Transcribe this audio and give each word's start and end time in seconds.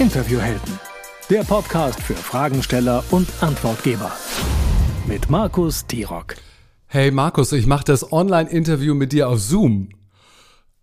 Interviewhelden, 0.00 0.80
der 1.28 1.42
Podcast 1.42 2.00
für 2.00 2.14
Fragensteller 2.14 3.04
und 3.10 3.28
Antwortgeber. 3.42 4.10
Mit 5.06 5.28
Markus 5.28 5.86
Tirock. 5.86 6.36
Hey 6.86 7.10
Markus, 7.10 7.52
ich 7.52 7.66
mache 7.66 7.84
das 7.84 8.10
Online-Interview 8.10 8.94
mit 8.94 9.12
dir 9.12 9.28
auf 9.28 9.40
Zoom. 9.40 9.90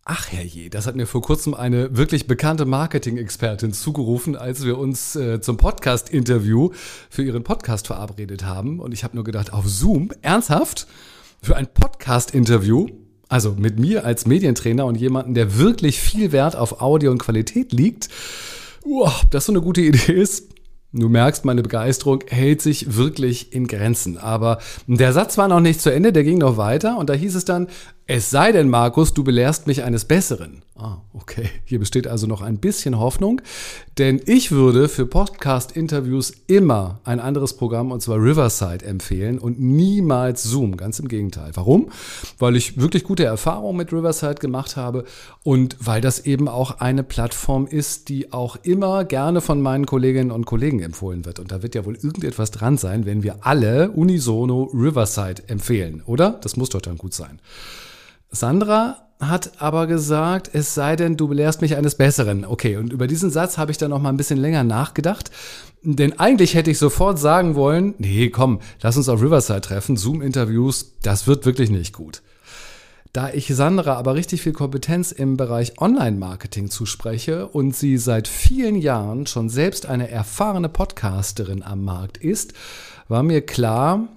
Ach 0.05 0.31
herrje, 0.31 0.69
das 0.69 0.85
hat 0.85 0.95
mir 0.95 1.07
vor 1.07 1.23
kurzem 1.23 1.55
eine 1.55 1.97
wirklich 1.97 2.27
bekannte 2.27 2.65
Marketing-Expertin 2.65 3.73
zugerufen, 3.73 4.35
als 4.35 4.63
wir 4.63 4.77
uns 4.77 5.15
äh, 5.15 5.41
zum 5.41 5.57
Podcast-Interview 5.57 6.69
für 7.09 7.23
ihren 7.23 7.43
Podcast 7.43 7.87
verabredet 7.87 8.45
haben. 8.45 8.79
Und 8.79 8.93
ich 8.93 9.03
habe 9.03 9.15
nur 9.15 9.23
gedacht, 9.23 9.51
auf 9.51 9.67
Zoom, 9.67 10.11
ernsthaft? 10.21 10.85
Für 11.41 11.55
ein 11.55 11.65
Podcast-Interview? 11.65 12.85
Also 13.29 13.55
mit 13.57 13.79
mir 13.79 14.05
als 14.05 14.27
Medientrainer 14.27 14.85
und 14.85 14.93
jemanden, 14.93 15.33
der 15.33 15.57
wirklich 15.57 15.99
viel 15.99 16.31
Wert 16.31 16.55
auf 16.55 16.81
Audio 16.81 17.09
und 17.09 17.17
Qualität 17.17 17.73
liegt. 17.73 18.09
Uah, 18.87 19.13
ob 19.23 19.31
das 19.31 19.45
so 19.45 19.51
eine 19.51 19.61
gute 19.61 19.81
Idee 19.81 20.13
ist? 20.13 20.49
Du 20.93 21.09
merkst, 21.09 21.43
meine 21.43 21.61
Begeisterung 21.61 22.23
hält 22.27 22.61
sich 22.61 22.95
wirklich 22.95 23.51
in 23.51 23.67
Grenzen. 23.67 24.17
Aber 24.17 24.59
der 24.87 25.11
Satz 25.11 25.37
war 25.37 25.49
noch 25.49 25.59
nicht 25.59 25.81
zu 25.81 25.91
Ende, 25.91 26.13
der 26.13 26.23
ging 26.23 26.37
noch 26.37 26.55
weiter 26.55 26.97
und 26.97 27.09
da 27.09 27.13
hieß 27.13 27.35
es 27.35 27.43
dann, 27.43 27.67
es 28.09 28.29
sei 28.29 28.53
denn, 28.53 28.69
Markus, 28.69 29.13
du 29.13 29.25
belehrst 29.25 29.67
mich 29.67 29.83
eines 29.83 30.05
Besseren. 30.05 30.61
Ah, 30.77 30.99
okay. 31.13 31.49
Hier 31.65 31.77
besteht 31.77 32.07
also 32.07 32.25
noch 32.25 32.41
ein 32.41 32.57
bisschen 32.57 32.97
Hoffnung, 32.97 33.41
denn 33.97 34.21
ich 34.25 34.51
würde 34.51 34.87
für 34.87 35.05
Podcast-Interviews 35.05 36.31
immer 36.47 37.01
ein 37.03 37.19
anderes 37.19 37.57
Programm, 37.57 37.91
und 37.91 38.01
zwar 38.01 38.17
Riverside, 38.17 38.85
empfehlen 38.85 39.39
und 39.39 39.59
niemals 39.59 40.43
Zoom. 40.43 40.77
Ganz 40.77 40.99
im 40.99 41.09
Gegenteil. 41.09 41.51
Warum? 41.55 41.89
Weil 42.39 42.55
ich 42.55 42.79
wirklich 42.79 43.03
gute 43.03 43.25
Erfahrungen 43.25 43.75
mit 43.75 43.91
Riverside 43.91 44.35
gemacht 44.35 44.77
habe 44.77 45.03
und 45.43 45.75
weil 45.81 45.99
das 45.99 46.21
eben 46.21 46.47
auch 46.47 46.79
eine 46.79 47.03
Plattform 47.03 47.67
ist, 47.67 48.07
die 48.07 48.31
auch 48.31 48.55
immer 48.63 49.03
gerne 49.03 49.41
von 49.41 49.61
meinen 49.61 49.85
Kolleginnen 49.85 50.31
und 50.31 50.45
Kollegen 50.45 50.81
empfohlen 50.81 51.25
wird. 51.25 51.39
Und 51.39 51.51
da 51.51 51.61
wird 51.61 51.75
ja 51.75 51.85
wohl 51.85 51.95
irgendetwas 51.95 52.51
dran 52.51 52.77
sein, 52.77 53.05
wenn 53.05 53.21
wir 53.21 53.45
alle 53.45 53.91
unisono 53.91 54.69
Riverside 54.73 55.43
empfehlen, 55.47 56.03
oder? 56.05 56.39
Das 56.41 56.55
muss 56.55 56.69
doch 56.69 56.81
dann 56.81 56.97
gut 56.97 57.13
sein. 57.13 57.39
Sandra 58.29 59.07
hat 59.19 59.53
aber 59.61 59.87
gesagt, 59.87 60.51
es 60.53 60.75
sei 60.75 60.95
denn, 60.95 61.17
du 61.17 61.27
belehrst 61.27 61.61
mich 61.61 61.75
eines 61.75 61.95
Besseren. 61.95 62.45
Okay, 62.45 62.77
und 62.77 62.93
über 62.93 63.07
diesen 63.07 63.31
Satz 63.31 63.57
habe 63.57 63.71
ich 63.71 63.77
dann 63.77 63.89
noch 63.89 64.01
mal 64.01 64.09
ein 64.09 64.17
bisschen 64.17 64.37
länger 64.37 64.63
nachgedacht. 64.63 65.31
Denn 65.81 66.19
eigentlich 66.19 66.53
hätte 66.53 66.69
ich 66.69 66.77
sofort 66.77 67.17
sagen 67.17 67.55
wollen, 67.55 67.95
nee, 67.97 68.29
komm, 68.29 68.59
lass 68.81 68.97
uns 68.97 69.09
auf 69.09 69.21
Riverside 69.21 69.61
treffen, 69.61 69.97
Zoom-Interviews, 69.97 70.97
das 71.01 71.25
wird 71.25 71.45
wirklich 71.45 71.69
nicht 71.69 71.93
gut. 71.93 72.21
Da 73.13 73.31
ich 73.33 73.47
Sandra 73.47 73.95
aber 73.95 74.13
richtig 74.13 74.41
viel 74.41 74.53
Kompetenz 74.53 75.11
im 75.11 75.37
Bereich 75.37 75.79
Online-Marketing 75.79 76.69
zuspreche 76.69 77.47
und 77.47 77.75
sie 77.75 77.97
seit 77.97 78.27
vielen 78.27 78.75
Jahren 78.75 79.25
schon 79.25 79.49
selbst 79.49 79.87
eine 79.87 80.11
erfahrene 80.11 80.69
Podcasterin 80.69 81.63
am 81.63 81.83
Markt 81.83 82.17
ist, 82.17 82.53
war 83.07 83.23
mir 83.23 83.41
klar, 83.41 84.07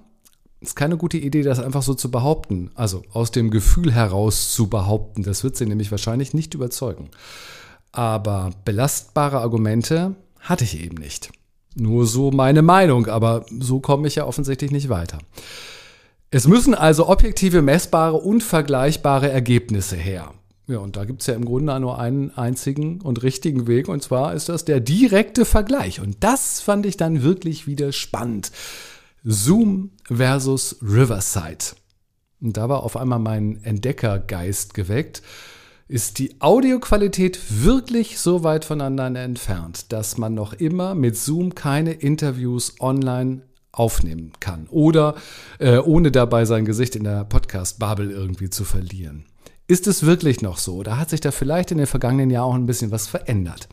ist 0.61 0.75
keine 0.75 0.95
gute 0.95 1.17
Idee, 1.17 1.41
das 1.41 1.59
einfach 1.59 1.81
so 1.81 1.95
zu 1.95 2.11
behaupten. 2.11 2.69
Also 2.75 3.01
aus 3.11 3.31
dem 3.31 3.49
Gefühl 3.49 3.91
heraus 3.91 4.53
zu 4.53 4.67
behaupten. 4.67 5.23
Das 5.23 5.43
wird 5.43 5.57
sie 5.57 5.65
nämlich 5.65 5.91
wahrscheinlich 5.91 6.33
nicht 6.33 6.53
überzeugen. 6.53 7.09
Aber 7.91 8.51
belastbare 8.63 9.39
Argumente 9.39 10.15
hatte 10.39 10.63
ich 10.63 10.81
eben 10.81 10.97
nicht. 10.97 11.31
Nur 11.75 12.05
so 12.05 12.31
meine 12.31 12.61
Meinung, 12.61 13.07
aber 13.07 13.45
so 13.59 13.79
komme 13.79 14.07
ich 14.07 14.15
ja 14.15 14.25
offensichtlich 14.25 14.71
nicht 14.71 14.89
weiter. 14.89 15.17
Es 16.29 16.47
müssen 16.47 16.75
also 16.75 17.09
objektive, 17.09 17.61
messbare 17.61 18.17
und 18.17 18.41
vergleichbare 18.41 19.29
Ergebnisse 19.29 19.95
her. 19.95 20.33
Ja, 20.67 20.77
und 20.77 20.95
da 20.95 21.05
gibt 21.05 21.21
es 21.21 21.27
ja 21.27 21.33
im 21.33 21.43
Grunde 21.43 21.77
nur 21.79 21.99
einen 21.99 22.31
einzigen 22.31 23.01
und 23.01 23.23
richtigen 23.23 23.67
Weg, 23.67 23.89
und 23.89 24.01
zwar 24.03 24.33
ist 24.33 24.47
das 24.47 24.63
der 24.63 24.79
direkte 24.79 25.43
Vergleich. 25.43 25.99
Und 25.99 26.17
das 26.23 26.61
fand 26.61 26.85
ich 26.85 26.95
dann 26.95 27.23
wirklich 27.23 27.67
wieder 27.67 27.91
spannend. 27.91 28.51
Zoom 29.23 29.91
versus 30.03 30.77
Riverside. 30.81 31.75
Und 32.41 32.57
da 32.57 32.69
war 32.69 32.83
auf 32.83 32.97
einmal 32.97 33.19
mein 33.19 33.63
Entdeckergeist 33.63 34.73
geweckt. 34.73 35.21
Ist 35.87 36.19
die 36.19 36.39
Audioqualität 36.39 37.39
wirklich 37.49 38.17
so 38.17 38.43
weit 38.43 38.65
voneinander 38.65 39.21
entfernt, 39.21 39.91
dass 39.91 40.17
man 40.17 40.33
noch 40.33 40.53
immer 40.53 40.95
mit 40.95 41.17
Zoom 41.17 41.53
keine 41.53 41.91
Interviews 41.91 42.75
online 42.79 43.41
aufnehmen 43.73 44.31
kann 44.39 44.67
oder 44.69 45.15
äh, 45.59 45.77
ohne 45.77 46.11
dabei 46.11 46.45
sein 46.45 46.65
Gesicht 46.65 46.95
in 46.95 47.03
der 47.03 47.23
Podcast-Babel 47.25 48.09
irgendwie 48.09 48.49
zu 48.49 48.63
verlieren? 48.63 49.25
Ist 49.67 49.87
es 49.87 50.05
wirklich 50.05 50.41
noch 50.41 50.57
so? 50.57 50.75
Oder 50.75 50.97
hat 50.97 51.09
sich 51.09 51.21
da 51.21 51.31
vielleicht 51.31 51.71
in 51.71 51.77
den 51.77 51.87
vergangenen 51.87 52.29
Jahren 52.29 52.49
auch 52.49 52.55
ein 52.55 52.65
bisschen 52.65 52.91
was 52.91 53.07
verändert? 53.07 53.69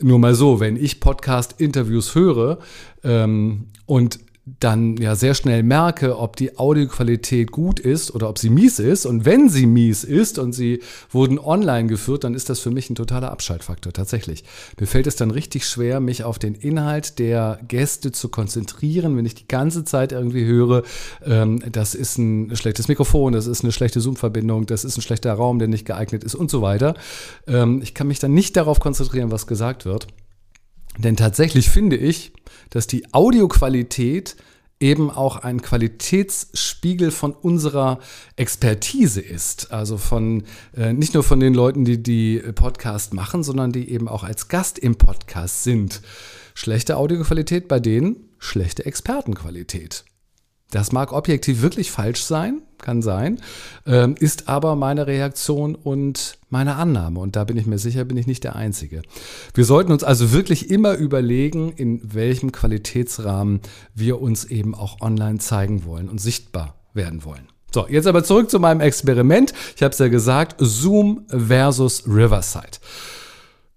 Nur 0.00 0.18
mal 0.18 0.34
so, 0.34 0.60
wenn 0.60 0.76
ich 0.76 1.00
Podcast-Interviews 1.00 2.14
höre 2.14 2.58
ähm, 3.02 3.68
und 3.86 4.18
dann 4.60 4.96
ja 4.98 5.16
sehr 5.16 5.34
schnell 5.34 5.64
merke, 5.64 6.16
ob 6.16 6.36
die 6.36 6.56
Audioqualität 6.56 7.50
gut 7.50 7.80
ist 7.80 8.14
oder 8.14 8.28
ob 8.28 8.38
sie 8.38 8.48
mies 8.48 8.78
ist. 8.78 9.04
Und 9.04 9.24
wenn 9.24 9.48
sie 9.48 9.66
mies 9.66 10.04
ist 10.04 10.38
und 10.38 10.52
sie 10.52 10.82
wurden 11.10 11.40
online 11.40 11.88
geführt, 11.88 12.22
dann 12.22 12.34
ist 12.34 12.48
das 12.48 12.60
für 12.60 12.70
mich 12.70 12.88
ein 12.88 12.94
totaler 12.94 13.32
Abschaltfaktor 13.32 13.92
tatsächlich. 13.92 14.44
Mir 14.78 14.86
fällt 14.86 15.08
es 15.08 15.16
dann 15.16 15.32
richtig 15.32 15.66
schwer, 15.66 15.98
mich 15.98 16.22
auf 16.22 16.38
den 16.38 16.54
Inhalt 16.54 17.18
der 17.18 17.58
Gäste 17.66 18.12
zu 18.12 18.28
konzentrieren, 18.28 19.16
wenn 19.16 19.26
ich 19.26 19.34
die 19.34 19.48
ganze 19.48 19.84
Zeit 19.84 20.12
irgendwie 20.12 20.44
höre, 20.44 20.84
ähm, 21.24 21.60
das 21.72 21.96
ist 21.96 22.16
ein 22.16 22.54
schlechtes 22.54 22.86
Mikrofon, 22.86 23.32
das 23.32 23.48
ist 23.48 23.64
eine 23.64 23.72
schlechte 23.72 24.00
Zoom-Verbindung, 24.00 24.66
das 24.66 24.84
ist 24.84 24.96
ein 24.96 25.02
schlechter 25.02 25.32
Raum, 25.32 25.58
der 25.58 25.66
nicht 25.66 25.86
geeignet 25.86 26.22
ist 26.22 26.36
und 26.36 26.52
so 26.52 26.62
weiter. 26.62 26.94
Ähm, 27.48 27.80
ich 27.82 27.94
kann 27.94 28.06
mich 28.06 28.20
dann 28.20 28.32
nicht 28.32 28.56
darauf 28.56 28.78
konzentrieren, 28.78 29.32
was 29.32 29.48
gesagt 29.48 29.86
wird. 29.86 30.06
Denn 30.98 31.16
tatsächlich 31.16 31.68
finde 31.70 31.96
ich, 31.96 32.32
dass 32.70 32.86
die 32.86 33.12
Audioqualität 33.12 34.36
eben 34.78 35.10
auch 35.10 35.36
ein 35.36 35.62
Qualitätsspiegel 35.62 37.10
von 37.10 37.32
unserer 37.32 37.98
Expertise 38.36 39.20
ist. 39.20 39.72
Also 39.72 39.96
von 39.96 40.44
äh, 40.76 40.92
nicht 40.92 41.14
nur 41.14 41.22
von 41.22 41.40
den 41.40 41.54
Leuten, 41.54 41.84
die 41.84 42.02
die 42.02 42.42
Podcast 42.54 43.14
machen, 43.14 43.42
sondern 43.42 43.72
die 43.72 43.90
eben 43.90 44.08
auch 44.08 44.22
als 44.22 44.48
Gast 44.48 44.78
im 44.78 44.96
Podcast 44.96 45.64
sind. 45.64 46.02
Schlechte 46.54 46.96
Audioqualität 46.96 47.68
bei 47.68 47.80
denen, 47.80 48.28
schlechte 48.38 48.84
Expertenqualität. 48.84 50.04
Das 50.70 50.90
mag 50.90 51.12
objektiv 51.12 51.62
wirklich 51.62 51.92
falsch 51.92 52.24
sein, 52.24 52.62
kann 52.78 53.00
sein, 53.00 53.40
ähm, 53.86 54.16
ist 54.18 54.48
aber 54.48 54.74
meine 54.74 55.06
Reaktion 55.06 55.76
und 55.76 56.38
meine 56.50 56.74
Annahme. 56.74 57.20
Und 57.20 57.36
da 57.36 57.44
bin 57.44 57.56
ich 57.56 57.66
mir 57.66 57.78
sicher, 57.78 58.04
bin 58.04 58.16
ich 58.16 58.26
nicht 58.26 58.42
der 58.42 58.56
Einzige. 58.56 59.02
Wir 59.54 59.64
sollten 59.64 59.92
uns 59.92 60.02
also 60.02 60.32
wirklich 60.32 60.68
immer 60.70 60.94
überlegen, 60.94 61.72
in 61.72 62.00
welchem 62.14 62.50
Qualitätsrahmen 62.50 63.60
wir 63.94 64.20
uns 64.20 64.44
eben 64.44 64.74
auch 64.74 65.00
online 65.00 65.38
zeigen 65.38 65.84
wollen 65.84 66.08
und 66.08 66.20
sichtbar 66.20 66.74
werden 66.94 67.24
wollen. 67.24 67.48
So, 67.72 67.86
jetzt 67.88 68.06
aber 68.06 68.24
zurück 68.24 68.50
zu 68.50 68.58
meinem 68.58 68.80
Experiment. 68.80 69.52
Ich 69.76 69.82
habe 69.82 69.92
es 69.92 69.98
ja 69.98 70.08
gesagt, 70.08 70.56
Zoom 70.58 71.26
versus 71.28 72.04
Riverside. 72.08 72.78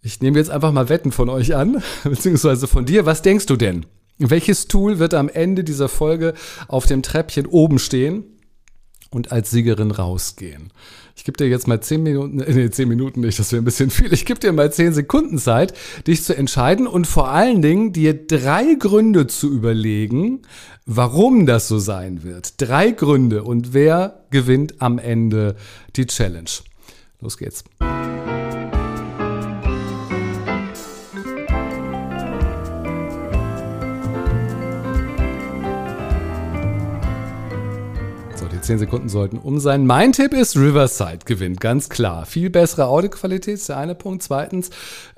Ich 0.01 0.21
nehme 0.21 0.39
jetzt 0.39 0.49
einfach 0.49 0.71
mal 0.71 0.89
Wetten 0.89 1.11
von 1.11 1.29
euch 1.29 1.55
an, 1.55 1.83
beziehungsweise 2.03 2.67
von 2.67 2.85
dir. 2.85 3.05
Was 3.05 3.21
denkst 3.21 3.45
du 3.45 3.57
denn? 3.57 3.85
Welches 4.19 4.67
Tool 4.67 4.99
wird 4.99 5.13
am 5.13 5.29
Ende 5.29 5.63
dieser 5.63 5.87
Folge 5.87 6.33
auf 6.67 6.85
dem 6.85 7.01
Treppchen 7.01 7.45
oben 7.45 7.79
stehen 7.79 8.25
und 9.11 9.31
als 9.31 9.49
Siegerin 9.49 9.91
rausgehen? 9.91 10.73
Ich 11.15 11.23
gebe 11.23 11.37
dir 11.37 11.47
jetzt 11.47 11.67
mal 11.67 11.81
zehn 11.81 12.03
Minuten, 12.03 12.41
äh, 12.41 12.53
nee, 12.53 12.69
zehn 12.69 12.89
Minuten 12.89 13.21
nicht, 13.21 13.39
das 13.39 13.51
wäre 13.53 13.61
ein 13.61 13.65
bisschen 13.65 13.89
viel. 13.89 14.11
Ich 14.11 14.25
gebe 14.25 14.39
dir 14.39 14.51
mal 14.51 14.71
zehn 14.73 14.93
Sekunden 14.93 15.37
Zeit, 15.37 15.73
dich 16.05 16.23
zu 16.23 16.35
entscheiden 16.35 16.85
und 16.85 17.07
vor 17.07 17.29
allen 17.29 17.61
Dingen 17.61 17.93
dir 17.93 18.13
drei 18.27 18.75
Gründe 18.75 19.27
zu 19.27 19.49
überlegen, 19.51 20.41
warum 20.85 21.45
das 21.45 21.69
so 21.69 21.79
sein 21.79 22.23
wird. 22.23 22.53
Drei 22.61 22.91
Gründe 22.91 23.43
und 23.43 23.73
wer 23.73 24.25
gewinnt 24.31 24.81
am 24.81 24.99
Ende 24.99 25.55
die 25.95 26.07
Challenge. 26.07 26.49
Los 27.21 27.37
geht's. 27.37 27.63
10 38.69 38.77
Sekunden 38.77 39.09
sollten 39.09 39.39
um 39.39 39.59
sein. 39.59 39.87
Mein 39.87 40.13
Tipp 40.13 40.31
ist, 40.31 40.55
Riverside 40.55 41.25
gewinnt, 41.25 41.59
ganz 41.59 41.89
klar. 41.89 42.27
Viel 42.27 42.51
bessere 42.51 42.85
Audioqualität 42.85 43.55
ist 43.55 43.67
der 43.67 43.77
eine 43.77 43.95
Punkt. 43.95 44.21
Zweitens, 44.21 44.69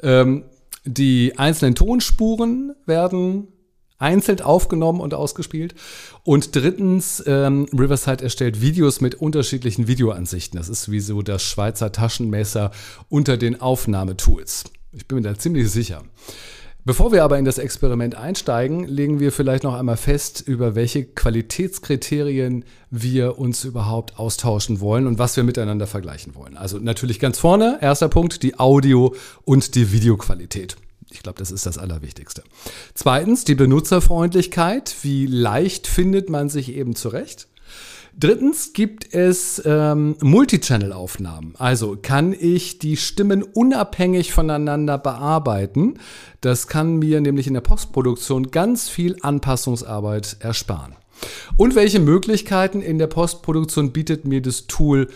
ähm, 0.02 0.46
die 0.86 1.38
einzelnen 1.38 1.76
Tonspuren 1.76 2.74
werden 2.86 3.50
einzeln 3.98 4.40
aufgenommen 4.40 5.02
und 5.02 5.14
ausgespielt. 5.14 5.76
Und 6.24 6.56
drittens, 6.56 7.22
ähm, 7.28 7.68
Riverside 7.78 8.24
erstellt 8.24 8.62
Videos 8.62 9.02
mit 9.02 9.16
unterschiedlichen 9.16 9.86
Videoansichten. 9.86 10.58
Das 10.58 10.70
ist 10.70 10.90
wie 10.90 11.02
so 11.02 11.22
das 11.22 11.44
Schweizer 11.44 11.92
Taschenmesser 11.92 12.72
unter 13.10 13.36
den 13.36 13.60
Aufnahmetools. 13.60 14.64
Ich 14.94 15.10
bin 15.10 15.18
mir 15.18 15.24
da 15.24 15.38
ziemlich 15.38 15.70
sicher. 15.70 16.04
Bevor 16.84 17.12
wir 17.12 17.24
aber 17.24 17.38
in 17.38 17.46
das 17.46 17.60
Experiment 17.60 18.16
einsteigen, 18.16 18.88
legen 18.88 19.20
wir 19.20 19.32
vielleicht 19.32 19.64
noch 19.64 19.76
einmal 19.76 19.98
fest, 19.98 20.42
über 20.44 20.74
welche 20.74 21.04
Qualitätskriterien 21.04 22.66
wir 22.90 23.38
uns 23.38 23.64
überhaupt 23.66 24.18
austauschen 24.18 24.80
wollen 24.80 25.06
und 25.06 25.20
was 25.20 25.38
wir 25.38 25.44
miteinander 25.44 25.86
vergleichen 25.86 26.34
wollen. 26.34 26.58
Also 26.58 26.80
natürlich 26.80 27.20
ganz 27.20 27.38
vorne, 27.38 27.78
erster 27.82 28.10
Punkt, 28.10 28.42
die 28.42 28.58
Audio- 28.58 29.14
und 29.46 29.76
die 29.76 29.92
Videoqualität. 29.92 30.76
Ich 31.12 31.22
glaube, 31.22 31.38
das 31.38 31.52
ist 31.52 31.68
das 31.68 31.78
Allerwichtigste. 31.78 32.42
Zweitens, 32.96 33.44
die 33.44 33.56
Benutzerfreundlichkeit. 33.56 34.96
Wie 35.04 35.28
leicht 35.28 35.86
findet 35.86 36.32
man 36.32 36.50
sich 36.50 36.74
eben 36.76 36.96
zurecht? 36.96 37.48
Drittens 38.18 38.74
gibt 38.74 39.14
es 39.14 39.62
ähm, 39.66 40.16
Multichannel-Aufnahmen. 40.22 41.54
Also 41.58 41.98
kann 42.02 42.34
ich 42.38 42.78
die 42.78 42.98
Stimmen 42.98 43.42
unabhängig 43.42 44.34
voneinander 44.34 44.98
bearbeiten. 44.98 45.96
Das 46.42 46.68
kann 46.68 47.00
mir 47.00 47.22
nämlich 47.22 47.48
in 47.48 47.54
der 47.54 47.62
Postproduktion 47.62 48.52
ganz 48.52 48.90
viel 48.90 49.16
Anpassungsarbeit 49.22 50.38
ersparen. 50.40 50.96
Und 51.58 51.76
welche 51.76 52.00
Möglichkeiten 52.00 52.82
in 52.82 52.98
der 52.98 53.08
Postproduktion 53.08 53.92
bietet 53.92 54.26
mir 54.26 54.42
das 54.42 54.68
Tool 54.68 55.08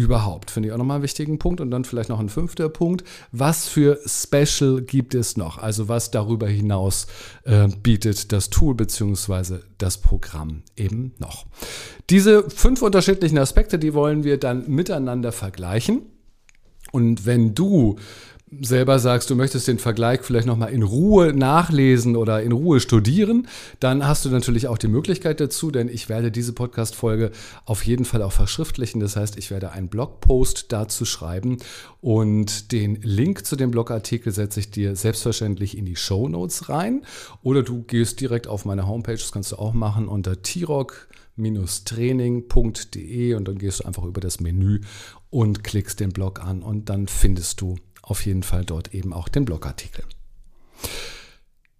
überhaupt? 0.00 0.50
Finde 0.50 0.68
ich 0.68 0.72
auch 0.72 0.78
nochmal 0.78 0.96
einen 0.96 1.02
wichtigen 1.02 1.38
Punkt. 1.38 1.60
Und 1.60 1.70
dann 1.70 1.84
vielleicht 1.84 2.08
noch 2.08 2.20
ein 2.20 2.28
fünfter 2.28 2.68
Punkt. 2.68 3.04
Was 3.32 3.68
für 3.68 3.98
Special 4.06 4.82
gibt 4.82 5.14
es 5.14 5.36
noch? 5.36 5.58
Also 5.58 5.88
was 5.88 6.10
darüber 6.10 6.48
hinaus 6.48 7.06
äh, 7.44 7.68
bietet 7.68 8.32
das 8.32 8.50
Tool 8.50 8.74
bzw. 8.74 9.58
das 9.78 9.98
Programm 9.98 10.62
eben 10.76 11.12
noch? 11.18 11.46
Diese 12.08 12.48
fünf 12.50 12.82
unterschiedlichen 12.82 13.38
Aspekte, 13.38 13.78
die 13.78 13.94
wollen 13.94 14.24
wir 14.24 14.38
dann 14.38 14.68
miteinander 14.68 15.32
vergleichen. 15.32 16.02
Und 16.92 17.26
wenn 17.26 17.54
du 17.54 17.96
selber 18.60 18.98
sagst, 18.98 19.30
du 19.30 19.36
möchtest 19.36 19.68
den 19.68 19.78
Vergleich 19.78 20.20
vielleicht 20.22 20.46
nochmal 20.46 20.72
in 20.72 20.82
Ruhe 20.82 21.32
nachlesen 21.32 22.16
oder 22.16 22.42
in 22.42 22.52
Ruhe 22.52 22.80
studieren, 22.80 23.46
dann 23.78 24.06
hast 24.06 24.24
du 24.24 24.28
natürlich 24.28 24.66
auch 24.66 24.78
die 24.78 24.88
Möglichkeit 24.88 25.40
dazu, 25.40 25.70
denn 25.70 25.88
ich 25.88 26.08
werde 26.08 26.32
diese 26.32 26.52
Podcast-Folge 26.52 27.30
auf 27.64 27.86
jeden 27.86 28.04
Fall 28.04 28.22
auch 28.22 28.32
verschriftlichen. 28.32 29.00
Das 29.00 29.16
heißt, 29.16 29.38
ich 29.38 29.50
werde 29.50 29.70
einen 29.70 29.88
Blogpost 29.88 30.72
dazu 30.72 31.04
schreiben 31.04 31.58
und 32.00 32.72
den 32.72 32.96
Link 33.02 33.46
zu 33.46 33.54
dem 33.54 33.70
Blogartikel 33.70 34.32
setze 34.32 34.60
ich 34.60 34.70
dir 34.70 34.96
selbstverständlich 34.96 35.78
in 35.78 35.84
die 35.84 35.96
Show 35.96 36.28
Notes 36.28 36.68
rein 36.68 37.02
oder 37.42 37.62
du 37.62 37.82
gehst 37.82 38.20
direkt 38.20 38.48
auf 38.48 38.64
meine 38.64 38.86
Homepage, 38.86 39.14
das 39.14 39.32
kannst 39.32 39.52
du 39.52 39.56
auch 39.56 39.74
machen 39.74 40.08
unter 40.08 40.42
T-Rock 40.42 41.08
training.de 41.84 43.34
und 43.34 43.48
dann 43.48 43.58
gehst 43.58 43.80
du 43.80 43.84
einfach 43.84 44.04
über 44.04 44.20
das 44.20 44.40
Menü 44.40 44.80
und 45.30 45.64
klickst 45.64 46.00
den 46.00 46.10
Blog 46.10 46.44
an 46.44 46.62
und 46.62 46.90
dann 46.90 47.06
findest 47.06 47.60
du 47.60 47.76
auf 48.10 48.26
jeden 48.26 48.42
Fall 48.42 48.64
dort 48.64 48.94
eben 48.94 49.12
auch 49.12 49.28
den 49.28 49.44
Blogartikel. 49.44 50.04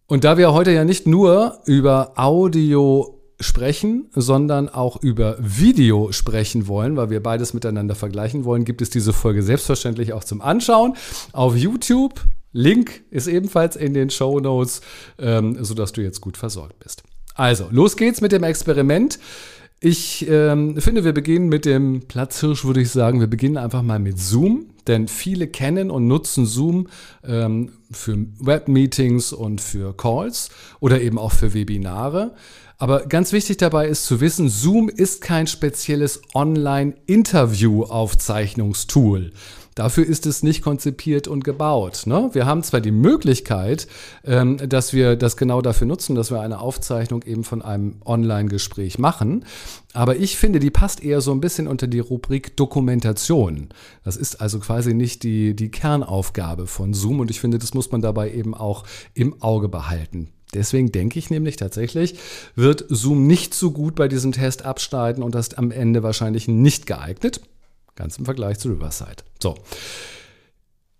Und 0.06 0.24
da 0.24 0.36
wir 0.38 0.52
heute 0.52 0.72
ja 0.72 0.84
nicht 0.84 1.06
nur 1.06 1.60
über 1.66 2.12
Audio 2.16 3.20
sprechen, 3.38 4.10
sondern 4.14 4.68
auch 4.68 5.02
über 5.02 5.36
Video 5.40 6.12
sprechen 6.12 6.66
wollen, 6.66 6.96
weil 6.96 7.10
wir 7.10 7.22
beides 7.22 7.54
miteinander 7.54 7.94
vergleichen 7.94 8.44
wollen, 8.44 8.64
gibt 8.64 8.82
es 8.82 8.90
diese 8.90 9.12
Folge 9.12 9.42
selbstverständlich 9.42 10.12
auch 10.12 10.24
zum 10.24 10.40
Anschauen 10.42 10.94
auf 11.32 11.56
YouTube. 11.56 12.20
Link 12.52 13.02
ist 13.10 13.28
ebenfalls 13.28 13.76
in 13.76 13.94
den 13.94 14.10
Show 14.10 14.40
Notes, 14.40 14.80
ähm, 15.18 15.56
sodass 15.64 15.92
du 15.92 16.02
jetzt 16.02 16.20
gut 16.20 16.36
versorgt 16.36 16.78
bist. 16.80 17.02
Also, 17.34 17.68
los 17.70 17.96
geht's 17.96 18.20
mit 18.20 18.32
dem 18.32 18.42
Experiment. 18.42 19.18
Ich 19.80 20.28
ähm, 20.28 20.78
finde, 20.78 21.04
wir 21.04 21.14
beginnen 21.14 21.48
mit 21.48 21.64
dem 21.64 22.02
Platzhirsch, 22.06 22.66
würde 22.66 22.82
ich 22.82 22.90
sagen. 22.90 23.20
Wir 23.20 23.28
beginnen 23.28 23.56
einfach 23.56 23.82
mal 23.82 23.98
mit 23.98 24.18
Zoom, 24.18 24.66
denn 24.90 25.08
viele 25.08 25.46
kennen 25.46 25.90
und 25.90 26.06
nutzen 26.06 26.44
Zoom 26.44 26.88
ähm, 27.24 27.72
für 27.90 28.18
Webmeetings 28.38 29.32
und 29.32 29.62
für 29.62 29.96
Calls 29.96 30.50
oder 30.80 31.00
eben 31.00 31.18
auch 31.18 31.32
für 31.32 31.54
Webinare. 31.54 32.34
Aber 32.76 33.06
ganz 33.06 33.32
wichtig 33.32 33.56
dabei 33.58 33.86
ist 33.88 34.06
zu 34.06 34.20
wissen, 34.20 34.48
Zoom 34.48 34.88
ist 34.88 35.20
kein 35.20 35.46
spezielles 35.46 36.22
Online-Interview-Aufzeichnungstool. 36.34 39.32
Dafür 39.74 40.04
ist 40.04 40.26
es 40.26 40.42
nicht 40.42 40.62
konzipiert 40.62 41.28
und 41.28 41.44
gebaut. 41.44 42.02
Ne? 42.06 42.30
Wir 42.32 42.46
haben 42.46 42.62
zwar 42.62 42.80
die 42.80 42.90
Möglichkeit, 42.90 43.86
ähm, 44.24 44.56
dass 44.68 44.92
wir 44.92 45.16
das 45.16 45.36
genau 45.36 45.62
dafür 45.62 45.86
nutzen, 45.86 46.14
dass 46.14 46.30
wir 46.30 46.40
eine 46.40 46.60
Aufzeichnung 46.60 47.22
eben 47.22 47.44
von 47.44 47.62
einem 47.62 47.96
Online-Gespräch 48.04 48.98
machen, 48.98 49.44
aber 49.92 50.16
ich 50.16 50.36
finde, 50.36 50.60
die 50.60 50.70
passt 50.70 51.02
eher 51.02 51.20
so 51.20 51.32
ein 51.32 51.40
bisschen 51.40 51.66
unter 51.66 51.86
die 51.86 51.98
Rubrik 51.98 52.56
Dokumentation. 52.56 53.68
Das 54.04 54.16
ist 54.16 54.40
also 54.40 54.60
quasi 54.60 54.94
nicht 54.94 55.24
die, 55.24 55.54
die 55.56 55.70
Kernaufgabe 55.70 56.66
von 56.66 56.94
Zoom 56.94 57.20
und 57.20 57.30
ich 57.30 57.40
finde, 57.40 57.58
das 57.58 57.74
muss 57.74 57.90
man 57.90 58.00
dabei 58.00 58.32
eben 58.32 58.54
auch 58.54 58.84
im 59.14 59.42
Auge 59.42 59.68
behalten. 59.68 60.28
Deswegen 60.54 60.90
denke 60.90 61.18
ich 61.18 61.30
nämlich 61.30 61.56
tatsächlich, 61.56 62.16
wird 62.56 62.84
Zoom 62.88 63.26
nicht 63.26 63.54
so 63.54 63.70
gut 63.70 63.94
bei 63.94 64.08
diesem 64.08 64.32
Test 64.32 64.64
abschneiden 64.64 65.22
und 65.22 65.34
das 65.34 65.54
am 65.54 65.70
Ende 65.70 66.02
wahrscheinlich 66.02 66.48
nicht 66.48 66.86
geeignet. 66.86 67.40
Ganz 68.00 68.16
im 68.16 68.24
Vergleich 68.24 68.58
zu 68.58 68.70
Riverside. 68.70 69.16
So. 69.42 69.56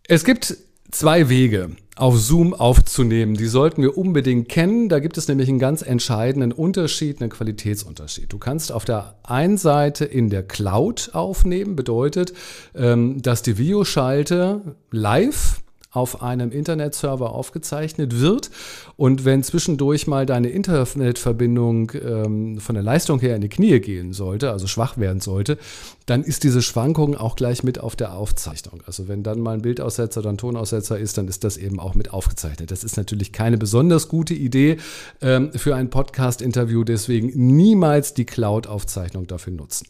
Es 0.07 0.23
gibt 0.23 0.55
zwei 0.91 1.31
Wege, 1.31 1.71
auf 1.97 2.19
Zoom 2.19 2.53
aufzunehmen. 2.53 3.37
Die 3.37 3.47
sollten 3.47 3.81
wir 3.81 3.97
unbedingt 3.97 4.51
kennen. 4.51 4.91
Da 4.91 4.99
gibt 4.99 5.17
es 5.17 5.27
nämlich 5.27 5.49
einen 5.49 5.59
ganz 5.59 5.81
entscheidenden 5.81 6.53
Unterschied, 6.53 7.23
einen 7.23 7.31
Qualitätsunterschied. 7.31 8.31
Du 8.31 8.37
kannst 8.37 8.71
auf 8.71 8.85
der 8.85 9.17
einen 9.23 9.57
Seite 9.57 10.05
in 10.05 10.29
der 10.29 10.43
Cloud 10.43 11.13
aufnehmen, 11.15 11.75
bedeutet, 11.75 12.35
ähm, 12.75 13.23
dass 13.23 13.41
die 13.41 13.57
Videoschalte 13.57 14.77
live 14.91 15.63
auf 15.91 16.23
einem 16.23 16.53
Internetserver 16.53 17.33
aufgezeichnet 17.33 18.21
wird. 18.21 18.51
Und 18.97 19.25
wenn 19.25 19.43
zwischendurch 19.43 20.07
mal 20.07 20.25
deine 20.25 20.51
Internetverbindung 20.51 21.93
ähm, 21.95 22.61
von 22.61 22.75
der 22.75 22.85
Leistung 22.85 23.19
her 23.21 23.35
in 23.35 23.41
die 23.41 23.49
Knie 23.49 23.81
gehen 23.81 24.13
sollte, 24.13 24.53
also 24.53 24.67
schwach 24.67 24.99
werden 24.99 25.21
sollte, 25.21 25.59
dann 26.07 26.23
ist 26.23 26.45
diese 26.45 26.63
Schwankung 26.63 27.17
auch 27.17 27.37
gleich 27.37 27.63
mit 27.63 27.81
auf 27.81 27.97
der 27.97 28.15
Aufzeichnung. 28.15 28.83
Also 28.87 29.09
wenn 29.09 29.23
dann 29.23 29.41
mal 29.41 29.55
ein 29.55 29.63
Bildaussetzer 29.63 30.21
oder 30.21 30.31
ein 30.31 30.39
Tonaussetzer 30.39 30.99
ist, 30.99 31.19
dann 31.19 31.29
ist 31.29 31.45
das 31.45 31.57
eben 31.57 31.81
auch 31.81 31.95
mit 31.95 32.13
aufgezeichnet. 32.13 32.71
Das 32.71 32.85
ist 32.85 32.97
natürlich 32.97 33.33
keine 33.33 33.59
besonders 33.59 34.09
gute 34.09 34.35
Idee 34.35 34.77
ähm, 35.21 35.53
für 35.53 35.75
ein 35.75 35.91
Podcast-Interview, 35.91 36.85
deswegen 36.85 37.33
niemals 37.57 38.15
die 38.15 38.27
Cloud-Aufzeichnung 38.27 39.27
dafür 39.27 39.53
nutzen. 39.53 39.89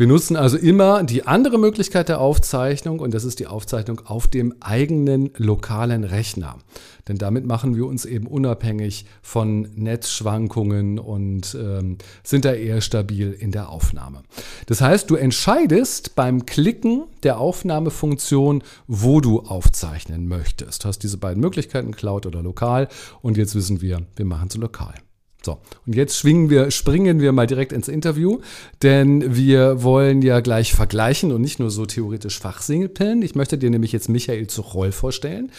Wir 0.00 0.06
nutzen 0.06 0.34
also 0.34 0.56
immer 0.56 1.04
die 1.04 1.26
andere 1.26 1.58
Möglichkeit 1.58 2.08
der 2.08 2.22
Aufzeichnung 2.22 3.00
und 3.00 3.12
das 3.12 3.24
ist 3.24 3.38
die 3.38 3.46
Aufzeichnung 3.46 4.00
auf 4.06 4.26
dem 4.26 4.54
eigenen 4.60 5.28
lokalen 5.36 6.04
Rechner. 6.04 6.56
Denn 7.06 7.18
damit 7.18 7.44
machen 7.44 7.76
wir 7.76 7.84
uns 7.84 8.06
eben 8.06 8.26
unabhängig 8.26 9.04
von 9.20 9.68
Netzschwankungen 9.74 10.98
und 10.98 11.54
ähm, 11.54 11.98
sind 12.22 12.46
da 12.46 12.54
eher 12.54 12.80
stabil 12.80 13.36
in 13.38 13.52
der 13.52 13.68
Aufnahme. 13.68 14.22
Das 14.64 14.80
heißt, 14.80 15.10
du 15.10 15.16
entscheidest 15.16 16.16
beim 16.16 16.46
Klicken 16.46 17.02
der 17.22 17.38
Aufnahmefunktion, 17.38 18.62
wo 18.86 19.20
du 19.20 19.40
aufzeichnen 19.40 20.28
möchtest. 20.28 20.82
Du 20.82 20.88
hast 20.88 21.00
diese 21.00 21.18
beiden 21.18 21.42
Möglichkeiten, 21.42 21.94
Cloud 21.94 22.24
oder 22.24 22.42
lokal. 22.42 22.88
Und 23.20 23.36
jetzt 23.36 23.54
wissen 23.54 23.82
wir, 23.82 24.00
wir 24.16 24.24
machen 24.24 24.48
es 24.48 24.56
lokal. 24.56 24.94
So, 25.42 25.58
und 25.86 25.94
jetzt 25.94 26.18
schwingen 26.18 26.50
wir, 26.50 26.70
springen 26.70 27.20
wir 27.20 27.32
mal 27.32 27.46
direkt 27.46 27.72
ins 27.72 27.88
Interview, 27.88 28.40
denn 28.82 29.36
wir 29.36 29.82
wollen 29.82 30.20
ja 30.20 30.40
gleich 30.40 30.74
vergleichen 30.74 31.32
und 31.32 31.40
nicht 31.40 31.58
nur 31.58 31.70
so 31.70 31.86
theoretisch 31.86 32.38
fachsimpeln. 32.38 33.22
Ich 33.22 33.34
möchte 33.34 33.56
dir 33.56 33.70
nämlich 33.70 33.92
jetzt 33.92 34.10
Michael 34.10 34.48
Zuchroll 34.48 34.92
vorstellen. 34.92 35.50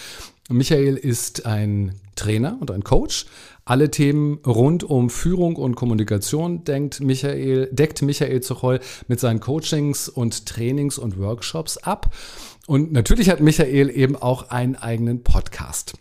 Michael 0.50 0.98
ist 0.98 1.46
ein 1.46 1.96
Trainer 2.16 2.58
und 2.60 2.70
ein 2.72 2.84
Coach. 2.84 3.26
Alle 3.66 3.90
Themen 3.90 4.40
rund 4.46 4.84
um 4.84 5.10
Führung 5.10 5.56
und 5.56 5.76
Kommunikation 5.76 6.64
denkt 6.64 7.00
Michael, 7.00 7.70
deckt 7.72 8.02
Michael 8.02 8.42
Zuchroll 8.42 8.80
mit 9.08 9.20
seinen 9.20 9.40
Coachings 9.40 10.10
und 10.10 10.46
Trainings 10.46 10.98
und 10.98 11.18
Workshops 11.18 11.78
ab. 11.78 12.14
Und 12.68 12.92
natürlich 12.92 13.30
hat 13.30 13.40
Michael 13.40 13.90
eben 13.90 14.16
auch 14.16 14.50
einen 14.50 14.76
eigenen 14.76 15.24
Podcast. 15.24 15.94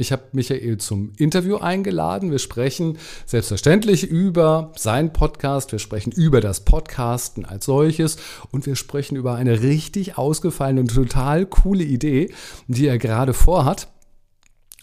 Ich 0.00 0.12
habe 0.12 0.22
Michael 0.32 0.78
zum 0.78 1.12
Interview 1.18 1.56
eingeladen. 1.56 2.30
Wir 2.30 2.38
sprechen 2.38 2.98
selbstverständlich 3.26 4.04
über 4.04 4.72
seinen 4.76 5.12
Podcast. 5.12 5.72
Wir 5.72 5.78
sprechen 5.78 6.10
über 6.10 6.40
das 6.40 6.64
Podcasten 6.64 7.44
als 7.44 7.66
solches 7.66 8.16
und 8.50 8.66
wir 8.66 8.76
sprechen 8.76 9.16
über 9.16 9.34
eine 9.34 9.60
richtig 9.62 10.16
ausgefallene 10.16 10.80
und 10.80 10.94
total 10.94 11.46
coole 11.46 11.84
Idee, 11.84 12.32
die 12.66 12.86
er 12.86 12.98
gerade 12.98 13.34
vorhat. 13.34 13.88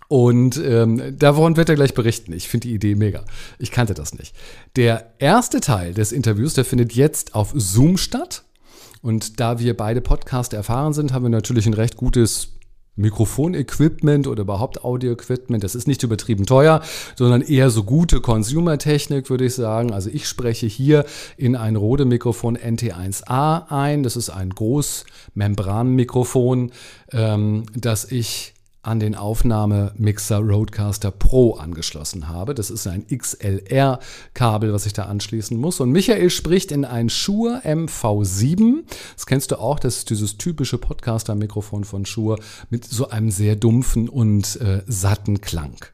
Und 0.07 0.55
ähm, 0.57 1.17
davon 1.17 1.57
wird 1.57 1.67
er 1.67 1.75
gleich 1.75 1.93
berichten. 1.93 2.31
Ich 2.31 2.47
finde 2.47 2.67
die 2.67 2.75
Idee 2.75 2.95
mega. 2.95 3.25
Ich 3.59 3.71
kannte 3.71 3.93
das 3.93 4.13
nicht. 4.13 4.33
Der 4.75 5.13
erste 5.19 5.59
Teil 5.59 5.93
des 5.93 6.12
Interviews, 6.12 6.53
der 6.53 6.63
findet 6.63 6.93
jetzt 6.93 7.36
auf 7.36 7.51
Zoom 7.55 7.97
statt. 7.97 8.43
Und 9.01 9.39
da 9.39 9.59
wir 9.59 9.75
beide 9.75 10.01
Podcast 10.01 10.53
erfahren 10.53 10.93
sind, 10.93 11.13
haben 11.13 11.24
wir 11.24 11.29
natürlich 11.29 11.65
ein 11.65 11.74
recht 11.74 11.97
gutes 11.97 12.56
Mikrofonequipment 12.97 14.27
oder 14.27 14.41
überhaupt 14.41 14.83
Audio-Equipment. 14.83 15.63
Das 15.63 15.75
ist 15.75 15.87
nicht 15.87 16.03
übertrieben 16.03 16.45
teuer, 16.45 16.81
sondern 17.15 17.41
eher 17.41 17.69
so 17.69 17.83
gute 17.83 18.19
Consumer-Technik, 18.19 19.29
würde 19.29 19.45
ich 19.45 19.55
sagen. 19.55 19.93
Also 19.93 20.09
ich 20.11 20.27
spreche 20.27 20.67
hier 20.67 21.05
in 21.37 21.55
ein 21.55 21.77
Rode-Mikrofon 21.77 22.57
NT1A 22.57 23.71
ein. 23.71 24.03
Das 24.03 24.17
ist 24.17 24.29
ein 24.29 24.49
Großmembranmikrofon, 24.49 26.73
ähm, 27.13 27.63
das 27.75 28.11
ich 28.11 28.55
an 28.81 29.00
den 29.00 29.15
Aufnahmemixer 29.15 30.38
Roadcaster 30.38 31.12
Pro 31.12 31.55
angeschlossen 31.55 32.27
habe. 32.29 32.55
Das 32.55 32.69
ist 32.69 32.88
ein 32.88 33.05
XLR-Kabel, 33.07 34.72
was 34.72 34.86
ich 34.86 34.93
da 34.93 35.03
anschließen 35.03 35.57
muss. 35.57 35.79
Und 35.79 35.91
Michael 35.91 36.29
spricht 36.29 36.72
in 36.72 36.86
ein 36.86 37.10
Shure 37.10 37.62
MV7. 37.65 38.84
Das 39.15 39.25
kennst 39.25 39.51
du 39.51 39.60
auch, 39.60 39.79
das 39.79 39.98
ist 39.98 40.10
dieses 40.10 40.38
typische 40.38 40.77
Podcaster-Mikrofon 40.77 41.84
von 41.84 42.05
Shure 42.05 42.39
mit 42.69 42.86
so 42.86 43.10
einem 43.10 43.31
sehr 43.31 43.55
dumpfen 43.55 44.07
und 44.07 44.55
äh, 44.62 44.84
satten 44.88 45.41
Klang. 45.41 45.86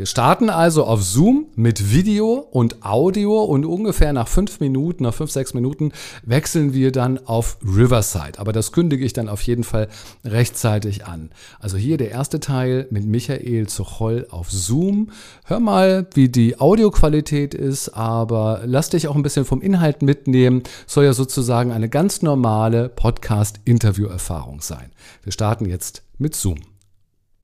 Wir 0.00 0.06
starten 0.06 0.48
also 0.48 0.86
auf 0.86 1.02
Zoom 1.02 1.48
mit 1.56 1.92
Video 1.92 2.48
und 2.50 2.86
Audio 2.86 3.44
und 3.44 3.66
ungefähr 3.66 4.14
nach 4.14 4.28
fünf 4.28 4.58
Minuten, 4.58 5.02
nach 5.02 5.12
fünf, 5.12 5.30
sechs 5.30 5.52
Minuten 5.52 5.92
wechseln 6.22 6.72
wir 6.72 6.90
dann 6.90 7.18
auf 7.26 7.58
Riverside. 7.62 8.38
Aber 8.38 8.54
das 8.54 8.72
kündige 8.72 9.04
ich 9.04 9.12
dann 9.12 9.28
auf 9.28 9.42
jeden 9.42 9.62
Fall 9.62 9.88
rechtzeitig 10.24 11.04
an. 11.04 11.28
Also 11.58 11.76
hier 11.76 11.98
der 11.98 12.12
erste 12.12 12.40
Teil 12.40 12.86
mit 12.88 13.04
Michael 13.04 13.66
Zucholl 13.66 14.26
auf 14.30 14.50
Zoom. 14.50 15.10
Hör 15.44 15.60
mal, 15.60 16.06
wie 16.14 16.30
die 16.30 16.58
Audioqualität 16.58 17.52
ist, 17.52 17.90
aber 17.90 18.62
lass 18.64 18.88
dich 18.88 19.06
auch 19.06 19.16
ein 19.16 19.22
bisschen 19.22 19.44
vom 19.44 19.60
Inhalt 19.60 20.00
mitnehmen. 20.00 20.62
Soll 20.86 21.04
ja 21.04 21.12
sozusagen 21.12 21.72
eine 21.72 21.90
ganz 21.90 22.22
normale 22.22 22.88
Podcast-Interview-Erfahrung 22.88 24.62
sein. 24.62 24.92
Wir 25.24 25.32
starten 25.32 25.66
jetzt 25.66 26.04
mit 26.16 26.34
Zoom. 26.34 26.56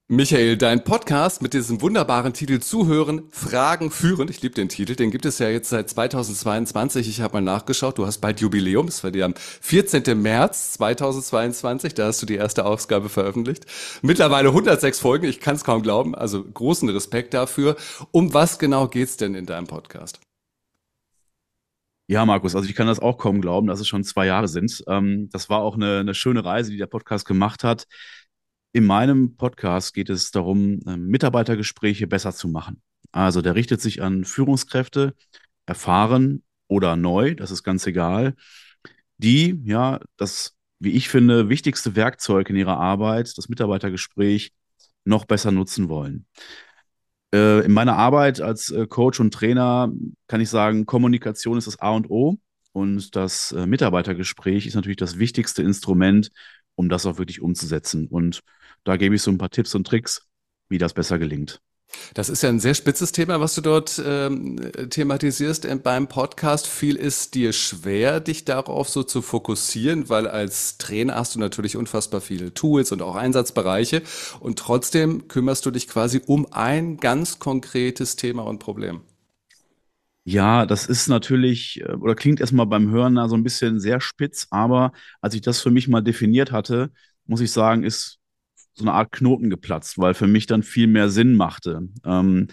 Michael, 0.09 0.55
dein 0.55 0.85
Podcast 0.85 1.41
mit 1.41 1.53
diesem 1.53 1.81
wunderbaren 1.81 2.31
Titel 2.31 2.59
Zuhören, 2.59 3.23
Fragen 3.29 3.91
führen. 3.91 4.29
Ich 4.29 4.41
liebe 4.41 4.55
den 4.55 4.69
Titel, 4.69 4.95
den 4.95 5.11
gibt 5.11 5.25
es 5.25 5.37
ja 5.39 5.49
jetzt 5.49 5.67
seit 5.67 5.89
2022. 5.89 7.09
Ich 7.09 7.19
habe 7.19 7.33
mal 7.33 7.41
nachgeschaut, 7.41 7.97
du 7.97 8.05
hast 8.05 8.19
bald 8.19 8.39
Jubiläum. 8.39 8.87
Es 8.87 9.03
war 9.03 9.11
dir 9.11 9.25
am 9.25 9.33
14. 9.35 10.21
März 10.21 10.71
2022, 10.75 11.93
da 11.93 12.05
hast 12.05 12.21
du 12.21 12.25
die 12.25 12.35
erste 12.35 12.63
Ausgabe 12.63 13.09
veröffentlicht. 13.09 13.65
Mittlerweile 14.01 14.47
106 14.47 14.97
Folgen, 14.97 15.25
ich 15.25 15.41
kann 15.41 15.57
es 15.57 15.65
kaum 15.65 15.83
glauben, 15.83 16.15
also 16.15 16.41
großen 16.41 16.87
Respekt 16.87 17.33
dafür. 17.33 17.75
Um 18.11 18.33
was 18.33 18.59
genau 18.59 18.87
geht's 18.87 19.17
denn 19.17 19.35
in 19.35 19.45
deinem 19.45 19.67
Podcast? 19.67 20.21
Ja, 22.09 22.25
Markus, 22.25 22.55
also 22.55 22.69
ich 22.69 22.75
kann 22.75 22.87
das 22.87 23.01
auch 23.01 23.17
kaum 23.17 23.41
glauben, 23.41 23.67
dass 23.67 23.81
es 23.81 23.89
schon 23.89 24.05
zwei 24.05 24.27
Jahre 24.27 24.47
sind. 24.47 24.81
Ähm, 24.87 25.27
das 25.33 25.49
war 25.49 25.59
auch 25.59 25.75
eine, 25.75 25.99
eine 25.99 26.13
schöne 26.13 26.45
Reise, 26.45 26.71
die 26.71 26.77
der 26.77 26.87
Podcast 26.87 27.25
gemacht 27.25 27.65
hat. 27.65 27.87
In 28.73 28.85
meinem 28.85 29.35
Podcast 29.35 29.93
geht 29.93 30.09
es 30.09 30.31
darum, 30.31 30.79
ähm, 30.87 31.07
Mitarbeitergespräche 31.07 32.07
besser 32.07 32.33
zu 32.33 32.47
machen. 32.47 32.81
Also 33.11 33.41
der 33.41 33.55
richtet 33.55 33.81
sich 33.81 34.01
an 34.01 34.25
Führungskräfte, 34.25 35.15
erfahren 35.65 36.43
oder 36.67 36.95
neu, 36.95 37.35
das 37.35 37.51
ist 37.51 37.63
ganz 37.63 37.87
egal, 37.87 38.35
die 39.17 39.61
ja 39.63 39.99
das, 40.17 40.55
wie 40.79 40.91
ich 40.91 41.09
finde, 41.09 41.49
wichtigste 41.49 41.95
Werkzeug 41.95 42.49
in 42.49 42.55
ihrer 42.55 42.77
Arbeit, 42.77 43.37
das 43.37 43.49
Mitarbeitergespräch, 43.49 44.53
noch 45.05 45.25
besser 45.25 45.51
nutzen 45.51 45.89
wollen. 45.89 46.25
Äh, 47.33 47.65
in 47.65 47.71
meiner 47.71 47.95
Arbeit 47.95 48.41
als 48.41 48.69
äh, 48.69 48.87
Coach 48.87 49.19
und 49.19 49.33
Trainer 49.33 49.91
kann 50.27 50.41
ich 50.41 50.49
sagen, 50.49 50.85
Kommunikation 50.85 51.57
ist 51.57 51.67
das 51.67 51.79
A 51.79 51.91
und 51.91 52.09
O 52.09 52.37
und 52.73 53.15
das 53.15 53.51
äh, 53.53 53.65
Mitarbeitergespräch 53.65 54.67
ist 54.67 54.75
natürlich 54.75 54.97
das 54.97 55.17
wichtigste 55.17 55.63
Instrument, 55.63 56.29
um 56.77 56.87
das 56.89 57.05
auch 57.05 57.17
wirklich 57.17 57.41
umzusetzen. 57.41 58.07
Und 58.07 58.43
da 58.85 58.95
gebe 58.95 59.15
ich 59.15 59.21
so 59.21 59.31
ein 59.31 59.37
paar 59.37 59.49
Tipps 59.49 59.75
und 59.75 59.85
Tricks, 59.85 60.27
wie 60.69 60.77
das 60.77 60.93
besser 60.93 61.19
gelingt. 61.19 61.59
Das 62.13 62.27
ist 62.27 62.43
ja 62.43 62.49
ein 62.49 62.59
sehr 62.59 62.73
spitzes 62.73 63.13
Thema, 63.13 63.39
was 63.39 63.55
du 63.55 63.61
dort 63.61 64.01
ähm, 64.05 64.59
thematisierst 64.89 65.65
äh, 65.65 65.75
beim 65.75 66.07
Podcast. 66.07 66.67
Viel 66.67 66.95
ist 66.97 67.33
dir 67.33 67.53
schwer, 67.53 68.19
dich 68.19 68.43
darauf 68.45 68.89
so 68.89 69.03
zu 69.03 69.21
fokussieren, 69.21 70.09
weil 70.09 70.27
als 70.27 70.77
Trainer 70.77 71.15
hast 71.15 71.35
du 71.35 71.39
natürlich 71.39 71.77
unfassbar 71.77 72.19
viele 72.19 72.53
Tools 72.53 72.91
und 72.91 73.01
auch 73.01 73.15
Einsatzbereiche 73.15 74.01
und 74.41 74.59
trotzdem 74.59 75.27
kümmerst 75.29 75.65
du 75.65 75.71
dich 75.71 75.87
quasi 75.87 76.21
um 76.25 76.45
ein 76.51 76.97
ganz 76.97 77.39
konkretes 77.39 78.17
Thema 78.17 78.43
und 78.43 78.59
Problem. 78.59 79.01
Ja, 80.29 80.65
das 80.65 80.87
ist 80.87 81.07
natürlich 81.07 81.79
äh, 81.81 81.93
oder 81.93 82.13
klingt 82.15 82.41
erstmal 82.41 82.65
beim 82.65 82.89
Hören 82.91 83.15
so 83.29 83.35
ein 83.35 83.43
bisschen 83.43 83.79
sehr 83.79 84.01
spitz, 84.01 84.47
aber 84.49 84.91
als 85.21 85.33
ich 85.35 85.41
das 85.41 85.61
für 85.61 85.71
mich 85.71 85.87
mal 85.87 86.01
definiert 86.01 86.51
hatte, 86.51 86.91
muss 87.25 87.39
ich 87.41 87.51
sagen, 87.51 87.83
ist 87.83 88.19
so 88.73 88.83
eine 88.83 88.93
Art 88.93 89.11
Knoten 89.11 89.49
geplatzt, 89.49 89.97
weil 89.99 90.13
für 90.13 90.27
mich 90.27 90.47
dann 90.47 90.63
viel 90.63 90.87
mehr 90.87 91.09
Sinn 91.09 91.35
machte. 91.35 91.89
Ähm, 92.05 92.47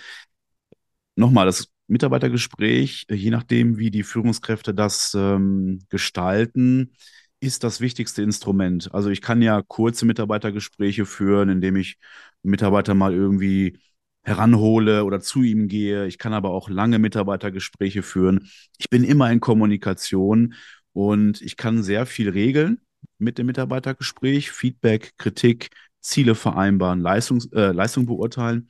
Nochmal, 1.16 1.46
das 1.46 1.68
Mitarbeitergespräch, 1.86 3.06
je 3.10 3.30
nachdem, 3.30 3.78
wie 3.78 3.90
die 3.90 4.02
Führungskräfte 4.02 4.74
das 4.74 5.14
ähm, 5.16 5.80
gestalten, 5.90 6.92
ist 7.40 7.62
das 7.62 7.80
wichtigste 7.80 8.22
Instrument. 8.22 8.92
Also 8.94 9.10
ich 9.10 9.20
kann 9.20 9.42
ja 9.42 9.62
kurze 9.62 10.06
Mitarbeitergespräche 10.06 11.06
führen, 11.06 11.50
indem 11.50 11.76
ich 11.76 11.98
Mitarbeiter 12.42 12.94
mal 12.94 13.12
irgendwie 13.14 13.78
heranhole 14.24 15.04
oder 15.04 15.20
zu 15.20 15.42
ihm 15.42 15.68
gehe. 15.68 16.06
Ich 16.06 16.18
kann 16.18 16.32
aber 16.32 16.50
auch 16.50 16.68
lange 16.68 16.98
Mitarbeitergespräche 16.98 18.02
führen. 18.02 18.48
Ich 18.78 18.88
bin 18.90 19.04
immer 19.04 19.30
in 19.30 19.40
Kommunikation 19.40 20.54
und 20.92 21.42
ich 21.42 21.56
kann 21.56 21.82
sehr 21.82 22.06
viel 22.06 22.30
regeln 22.30 22.80
mit 23.18 23.38
dem 23.38 23.46
Mitarbeitergespräch, 23.46 24.50
Feedback, 24.50 25.12
Kritik, 25.18 25.70
Ziele 26.00 26.34
vereinbaren, 26.34 27.00
Leistung, 27.00 27.40
äh, 27.52 27.72
Leistung 27.72 28.06
beurteilen. 28.06 28.68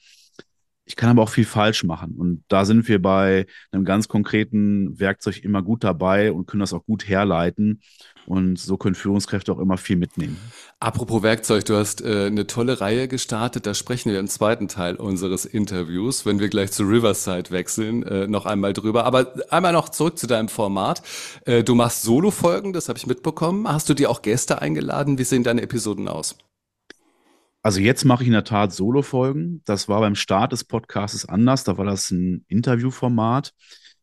Ich 0.86 0.96
kann 0.96 1.08
aber 1.08 1.22
auch 1.22 1.30
viel 1.30 1.46
falsch 1.46 1.84
machen. 1.84 2.14
Und 2.16 2.44
da 2.48 2.64
sind 2.64 2.88
wir 2.88 3.00
bei 3.00 3.46
einem 3.72 3.84
ganz 3.84 4.06
konkreten 4.08 4.98
Werkzeug 5.00 5.42
immer 5.42 5.62
gut 5.62 5.82
dabei 5.82 6.30
und 6.30 6.46
können 6.46 6.60
das 6.60 6.74
auch 6.74 6.84
gut 6.84 7.08
herleiten. 7.08 7.80
Und 8.26 8.58
so 8.58 8.76
können 8.76 8.94
Führungskräfte 8.94 9.52
auch 9.52 9.58
immer 9.58 9.76
viel 9.76 9.96
mitnehmen. 9.96 10.38
Apropos 10.80 11.22
Werkzeug, 11.22 11.64
du 11.64 11.76
hast 11.76 12.02
äh, 12.02 12.26
eine 12.26 12.46
tolle 12.46 12.80
Reihe 12.80 13.08
gestartet. 13.08 13.66
Da 13.66 13.74
sprechen 13.74 14.12
wir 14.12 14.18
im 14.18 14.28
zweiten 14.28 14.68
Teil 14.68 14.96
unseres 14.96 15.44
Interviews, 15.44 16.24
wenn 16.26 16.38
wir 16.38 16.48
gleich 16.48 16.72
zu 16.72 16.84
Riverside 16.84 17.50
wechseln, 17.50 18.02
äh, 18.02 18.26
noch 18.26 18.46
einmal 18.46 18.72
drüber. 18.72 19.04
Aber 19.04 19.34
einmal 19.50 19.72
noch 19.72 19.88
zurück 19.88 20.18
zu 20.18 20.26
deinem 20.26 20.48
Format. 20.48 21.02
Äh, 21.44 21.64
du 21.64 21.74
machst 21.74 22.02
Solo-Folgen, 22.02 22.72
das 22.72 22.88
habe 22.88 22.98
ich 22.98 23.06
mitbekommen. 23.06 23.68
Hast 23.68 23.88
du 23.88 23.94
dir 23.94 24.10
auch 24.10 24.22
Gäste 24.22 24.60
eingeladen? 24.60 25.18
Wie 25.18 25.24
sehen 25.24 25.44
deine 25.44 25.62
Episoden 25.62 26.08
aus? 26.08 26.36
Also 27.64 27.80
jetzt 27.80 28.04
mache 28.04 28.22
ich 28.22 28.26
in 28.26 28.34
der 28.34 28.44
Tat 28.44 28.74
Solo-Folgen. 28.74 29.62
Das 29.64 29.88
war 29.88 30.00
beim 30.00 30.16
Start 30.16 30.52
des 30.52 30.64
Podcasts 30.64 31.24
anders. 31.26 31.64
Da 31.64 31.78
war 31.78 31.86
das 31.86 32.10
ein 32.10 32.44
Interviewformat. 32.46 33.54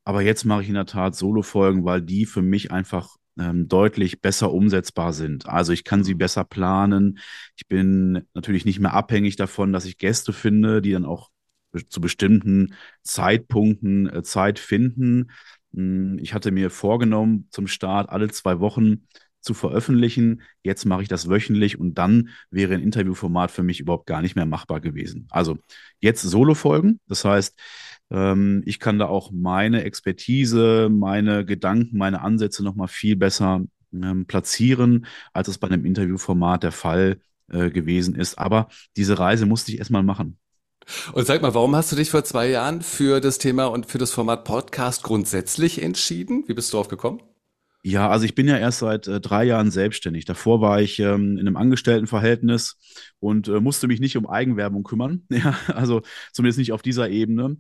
Aber 0.03 0.23
jetzt 0.23 0.45
mache 0.45 0.63
ich 0.63 0.69
in 0.69 0.73
der 0.73 0.87
Tat 0.87 1.15
Solo-Folgen, 1.15 1.85
weil 1.85 2.01
die 2.01 2.25
für 2.25 2.41
mich 2.41 2.71
einfach 2.71 3.17
ähm, 3.39 3.67
deutlich 3.67 4.19
besser 4.19 4.51
umsetzbar 4.51 5.13
sind. 5.13 5.47
Also 5.47 5.73
ich 5.73 5.83
kann 5.83 6.03
sie 6.03 6.15
besser 6.15 6.43
planen. 6.43 7.19
Ich 7.55 7.67
bin 7.67 8.23
natürlich 8.33 8.65
nicht 8.65 8.79
mehr 8.79 8.95
abhängig 8.95 9.35
davon, 9.35 9.71
dass 9.71 9.85
ich 9.85 9.99
Gäste 9.99 10.33
finde, 10.33 10.81
die 10.81 10.93
dann 10.93 11.05
auch 11.05 11.29
zu 11.87 12.01
bestimmten 12.01 12.73
Zeitpunkten 13.03 14.09
äh, 14.09 14.23
Zeit 14.23 14.57
finden. 14.57 15.29
Hm, 15.75 16.17
ich 16.17 16.33
hatte 16.33 16.49
mir 16.49 16.71
vorgenommen, 16.71 17.47
zum 17.51 17.67
Start 17.67 18.09
alle 18.09 18.29
zwei 18.29 18.59
Wochen 18.59 19.07
zu 19.41 19.53
veröffentlichen. 19.53 20.41
Jetzt 20.63 20.85
mache 20.85 21.01
ich 21.01 21.07
das 21.07 21.29
wöchentlich 21.29 21.79
und 21.79 21.95
dann 21.95 22.29
wäre 22.49 22.73
ein 22.73 22.81
Interviewformat 22.81 23.51
für 23.51 23.63
mich 23.63 23.79
überhaupt 23.79 24.05
gar 24.05 24.21
nicht 24.21 24.35
mehr 24.35 24.45
machbar 24.45 24.79
gewesen. 24.79 25.27
Also 25.29 25.57
jetzt 25.99 26.21
Solo-Folgen. 26.21 26.99
Das 27.07 27.25
heißt, 27.25 27.59
ähm, 28.11 28.61
ich 28.65 28.79
kann 28.79 28.99
da 28.99 29.07
auch 29.07 29.31
meine 29.31 29.83
Expertise, 29.83 30.89
meine 30.91 31.45
Gedanken, 31.45 31.97
meine 31.97 32.21
Ansätze 32.21 32.63
nochmal 32.63 32.87
viel 32.87 33.15
besser 33.15 33.61
ähm, 33.93 34.25
platzieren, 34.25 35.05
als 35.33 35.47
es 35.47 35.57
bei 35.57 35.67
einem 35.67 35.85
Interviewformat 35.85 36.63
der 36.63 36.71
Fall 36.71 37.19
äh, 37.49 37.69
gewesen 37.69 38.15
ist. 38.15 38.37
Aber 38.37 38.67
diese 38.97 39.19
Reise 39.19 39.45
musste 39.45 39.71
ich 39.71 39.79
erstmal 39.79 40.03
machen. 40.03 40.37
Und 41.13 41.27
sag 41.27 41.41
mal, 41.41 41.53
warum 41.53 41.75
hast 41.75 41.91
du 41.91 41.95
dich 41.95 42.09
vor 42.09 42.23
zwei 42.23 42.49
Jahren 42.49 42.81
für 42.81 43.21
das 43.21 43.37
Thema 43.37 43.65
und 43.65 43.85
für 43.85 43.97
das 43.97 44.11
Format 44.11 44.43
Podcast 44.43 45.03
grundsätzlich 45.03 45.81
entschieden? 45.81 46.43
Wie 46.47 46.53
bist 46.53 46.73
du 46.73 46.77
drauf 46.77 46.87
gekommen? 46.87 47.21
Ja, 47.83 48.09
also 48.09 48.25
ich 48.25 48.35
bin 48.35 48.47
ja 48.47 48.57
erst 48.57 48.79
seit 48.79 49.07
äh, 49.07 49.19
drei 49.19 49.43
Jahren 49.45 49.71
selbstständig. 49.71 50.25
Davor 50.25 50.61
war 50.61 50.81
ich 50.81 50.99
ähm, 50.99 51.33
in 51.37 51.47
einem 51.47 51.57
Angestelltenverhältnis 51.57 52.77
und 53.19 53.47
äh, 53.47 53.59
musste 53.59 53.87
mich 53.87 53.99
nicht 53.99 54.17
um 54.17 54.27
Eigenwerbung 54.29 54.83
kümmern. 54.83 55.23
Ja, 55.31 55.57
also 55.67 56.01
zumindest 56.31 56.59
nicht 56.59 56.73
auf 56.73 56.83
dieser 56.83 57.09
Ebene. 57.09 57.57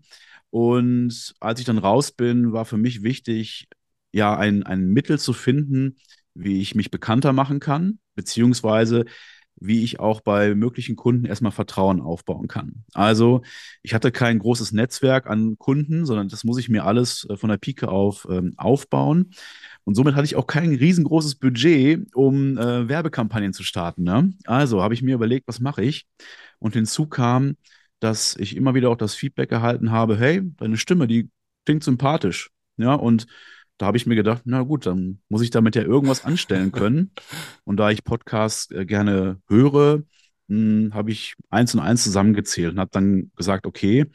Und 0.51 1.33
als 1.39 1.59
ich 1.59 1.65
dann 1.65 1.77
raus 1.79 2.11
bin, 2.11 2.51
war 2.53 2.65
für 2.65 2.77
mich 2.77 3.01
wichtig, 3.03 3.67
ja, 4.11 4.37
ein, 4.37 4.63
ein 4.63 4.89
Mittel 4.89 5.17
zu 5.17 5.33
finden, 5.33 5.97
wie 6.35 6.61
ich 6.61 6.75
mich 6.75 6.91
bekannter 6.91 7.33
machen 7.33 7.59
kann, 7.59 7.99
beziehungsweise 8.15 9.05
wie 9.63 9.83
ich 9.83 9.99
auch 9.99 10.21
bei 10.21 10.55
möglichen 10.55 10.95
Kunden 10.95 11.25
erstmal 11.25 11.51
Vertrauen 11.51 12.01
aufbauen 12.01 12.47
kann. 12.47 12.83
Also 12.93 13.41
ich 13.83 13.93
hatte 13.93 14.11
kein 14.11 14.39
großes 14.39 14.71
Netzwerk 14.71 15.27
an 15.27 15.55
Kunden, 15.59 16.05
sondern 16.05 16.29
das 16.29 16.43
muss 16.43 16.57
ich 16.57 16.67
mir 16.69 16.83
alles 16.85 17.27
äh, 17.29 17.37
von 17.37 17.49
der 17.49 17.57
Pike 17.57 17.87
auf 17.89 18.27
ähm, 18.29 18.53
aufbauen. 18.57 19.31
Und 19.83 19.95
somit 19.95 20.15
hatte 20.15 20.25
ich 20.25 20.35
auch 20.35 20.47
kein 20.47 20.75
riesengroßes 20.75 21.35
Budget, 21.35 22.13
um 22.13 22.57
äh, 22.57 22.87
Werbekampagnen 22.87 23.53
zu 23.53 23.63
starten. 23.63 24.03
Ne? 24.03 24.33
Also 24.45 24.81
habe 24.81 24.93
ich 24.93 25.01
mir 25.01 25.15
überlegt, 25.15 25.47
was 25.47 25.59
mache 25.59 25.83
ich? 25.83 26.05
Und 26.59 26.73
hinzu 26.73 27.07
kam, 27.07 27.55
dass 27.99 28.35
ich 28.35 28.55
immer 28.55 28.73
wieder 28.73 28.89
auch 28.89 28.97
das 28.97 29.15
Feedback 29.15 29.51
erhalten 29.51 29.91
habe, 29.91 30.17
hey, 30.17 30.41
deine 30.57 30.77
Stimme, 30.77 31.07
die 31.07 31.29
klingt 31.65 31.83
sympathisch. 31.83 32.49
Ja, 32.77 32.93
und 32.93 33.27
da 33.77 33.87
habe 33.87 33.97
ich 33.97 34.05
mir 34.05 34.15
gedacht, 34.15 34.43
na 34.45 34.61
gut, 34.61 34.85
dann 34.85 35.19
muss 35.27 35.41
ich 35.41 35.49
damit 35.49 35.75
ja 35.75 35.81
irgendwas 35.81 36.23
anstellen 36.23 36.71
können. 36.71 37.11
Und 37.63 37.77
da 37.77 37.89
ich 37.89 38.03
Podcasts 38.03 38.69
äh, 38.71 38.85
gerne 38.85 39.41
höre, 39.47 40.03
hm, 40.49 40.91
habe 40.93 41.11
ich 41.11 41.35
eins 41.49 41.73
und 41.73 41.79
eins 41.79 42.03
zusammengezählt 42.03 42.73
und 42.73 42.79
habe 42.79 42.91
dann 42.91 43.31
gesagt, 43.35 43.65
okay, 43.65 44.05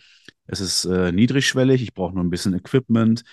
es 0.47 0.61
ist 0.61 0.85
äh, 0.85 1.13
niedrigschwellig, 1.13 1.83
ich 1.83 1.95
brauche 1.95 2.15
nur 2.15 2.23
ein 2.23 2.31
bisschen 2.31 2.55
Equipment. 2.55 3.25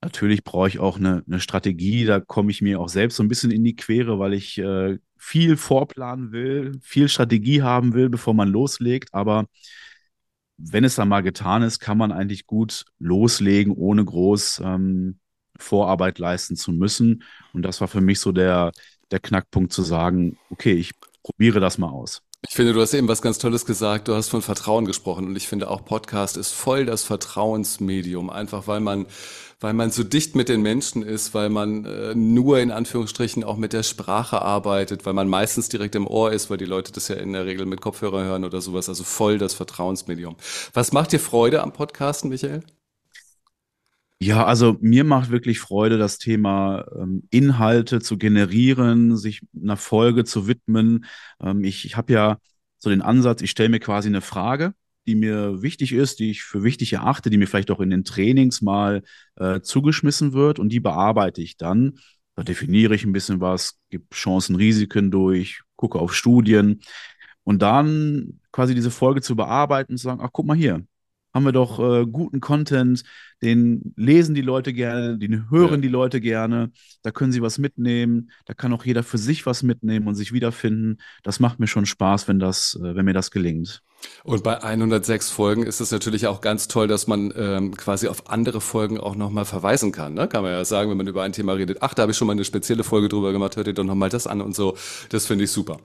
Natürlich 0.00 0.44
brauche 0.44 0.68
ich 0.68 0.78
auch 0.78 0.96
eine, 0.96 1.24
eine 1.26 1.40
Strategie, 1.40 2.04
da 2.04 2.20
komme 2.20 2.50
ich 2.52 2.62
mir 2.62 2.78
auch 2.80 2.88
selbst 2.88 3.16
so 3.16 3.22
ein 3.22 3.28
bisschen 3.28 3.50
in 3.50 3.64
die 3.64 3.74
Quere, 3.74 4.18
weil 4.20 4.32
ich 4.32 4.56
äh, 4.58 4.98
viel 5.16 5.56
vorplanen 5.56 6.30
will, 6.30 6.78
viel 6.82 7.08
Strategie 7.08 7.62
haben 7.62 7.94
will, 7.94 8.08
bevor 8.08 8.32
man 8.32 8.48
loslegt. 8.48 9.12
Aber 9.12 9.46
wenn 10.56 10.84
es 10.84 10.94
dann 10.94 11.08
mal 11.08 11.22
getan 11.22 11.62
ist, 11.62 11.80
kann 11.80 11.98
man 11.98 12.12
eigentlich 12.12 12.46
gut 12.46 12.84
loslegen, 12.98 13.72
ohne 13.72 14.04
groß 14.04 14.60
ähm, 14.64 15.18
Vorarbeit 15.58 16.18
leisten 16.18 16.56
zu 16.56 16.72
müssen. 16.72 17.24
Und 17.52 17.62
das 17.62 17.80
war 17.80 17.88
für 17.88 18.00
mich 18.00 18.20
so 18.20 18.30
der, 18.32 18.72
der 19.10 19.20
Knackpunkt 19.20 19.72
zu 19.72 19.82
sagen, 19.82 20.38
okay, 20.50 20.74
ich 20.74 20.92
probiere 21.22 21.60
das 21.60 21.78
mal 21.78 21.90
aus. 21.90 22.22
Ich 22.46 22.54
finde, 22.54 22.72
du 22.72 22.80
hast 22.80 22.94
eben 22.94 23.08
was 23.08 23.20
ganz 23.20 23.38
Tolles 23.38 23.66
gesagt. 23.66 24.06
Du 24.06 24.14
hast 24.14 24.28
von 24.28 24.42
Vertrauen 24.42 24.84
gesprochen 24.84 25.26
und 25.26 25.34
ich 25.34 25.48
finde 25.48 25.68
auch 25.68 25.84
Podcast 25.84 26.36
ist 26.36 26.52
voll 26.52 26.86
das 26.86 27.02
Vertrauensmedium, 27.02 28.30
einfach 28.30 28.68
weil 28.68 28.78
man, 28.78 29.06
weil 29.58 29.72
man 29.72 29.90
so 29.90 30.04
dicht 30.04 30.36
mit 30.36 30.48
den 30.48 30.62
Menschen 30.62 31.02
ist, 31.02 31.34
weil 31.34 31.48
man 31.48 31.84
äh, 31.84 32.14
nur 32.14 32.60
in 32.60 32.70
Anführungsstrichen 32.70 33.42
auch 33.42 33.56
mit 33.56 33.72
der 33.72 33.82
Sprache 33.82 34.40
arbeitet, 34.40 35.04
weil 35.04 35.14
man 35.14 35.28
meistens 35.28 35.68
direkt 35.68 35.96
im 35.96 36.06
Ohr 36.06 36.30
ist, 36.32 36.48
weil 36.48 36.58
die 36.58 36.64
Leute 36.64 36.92
das 36.92 37.08
ja 37.08 37.16
in 37.16 37.32
der 37.32 37.44
Regel 37.44 37.66
mit 37.66 37.80
Kopfhörer 37.80 38.22
hören 38.22 38.44
oder 38.44 38.60
sowas. 38.60 38.88
Also 38.88 39.02
voll 39.02 39.38
das 39.38 39.54
Vertrauensmedium. 39.54 40.36
Was 40.74 40.92
macht 40.92 41.10
dir 41.10 41.20
Freude 41.20 41.60
am 41.62 41.72
Podcasten, 41.72 42.30
Michael? 42.30 42.62
Ja, 44.20 44.44
also 44.46 44.76
mir 44.80 45.04
macht 45.04 45.30
wirklich 45.30 45.60
Freude, 45.60 45.96
das 45.96 46.18
Thema 46.18 46.84
ähm, 46.96 47.28
Inhalte 47.30 48.00
zu 48.00 48.18
generieren, 48.18 49.16
sich 49.16 49.42
einer 49.54 49.76
Folge 49.76 50.24
zu 50.24 50.48
widmen. 50.48 51.04
Ähm, 51.40 51.62
ich 51.62 51.84
ich 51.84 51.96
habe 51.96 52.12
ja 52.12 52.38
so 52.78 52.90
den 52.90 53.00
Ansatz, 53.02 53.42
ich 53.42 53.50
stelle 53.50 53.68
mir 53.68 53.78
quasi 53.78 54.08
eine 54.08 54.20
Frage, 54.20 54.74
die 55.06 55.14
mir 55.14 55.62
wichtig 55.62 55.92
ist, 55.92 56.18
die 56.18 56.30
ich 56.30 56.42
für 56.42 56.64
wichtig 56.64 56.92
erachte, 56.94 57.30
die 57.30 57.38
mir 57.38 57.46
vielleicht 57.46 57.70
auch 57.70 57.78
in 57.80 57.90
den 57.90 58.04
Trainings 58.04 58.60
mal 58.60 59.02
äh, 59.36 59.60
zugeschmissen 59.60 60.32
wird 60.32 60.58
und 60.58 60.70
die 60.70 60.80
bearbeite 60.80 61.40
ich 61.40 61.56
dann. 61.56 61.98
Da 62.34 62.42
definiere 62.42 62.94
ich 62.96 63.04
ein 63.04 63.12
bisschen 63.12 63.40
was, 63.40 63.78
gebe 63.90 64.04
Chancen, 64.12 64.56
Risiken 64.56 65.10
durch, 65.12 65.62
gucke 65.76 65.98
auf 65.98 66.12
Studien 66.14 66.80
und 67.44 67.62
dann 67.62 68.40
quasi 68.52 68.74
diese 68.74 68.90
Folge 68.90 69.20
zu 69.22 69.36
bearbeiten 69.36 69.92
und 69.92 69.98
zu 69.98 70.04
sagen, 70.04 70.20
ach 70.22 70.30
guck 70.32 70.46
mal 70.46 70.56
hier, 70.56 70.84
haben 71.38 71.44
wir 71.44 71.52
doch 71.52 71.78
äh, 71.78 72.04
guten 72.04 72.40
Content, 72.40 73.04
den 73.42 73.94
lesen 73.96 74.34
die 74.34 74.42
Leute 74.42 74.72
gerne, 74.72 75.16
den 75.18 75.48
hören 75.50 75.74
ja. 75.74 75.76
die 75.76 75.88
Leute 75.88 76.20
gerne, 76.20 76.72
da 77.02 77.12
können 77.12 77.30
sie 77.30 77.42
was 77.42 77.58
mitnehmen, 77.58 78.32
da 78.44 78.54
kann 78.54 78.72
auch 78.72 78.84
jeder 78.84 79.04
für 79.04 79.18
sich 79.18 79.46
was 79.46 79.62
mitnehmen 79.62 80.08
und 80.08 80.16
sich 80.16 80.32
wiederfinden. 80.32 80.98
Das 81.22 81.38
macht 81.38 81.60
mir 81.60 81.68
schon 81.68 81.86
Spaß, 81.86 82.26
wenn 82.26 82.40
das, 82.40 82.76
äh, 82.82 82.96
wenn 82.96 83.04
mir 83.04 83.14
das 83.14 83.30
gelingt. 83.30 83.82
Und 84.24 84.42
bei 84.42 84.62
106 84.62 85.30
Folgen 85.30 85.62
ist 85.64 85.80
es 85.80 85.90
natürlich 85.90 86.26
auch 86.26 86.40
ganz 86.40 86.68
toll, 86.68 86.86
dass 86.86 87.06
man 87.06 87.32
ähm, 87.36 87.76
quasi 87.76 88.08
auf 88.08 88.30
andere 88.30 88.60
Folgen 88.60 88.98
auch 88.98 89.14
nochmal 89.14 89.44
verweisen 89.44 89.92
kann. 89.92 90.14
Ne? 90.14 90.28
Kann 90.28 90.42
man 90.42 90.52
ja 90.52 90.64
sagen, 90.64 90.90
wenn 90.90 90.96
man 90.96 91.06
über 91.06 91.22
ein 91.22 91.32
Thema 91.32 91.54
redet, 91.54 91.78
ach, 91.80 91.94
da 91.94 92.02
habe 92.02 92.12
ich 92.12 92.18
schon 92.18 92.26
mal 92.26 92.32
eine 92.32 92.44
spezielle 92.44 92.84
Folge 92.84 93.08
drüber 93.08 93.32
gemacht, 93.32 93.56
hört 93.56 93.66
ihr 93.66 93.74
doch 93.74 93.84
nochmal 93.84 94.08
das 94.08 94.26
an 94.26 94.40
und 94.40 94.54
so. 94.54 94.76
Das 95.10 95.26
finde 95.26 95.44
ich 95.44 95.50
super. 95.50 95.78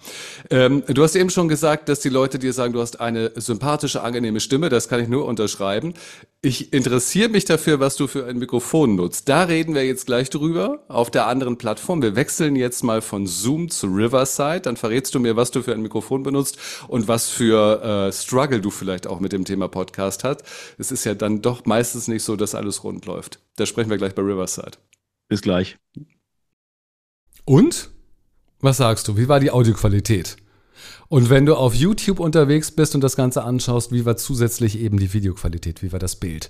Ähm, 0.50 0.84
du 0.88 1.04
hast 1.04 1.16
eben 1.16 1.30
schon 1.30 1.48
gesagt, 1.48 1.90
dass 1.90 2.00
die 2.02 2.10
Leute 2.10 2.40
dir 2.40 2.54
sagen, 2.54 2.74
du 2.74 2.82
hast 2.82 3.00
eine 3.00 3.32
sympathische, 3.36 4.02
angenehme 4.02 4.40
Stimme. 4.40 4.70
Das 4.70 4.90
kann 4.90 5.00
ich 5.00 5.08
nur 5.08 5.26
unterschreiben. 5.26 5.94
Ich 6.42 6.74
interessiere 6.74 7.30
mich 7.30 7.46
dafür, 7.46 7.80
was 7.80 7.96
du 7.96 8.08
für 8.08 8.26
ein 8.26 8.38
Mikrofon 8.38 8.96
nutzt. 8.96 9.30
Da 9.30 9.44
reden 9.44 9.76
wir 9.76 9.86
jetzt 9.86 10.08
gleich 10.08 10.30
drüber 10.30 10.84
auf 10.90 11.10
der 11.10 11.28
anderen 11.28 11.58
Plattform. 11.58 12.02
Wir 12.02 12.18
wechseln 12.18 12.58
jetzt 12.58 12.84
mal 12.84 13.02
von 13.02 13.28
Zoom 13.28 13.70
zu 13.70 13.88
Riverside. 13.88 14.60
Dann 14.60 14.76
verrätst 14.76 15.16
du 15.16 15.22
mir, 15.22 15.38
was 15.38 15.52
du 15.52 15.62
für 15.62 15.72
ein 15.72 15.82
Mikrofon 15.82 16.24
benutzt 16.24 16.58
und 16.90 17.08
was 17.08 17.30
für 17.30 17.82
äh, 17.82 18.03
Struggle 18.12 18.62
du 18.62 18.70
vielleicht 18.70 19.08
auch 19.08 19.20
mit 19.20 19.32
dem 19.32 19.46
Thema 19.46 19.68
Podcast 19.68 20.24
hast. 20.24 20.44
Es 20.78 20.92
ist 20.92 21.04
ja 21.04 21.16
dann 21.16 21.42
doch 21.42 21.66
meistens 21.66 22.08
nicht 22.08 22.24
so, 22.24 22.36
dass 22.36 22.56
alles 22.56 22.84
rund 22.84 23.06
läuft. 23.06 23.40
Da 23.56 23.66
sprechen 23.66 23.90
wir 23.90 23.98
gleich 23.98 24.16
bei 24.16 24.22
Riverside. 24.22 24.78
Bis 25.28 25.42
gleich. 25.42 25.78
Und? 27.46 27.90
Was 28.60 28.78
sagst 28.78 29.08
du? 29.08 29.18
Wie 29.18 29.28
war 29.28 29.40
die 29.40 29.52
Audioqualität? 29.52 30.38
Und 31.10 31.30
wenn 31.30 31.46
du 31.46 31.56
auf 31.56 31.76
YouTube 31.76 32.20
unterwegs 32.20 32.72
bist 32.72 32.96
und 32.96 33.02
das 33.02 33.16
Ganze 33.16 33.44
anschaust, 33.44 33.92
wie 33.92 34.06
war 34.06 34.18
zusätzlich 34.18 34.80
eben 34.80 34.98
die 34.98 35.14
Videoqualität? 35.14 35.84
Wie 35.84 35.92
war 35.92 36.00
das 36.00 36.16
Bild? 36.16 36.50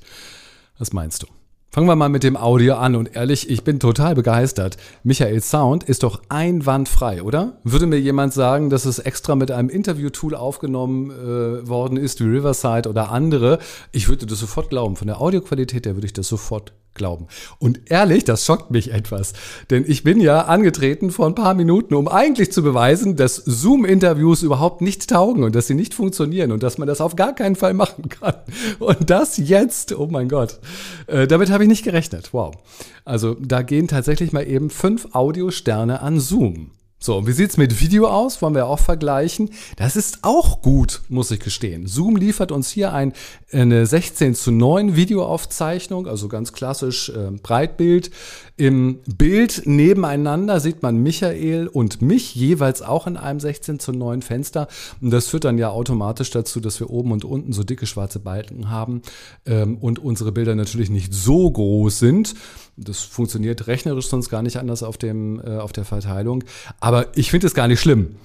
Was 0.78 0.94
meinst 0.94 1.24
du? 1.24 1.28
Fangen 1.74 1.88
wir 1.88 1.96
mal 1.96 2.08
mit 2.08 2.22
dem 2.22 2.38
Audio 2.38 2.76
an 2.76 2.96
und 2.96 3.16
ehrlich, 3.16 3.50
ich 3.50 3.64
bin 3.64 3.80
total 3.80 4.14
begeistert. 4.14 4.78
Michael 5.02 5.42
Sound 5.42 5.84
ist 5.84 6.04
doch 6.04 6.22
einwandfrei, 6.30 7.24
oder? 7.24 7.58
Würde 7.64 7.88
mir 7.88 8.00
jemand 8.00 8.32
sagen, 8.32 8.70
dass 8.70 8.86
es 8.86 9.00
extra 9.00 9.34
mit 9.34 9.50
einem 9.50 9.70
Interview-Tool 9.70 10.36
aufgenommen 10.36 11.10
äh, 11.10 11.68
worden 11.68 11.98
ist, 11.98 12.20
wie 12.20 12.26
Riverside 12.26 12.88
oder 12.88 13.10
andere, 13.10 13.58
ich 13.92 14.08
würde 14.08 14.28
das 14.28 14.38
sofort 14.38 14.70
glauben. 14.70 14.96
Von 14.96 15.08
der 15.08 15.20
Audioqualität 15.20 15.88
her 15.88 15.96
würde 15.96 16.06
ich 16.06 16.14
das 16.14 16.28
sofort 16.28 16.74
glauben. 16.96 17.28
Und 17.60 17.92
ehrlich, 17.92 18.24
das 18.24 18.46
schockt 18.46 18.72
mich 18.72 18.92
etwas. 18.92 19.34
Denn 19.70 19.84
ich 19.88 20.04
bin 20.04 20.20
ja 20.20 20.42
angetreten 20.42 21.12
vor 21.12 21.28
ein 21.28 21.36
paar 21.36 21.54
Minuten, 21.54 21.96
um 21.96 22.08
eigentlich 22.08 22.52
zu 22.52 22.64
beweisen, 22.64 23.16
dass 23.16 23.36
Zoom-Interviews 23.36 24.44
überhaupt 24.44 24.82
nicht 24.82 25.10
taugen 25.10 25.44
und 25.44 25.56
dass 25.56 25.68
sie 25.68 25.76
nicht 25.76 25.94
funktionieren 25.94 26.52
und 26.52 26.64
dass 26.64 26.78
man 26.78 26.88
das 26.88 27.02
auf 27.02 27.16
gar 27.16 27.34
keinen 27.34 27.56
Fall 27.56 27.74
machen 27.74 28.10
kann. 28.10 28.36
Und 28.80 29.10
das 29.10 29.38
jetzt, 29.38 29.98
oh 29.98 30.08
mein 30.08 30.30
Gott. 30.30 30.60
Äh, 31.08 31.28
damit 31.28 31.50
habe 31.52 31.64
ich 31.64 31.70
nicht 31.70 31.84
gerechnet. 31.84 32.34
Wow. 32.34 32.56
Also 33.06 33.36
da 33.36 33.62
gehen 33.62 33.88
tatsächlich 33.88 34.32
mal 34.32 34.48
eben 34.48 34.70
fünf 34.70 35.14
Audiosterne 35.14 36.02
an 36.02 36.20
Zoom. 36.20 36.72
So, 37.04 37.18
und 37.18 37.28
wie 37.28 37.34
sieht's 37.34 37.58
mit 37.58 37.82
Video 37.82 38.08
aus? 38.08 38.42
Wollen 38.42 38.56
wir 38.56 38.66
auch 38.66 38.80
vergleichen. 38.80 39.50
Das 39.76 39.98
ist 39.98 40.20
auch 40.22 40.62
gut, 40.62 41.02
muss 41.10 41.32
ich 41.32 41.42
gestehen. 41.42 41.86
Zoom 41.86 42.16
liefert 42.16 42.50
uns 42.50 42.70
hier 42.70 42.94
ein, 42.94 43.12
eine 43.52 43.86
16 43.86 44.36
zu 44.36 44.54
9 44.54 44.96
Videoaufzeichnung, 44.96 46.08
also 46.08 46.30
ganz 46.30 46.54
klassisch 46.54 47.10
äh, 47.10 47.32
Breitbild. 47.32 48.10
Im 48.56 49.00
Bild 49.18 49.64
nebeneinander 49.66 50.62
sieht 50.62 50.82
man 50.82 50.96
Michael 50.96 51.68
und 51.68 52.02
mich 52.02 52.36
jeweils 52.36 52.82
auch 52.82 53.06
in 53.06 53.18
einem 53.18 53.42
16 53.42 53.80
zu 53.80 53.92
9 53.92 54.22
Fenster. 54.22 54.70
Und 55.02 55.10
das 55.10 55.28
führt 55.28 55.44
dann 55.44 55.58
ja 55.58 55.72
automatisch 55.72 56.32
dazu, 56.32 56.62
dass 56.62 56.80
wir 56.80 56.90
oben 56.90 57.12
und 57.12 57.26
unten 57.26 57.52
so 57.52 57.66
dicke 57.66 57.86
schwarze 57.86 58.20
Balken 58.20 58.70
haben 58.70 59.02
ähm, 59.46 59.78
und 59.78 60.00
unsere 60.00 60.32
Bilder 60.32 60.56
natürlich 60.56 60.90
nicht 60.90 61.14
so 61.14 61.52
groß 61.52 62.00
sind. 62.00 62.34
Das 62.76 63.02
funktioniert 63.02 63.68
rechnerisch 63.68 64.08
sonst 64.08 64.30
gar 64.30 64.42
nicht 64.42 64.58
anders 64.58 64.84
auf, 64.84 64.98
dem, 64.98 65.40
äh, 65.40 65.58
auf 65.58 65.72
der 65.74 65.86
Verteilung. 65.86 66.44
Aber 66.80 67.16
ich 67.16 67.32
finde 67.32 67.48
es 67.48 67.54
gar 67.54 67.68
nicht 67.68 67.80
schlimm 67.80 68.16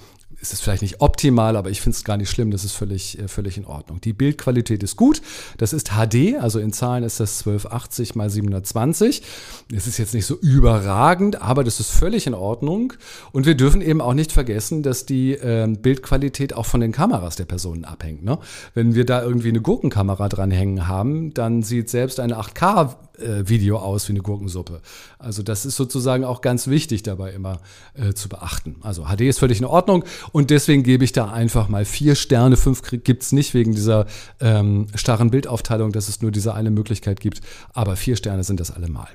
ist 0.41 0.53
es 0.53 0.61
vielleicht 0.61 0.83
nicht 0.83 1.01
optimal, 1.01 1.57
aber 1.57 1.71
ich 1.71 1.81
finde 1.81 1.97
es 1.97 2.05
gar 2.05 2.17
nicht 2.17 2.31
schlimm, 2.31 2.51
das 2.51 2.65
ist 2.65 2.73
völlig, 2.73 3.19
äh, 3.19 3.29
völlig 3.29 3.57
in 3.57 3.67
Ordnung. 3.67 4.01
Die 4.01 4.13
Bildqualität 4.13 4.83
ist 4.83 4.97
gut, 4.97 5.21
das 5.57 5.73
ist 5.73 5.91
HD, 5.91 6.37
also 6.41 6.61
in 6.61 6.73
Zahlen 6.73 7.03
ist 7.03 7.19
das 7.19 7.41
1280 7.41 8.15
mal 8.15 8.31
720. 8.31 9.23
Es 9.75 9.87
ist 9.87 9.99
jetzt 9.99 10.15
nicht 10.15 10.27
so 10.27 10.37
überragend, 10.37 11.43
aber 11.43 11.65
das 11.65 11.81
ist 11.81 11.91
völlig 11.91 12.27
in 12.27 12.35
Ordnung. 12.35 12.93
Und 13.33 13.47
wir 13.47 13.57
dürfen 13.57 13.81
eben 13.83 14.01
auch 14.01 14.15
nicht 14.15 14.31
vergessen, 14.31 14.83
dass 14.83 15.07
die 15.07 15.33
äh, 15.33 15.67
Bildqualität 15.67 16.55
auch 16.55 16.67
von 16.67 16.81
den 16.81 16.93
Kameras 16.93 17.37
der 17.37 17.47
Personen 17.47 17.85
abhängt. 17.85 18.23
Ne? 18.23 18.39
Wenn 18.75 18.95
wir 18.95 19.05
da 19.05 19.23
irgendwie 19.23 19.49
eine 19.49 19.61
Gurkenkamera 19.61 20.29
dranhängen 20.29 20.87
haben, 20.87 21.35
dann 21.35 21.63
sieht 21.63 21.91
selbst 21.91 22.21
eine 22.21 22.39
8K 22.39 22.91
äh, 22.93 23.08
Video 23.49 23.79
aus 23.79 24.09
wie 24.09 24.13
eine 24.13 24.23
Gurkensuppe. 24.23 24.81
Also 25.19 25.43
das 25.43 25.67
ist 25.67 25.77
sozusagen 25.77 26.25
auch 26.25 26.41
ganz 26.41 26.69
wichtig 26.69 27.03
dabei 27.03 27.33
immer 27.33 27.61
äh, 27.95 28.13
zu 28.15 28.29
beachten. 28.29 28.77
Also 28.83 29.05
HD 29.05 29.23
ist 29.23 29.39
völlig 29.39 29.59
in 29.59 29.65
Ordnung 29.65 30.05
und 30.33 30.51
deswegen 30.51 30.83
gebe 30.83 31.05
ich 31.05 31.13
da 31.13 31.31
einfach 31.31 31.69
mal 31.69 31.85
vier 31.85 32.15
Sterne. 32.15 32.57
Fünf 32.57 32.83
gibt 32.83 33.23
es 33.23 33.33
nicht 33.33 33.55
wegen 33.55 33.75
dieser 33.75 34.07
ähm, 34.41 34.87
starren 34.95 35.31
Bildaufteilung, 35.31 35.93
dass 35.93 36.09
es 36.09 36.23
nur 36.23 36.31
diese 36.31 36.55
eine 36.55 36.71
Möglichkeit 36.71 37.21
gibt. 37.21 37.41
Aber 37.73 37.97
vier 37.97 38.17
Sterne 38.17 38.45
sind 38.45 38.61
das 38.61 38.71
allemal. 38.71 39.09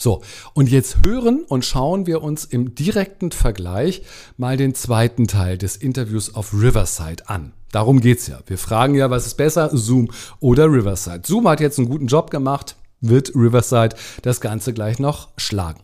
So, 0.00 0.22
und 0.54 0.70
jetzt 0.70 1.04
hören 1.04 1.44
und 1.46 1.66
schauen 1.66 2.06
wir 2.06 2.22
uns 2.22 2.46
im 2.46 2.74
direkten 2.74 3.32
Vergleich 3.32 4.02
mal 4.38 4.56
den 4.56 4.74
zweiten 4.74 5.26
Teil 5.26 5.58
des 5.58 5.76
Interviews 5.76 6.34
auf 6.34 6.54
Riverside 6.54 7.28
an. 7.28 7.52
Darum 7.72 8.00
geht's 8.00 8.26
ja. 8.26 8.38
Wir 8.46 8.58
fragen 8.58 8.94
ja, 8.94 9.10
was 9.10 9.26
ist 9.26 9.36
besser, 9.36 9.70
Zoom 9.72 10.10
oder 10.40 10.66
Riverside. 10.66 11.22
Zoom 11.24 11.48
hat 11.48 11.60
jetzt 11.60 11.78
einen 11.78 11.88
guten 11.88 12.06
Job 12.06 12.30
gemacht 12.30 12.76
wird 13.00 13.34
Riverside 13.34 13.96
das 14.22 14.40
Ganze 14.40 14.72
gleich 14.72 14.98
noch 14.98 15.28
schlagen. 15.36 15.80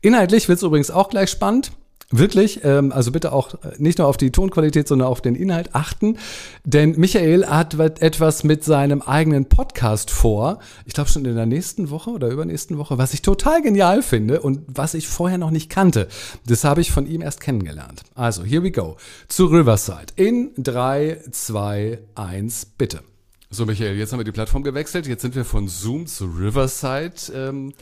Inhaltlich 0.00 0.48
wird 0.48 0.58
es 0.58 0.62
übrigens 0.62 0.90
auch 0.90 1.08
gleich 1.10 1.30
spannend. 1.30 1.72
Wirklich, 2.12 2.64
ähm, 2.64 2.90
also 2.90 3.12
bitte 3.12 3.32
auch 3.32 3.54
nicht 3.78 3.98
nur 3.98 4.08
auf 4.08 4.16
die 4.16 4.32
Tonqualität, 4.32 4.88
sondern 4.88 5.06
auf 5.06 5.20
den 5.20 5.36
Inhalt 5.36 5.76
achten. 5.76 6.18
Denn 6.64 6.98
Michael 6.98 7.46
hat 7.46 7.78
etwas 7.78 8.42
mit 8.42 8.64
seinem 8.64 9.00
eigenen 9.00 9.44
Podcast 9.44 10.10
vor. 10.10 10.58
Ich 10.86 10.94
glaube 10.94 11.08
schon 11.08 11.24
in 11.24 11.36
der 11.36 11.46
nächsten 11.46 11.90
Woche 11.90 12.10
oder 12.10 12.26
übernächsten 12.26 12.78
Woche, 12.78 12.98
was 12.98 13.14
ich 13.14 13.22
total 13.22 13.62
genial 13.62 14.02
finde 14.02 14.40
und 14.40 14.62
was 14.66 14.94
ich 14.94 15.06
vorher 15.06 15.38
noch 15.38 15.52
nicht 15.52 15.70
kannte. 15.70 16.08
Das 16.46 16.64
habe 16.64 16.80
ich 16.80 16.90
von 16.90 17.06
ihm 17.06 17.22
erst 17.22 17.40
kennengelernt. 17.40 18.02
Also, 18.16 18.42
here 18.42 18.64
we 18.64 18.72
go. 18.72 18.96
Zu 19.28 19.46
Riverside. 19.46 20.06
In 20.16 20.50
3, 20.56 21.22
2, 21.30 21.98
1, 22.16 22.66
bitte. 22.76 23.04
So, 23.50 23.66
Michael, 23.66 23.96
jetzt 23.96 24.12
haben 24.12 24.18
wir 24.18 24.24
die 24.24 24.32
Plattform 24.32 24.64
gewechselt. 24.64 25.06
Jetzt 25.06 25.22
sind 25.22 25.36
wir 25.36 25.44
von 25.44 25.68
Zoom 25.68 26.08
zu 26.08 26.26
Riverside. 26.26 27.14
Ähm, 27.32 27.72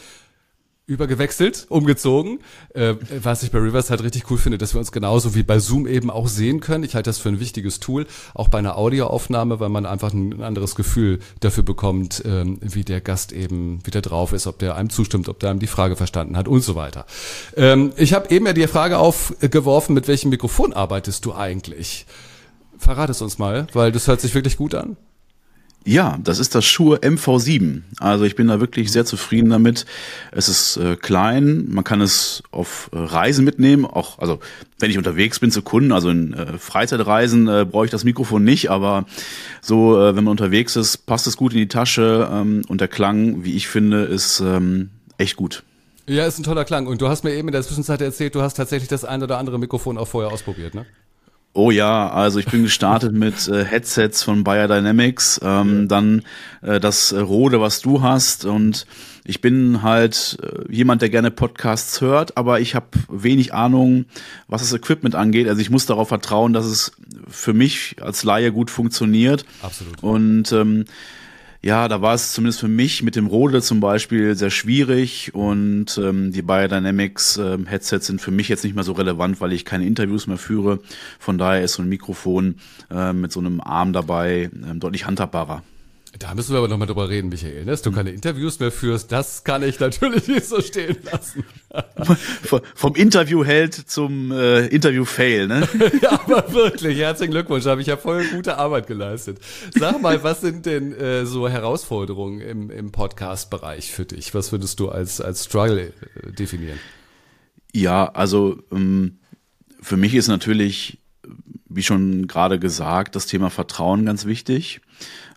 übergewechselt, 0.88 1.66
umgezogen, 1.68 2.40
äh, 2.72 2.94
was 3.22 3.42
ich 3.42 3.50
bei 3.50 3.58
Rivers 3.58 3.90
halt 3.90 4.02
richtig 4.02 4.30
cool 4.30 4.38
finde, 4.38 4.56
dass 4.56 4.74
wir 4.74 4.78
uns 4.78 4.90
genauso 4.90 5.34
wie 5.34 5.42
bei 5.42 5.58
Zoom 5.58 5.86
eben 5.86 6.10
auch 6.10 6.28
sehen 6.28 6.60
können. 6.60 6.82
Ich 6.82 6.94
halte 6.94 7.10
das 7.10 7.18
für 7.18 7.28
ein 7.28 7.40
wichtiges 7.40 7.78
Tool, 7.78 8.06
auch 8.34 8.48
bei 8.48 8.58
einer 8.58 8.78
Audioaufnahme, 8.78 9.60
weil 9.60 9.68
man 9.68 9.84
einfach 9.84 10.14
ein 10.14 10.42
anderes 10.42 10.74
Gefühl 10.74 11.18
dafür 11.40 11.62
bekommt, 11.62 12.22
ähm, 12.24 12.58
wie 12.62 12.84
der 12.84 13.02
Gast 13.02 13.32
eben 13.32 13.86
wieder 13.86 14.00
drauf 14.00 14.32
ist, 14.32 14.46
ob 14.46 14.58
der 14.58 14.76
einem 14.76 14.88
zustimmt, 14.88 15.28
ob 15.28 15.38
der 15.40 15.50
einem 15.50 15.60
die 15.60 15.66
Frage 15.66 15.94
verstanden 15.94 16.38
hat 16.38 16.48
und 16.48 16.64
so 16.64 16.74
weiter. 16.74 17.04
Ähm, 17.54 17.92
ich 17.96 18.14
habe 18.14 18.34
eben 18.34 18.46
ja 18.46 18.54
die 18.54 18.66
Frage 18.66 18.96
aufgeworfen, 18.96 19.94
mit 19.94 20.08
welchem 20.08 20.30
Mikrofon 20.30 20.72
arbeitest 20.72 21.22
du 21.26 21.34
eigentlich? 21.34 22.06
Verrat 22.78 23.10
es 23.10 23.20
uns 23.20 23.38
mal, 23.38 23.66
weil 23.74 23.92
das 23.92 24.06
hört 24.08 24.22
sich 24.22 24.34
wirklich 24.34 24.56
gut 24.56 24.74
an. 24.74 24.96
Ja, 25.84 26.18
das 26.22 26.38
ist 26.38 26.54
das 26.54 26.66
Shure 26.66 26.98
MV7. 26.98 27.82
Also 27.98 28.24
ich 28.24 28.36
bin 28.36 28.48
da 28.48 28.60
wirklich 28.60 28.92
sehr 28.92 29.06
zufrieden 29.06 29.48
damit. 29.48 29.86
Es 30.32 30.48
ist 30.48 30.76
äh, 30.76 30.96
klein, 30.96 31.66
man 31.70 31.82
kann 31.82 32.00
es 32.00 32.42
auf 32.50 32.90
äh, 32.92 32.98
Reisen 32.98 33.44
mitnehmen, 33.44 33.86
auch 33.86 34.18
also 34.18 34.38
wenn 34.78 34.90
ich 34.90 34.98
unterwegs 34.98 35.38
bin 35.38 35.50
zu 35.50 35.62
Kunden, 35.62 35.92
also 35.92 36.10
in 36.10 36.34
äh, 36.34 36.58
Freizeitreisen 36.58 37.48
äh, 37.48 37.64
brauche 37.64 37.86
ich 37.86 37.90
das 37.90 38.04
Mikrofon 38.04 38.44
nicht, 38.44 38.70
aber 38.70 39.06
so 39.62 39.98
äh, 39.98 40.14
wenn 40.14 40.24
man 40.24 40.32
unterwegs 40.32 40.76
ist, 40.76 41.06
passt 41.06 41.26
es 41.26 41.38
gut 41.38 41.52
in 41.52 41.58
die 41.58 41.68
Tasche 41.68 42.28
ähm, 42.30 42.62
und 42.68 42.80
der 42.82 42.88
Klang, 42.88 43.44
wie 43.44 43.54
ich 43.54 43.68
finde, 43.68 44.02
ist 44.02 44.40
ähm, 44.40 44.90
echt 45.16 45.36
gut. 45.36 45.62
Ja, 46.06 46.26
ist 46.26 46.38
ein 46.38 46.42
toller 46.42 46.64
Klang. 46.64 46.86
Und 46.86 47.02
du 47.02 47.08
hast 47.08 47.22
mir 47.22 47.34
eben 47.34 47.48
in 47.48 47.52
der 47.52 47.62
Zwischenzeit 47.62 48.00
erzählt, 48.00 48.34
du 48.34 48.40
hast 48.40 48.54
tatsächlich 48.54 48.88
das 48.88 49.04
ein 49.04 49.22
oder 49.22 49.38
andere 49.38 49.58
Mikrofon 49.58 49.98
auch 49.98 50.08
vorher 50.08 50.32
ausprobiert, 50.32 50.74
ne? 50.74 50.86
Oh 51.54 51.70
ja, 51.70 52.10
also 52.10 52.38
ich 52.38 52.46
bin 52.46 52.62
gestartet 52.62 53.12
mit 53.14 53.48
äh, 53.48 53.64
Headsets 53.64 54.22
von 54.22 54.44
Biodynamics, 54.44 55.40
ähm, 55.42 55.80
ja. 55.80 55.86
dann 55.86 56.22
äh, 56.62 56.80
das 56.80 57.12
äh, 57.12 57.18
Rode, 57.18 57.60
was 57.60 57.80
du 57.80 58.02
hast 58.02 58.44
und 58.44 58.86
ich 59.24 59.42
bin 59.42 59.82
halt 59.82 60.38
äh, 60.42 60.72
jemand, 60.72 61.02
der 61.02 61.10
gerne 61.10 61.30
Podcasts 61.30 62.00
hört, 62.00 62.38
aber 62.38 62.60
ich 62.60 62.74
habe 62.74 62.86
wenig 63.10 63.52
Ahnung, 63.52 64.06
was 64.46 64.62
das 64.62 64.72
Equipment 64.72 65.14
angeht. 65.14 65.48
Also 65.48 65.60
ich 65.60 65.68
muss 65.68 65.84
darauf 65.84 66.08
vertrauen, 66.08 66.54
dass 66.54 66.64
es 66.64 66.92
für 67.28 67.52
mich 67.52 67.96
als 68.00 68.24
Laie 68.24 68.52
gut 68.52 68.70
funktioniert. 68.70 69.44
Absolut. 69.60 70.02
Und 70.02 70.50
ähm, 70.52 70.86
ja, 71.60 71.88
da 71.88 72.00
war 72.00 72.14
es 72.14 72.32
zumindest 72.32 72.60
für 72.60 72.68
mich 72.68 73.02
mit 73.02 73.16
dem 73.16 73.26
Rode 73.26 73.62
zum 73.62 73.80
Beispiel 73.80 74.36
sehr 74.36 74.50
schwierig 74.50 75.34
und 75.34 75.98
ähm, 75.98 76.30
die 76.30 76.42
Biodynamics 76.42 77.36
äh, 77.36 77.58
Headsets 77.66 78.06
sind 78.06 78.20
für 78.20 78.30
mich 78.30 78.48
jetzt 78.48 78.62
nicht 78.62 78.74
mehr 78.74 78.84
so 78.84 78.92
relevant, 78.92 79.40
weil 79.40 79.52
ich 79.52 79.64
keine 79.64 79.86
Interviews 79.86 80.28
mehr 80.28 80.38
führe. 80.38 80.78
Von 81.18 81.36
daher 81.36 81.64
ist 81.64 81.74
so 81.74 81.82
ein 81.82 81.88
Mikrofon 81.88 82.56
äh, 82.90 83.12
mit 83.12 83.32
so 83.32 83.40
einem 83.40 83.60
Arm 83.60 83.92
dabei 83.92 84.50
äh, 84.52 84.74
deutlich 84.76 85.06
handhabbarer. 85.06 85.62
Da 86.18 86.34
müssen 86.34 86.52
wir 86.52 86.58
aber 86.58 86.68
nochmal 86.68 86.86
drüber 86.86 87.08
reden, 87.08 87.28
Michael, 87.28 87.64
ne? 87.64 87.72
dass 87.72 87.82
du 87.82 87.92
keine 87.92 88.10
Interviews 88.10 88.58
mehr 88.60 88.72
führst. 88.72 89.12
Das 89.12 89.44
kann 89.44 89.62
ich 89.62 89.78
natürlich 89.78 90.26
nicht 90.26 90.46
so 90.46 90.60
stehen 90.60 90.96
lassen. 91.04 91.44
Vom 92.74 92.94
Interview-Held 92.94 93.74
zum 93.74 94.32
äh, 94.32 94.66
Interview-Fail, 94.66 95.48
ne? 95.48 95.68
ja, 96.02 96.12
aber 96.12 96.52
wirklich, 96.52 96.98
herzlichen 96.98 97.32
Glückwunsch, 97.32 97.66
habe 97.66 97.82
ich 97.82 97.88
ja 97.88 97.98
voll 97.98 98.24
gute 98.28 98.56
Arbeit 98.56 98.86
geleistet. 98.86 99.38
Sag 99.78 100.00
mal, 100.00 100.22
was 100.22 100.40
sind 100.40 100.64
denn 100.64 100.94
äh, 100.94 101.26
so 101.26 101.48
Herausforderungen 101.48 102.40
im, 102.40 102.70
im 102.70 102.90
Podcast-Bereich 102.90 103.92
für 103.92 104.06
dich? 104.06 104.34
Was 104.34 104.50
würdest 104.50 104.80
du 104.80 104.88
als, 104.88 105.20
als 105.20 105.44
Struggle 105.44 105.92
äh, 106.22 106.32
definieren? 106.32 106.78
Ja, 107.74 108.10
also 108.14 108.62
ähm, 108.72 109.18
für 109.82 109.98
mich 109.98 110.14
ist 110.14 110.28
natürlich, 110.28 110.98
wie 111.68 111.82
schon 111.82 112.26
gerade 112.26 112.58
gesagt, 112.58 113.14
das 113.14 113.26
Thema 113.26 113.50
Vertrauen 113.50 114.06
ganz 114.06 114.24
wichtig 114.24 114.80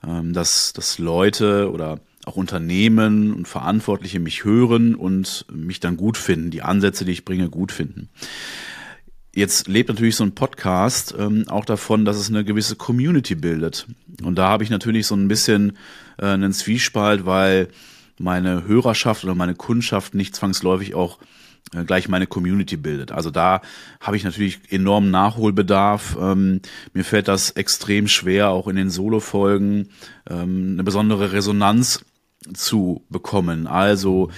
dass, 0.01 0.73
dass 0.73 0.97
Leute 0.99 1.71
oder 1.71 1.99
auch 2.25 2.35
Unternehmen 2.35 3.33
und 3.33 3.47
Verantwortliche 3.47 4.19
mich 4.19 4.43
hören 4.43 4.95
und 4.95 5.45
mich 5.51 5.79
dann 5.79 5.97
gut 5.97 6.17
finden, 6.17 6.51
die 6.51 6.61
Ansätze, 6.61 7.05
die 7.05 7.11
ich 7.11 7.25
bringe, 7.25 7.49
gut 7.49 7.71
finden. 7.71 8.09
Jetzt 9.33 9.67
lebt 9.67 9.89
natürlich 9.89 10.17
so 10.17 10.25
ein 10.25 10.35
Podcast 10.35 11.15
ähm, 11.17 11.45
auch 11.47 11.63
davon, 11.63 12.03
dass 12.03 12.17
es 12.17 12.29
eine 12.29 12.43
gewisse 12.43 12.75
Community 12.75 13.35
bildet. 13.35 13.87
Und 14.23 14.35
da 14.35 14.49
habe 14.49 14.63
ich 14.65 14.69
natürlich 14.69 15.07
so 15.07 15.15
ein 15.15 15.29
bisschen 15.29 15.77
äh, 16.17 16.25
einen 16.25 16.51
Zwiespalt, 16.51 17.25
weil 17.25 17.69
meine 18.19 18.65
Hörerschaft 18.67 19.23
oder 19.23 19.33
meine 19.33 19.55
Kundschaft 19.55 20.15
nicht 20.15 20.35
zwangsläufig 20.35 20.95
auch 20.95 21.17
gleich 21.87 22.09
meine 22.09 22.27
Community 22.27 22.75
bildet. 22.75 23.11
Also 23.11 23.31
da 23.31 23.61
habe 24.01 24.17
ich 24.17 24.23
natürlich 24.23 24.59
enormen 24.69 25.11
Nachholbedarf. 25.11 26.17
Ähm, 26.19 26.61
mir 26.93 27.05
fällt 27.05 27.27
das 27.27 27.51
extrem 27.51 28.07
schwer, 28.07 28.49
auch 28.49 28.67
in 28.67 28.75
den 28.75 28.89
Solo-Folgen 28.89 29.89
ähm, 30.29 30.71
eine 30.73 30.83
besondere 30.83 31.31
Resonanz 31.31 32.03
zu 32.53 33.05
bekommen. 33.09 33.67
Also 33.67 34.29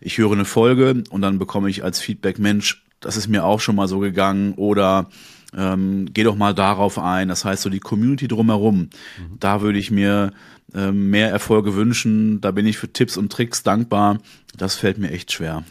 ich 0.00 0.18
höre 0.18 0.32
eine 0.32 0.44
Folge 0.44 1.04
und 1.10 1.22
dann 1.22 1.38
bekomme 1.38 1.70
ich 1.70 1.84
als 1.84 2.00
Feedback, 2.00 2.38
Mensch, 2.38 2.84
das 3.00 3.16
ist 3.16 3.28
mir 3.28 3.44
auch 3.44 3.60
schon 3.60 3.76
mal 3.76 3.88
so 3.88 3.98
gegangen 3.98 4.54
oder 4.54 5.08
ähm, 5.56 6.06
geh 6.12 6.22
doch 6.22 6.36
mal 6.36 6.54
darauf 6.54 6.98
ein. 6.98 7.28
Das 7.28 7.44
heißt, 7.44 7.62
so 7.62 7.70
die 7.70 7.80
Community 7.80 8.28
drumherum, 8.28 8.78
mhm. 8.78 8.90
da 9.38 9.60
würde 9.62 9.78
ich 9.78 9.90
mir 9.90 10.32
ähm, 10.74 11.10
mehr 11.10 11.30
Erfolge 11.30 11.74
wünschen. 11.74 12.40
Da 12.40 12.50
bin 12.50 12.66
ich 12.66 12.78
für 12.78 12.92
Tipps 12.92 13.16
und 13.16 13.32
Tricks 13.32 13.62
dankbar. 13.62 14.18
Das 14.56 14.76
fällt 14.76 14.98
mir 14.98 15.10
echt 15.10 15.32
schwer. 15.32 15.64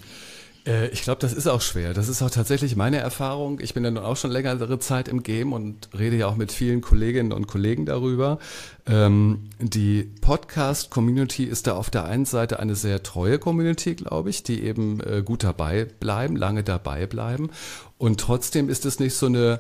Äh, 0.65 0.89
ich 0.89 1.01
glaube, 1.01 1.19
das 1.21 1.33
ist 1.33 1.47
auch 1.47 1.61
schwer. 1.61 1.93
Das 1.93 2.07
ist 2.07 2.21
auch 2.21 2.29
tatsächlich 2.29 2.75
meine 2.75 2.97
Erfahrung. 2.97 3.59
Ich 3.59 3.73
bin 3.73 3.83
ja 3.83 3.91
nun 3.91 4.03
auch 4.03 4.17
schon 4.17 4.31
längere 4.31 4.79
Zeit 4.79 5.07
im 5.07 5.23
Game 5.23 5.53
und 5.53 5.89
rede 5.97 6.17
ja 6.17 6.27
auch 6.27 6.35
mit 6.35 6.51
vielen 6.51 6.81
Kolleginnen 6.81 7.31
und 7.31 7.47
Kollegen 7.47 7.85
darüber. 7.85 8.39
Ähm, 8.85 9.49
die 9.59 10.03
Podcast-Community 10.21 11.43
ist 11.43 11.67
da 11.67 11.75
auf 11.75 11.89
der 11.89 12.05
einen 12.05 12.25
Seite 12.25 12.59
eine 12.59 12.75
sehr 12.75 13.03
treue 13.03 13.39
Community, 13.39 13.95
glaube 13.95 14.29
ich, 14.29 14.43
die 14.43 14.63
eben 14.63 15.01
äh, 15.01 15.21
gut 15.23 15.43
dabei 15.43 15.85
bleiben, 15.85 16.35
lange 16.35 16.63
dabei 16.63 17.05
bleiben. 17.05 17.49
Und 17.97 18.19
trotzdem 18.19 18.69
ist 18.69 18.85
es 18.85 18.99
nicht 18.99 19.15
so 19.15 19.25
eine 19.25 19.59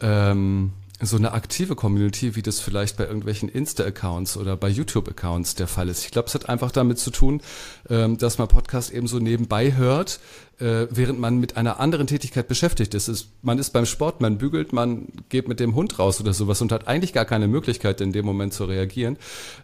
ähm, 0.00 0.72
so 1.00 1.16
eine 1.16 1.32
aktive 1.32 1.76
Community, 1.76 2.36
wie 2.36 2.42
das 2.42 2.60
vielleicht 2.60 2.96
bei 2.96 3.04
irgendwelchen 3.04 3.48
Insta-Accounts 3.48 4.36
oder 4.36 4.56
bei 4.56 4.68
YouTube-Accounts 4.68 5.54
der 5.54 5.66
Fall 5.66 5.88
ist. 5.88 6.04
Ich 6.04 6.10
glaube, 6.10 6.28
es 6.28 6.34
hat 6.34 6.48
einfach 6.48 6.70
damit 6.70 6.98
zu 6.98 7.10
tun, 7.10 7.42
ähm, 7.90 8.16
dass 8.16 8.38
man 8.38 8.48
Podcast 8.48 8.90
eben 8.92 9.06
so 9.06 9.18
nebenbei 9.18 9.74
hört, 9.74 10.20
äh, 10.58 10.86
während 10.90 11.18
man 11.18 11.38
mit 11.38 11.56
einer 11.56 11.80
anderen 11.80 12.06
Tätigkeit 12.06 12.48
beschäftigt 12.48 12.94
ist. 12.94 13.08
ist. 13.08 13.28
Man 13.42 13.58
ist 13.58 13.70
beim 13.70 13.86
Sport, 13.86 14.20
man 14.20 14.38
bügelt, 14.38 14.72
man 14.72 15.08
geht 15.28 15.48
mit 15.48 15.60
dem 15.60 15.74
Hund 15.74 15.98
raus 15.98 16.20
oder 16.20 16.32
sowas 16.32 16.62
und 16.62 16.72
hat 16.72 16.88
eigentlich 16.88 17.12
gar 17.12 17.24
keine 17.24 17.48
Möglichkeit, 17.48 18.00
in 18.00 18.12
dem 18.12 18.24
Moment 18.24 18.54
zu 18.54 18.64
reagieren. 18.64 19.18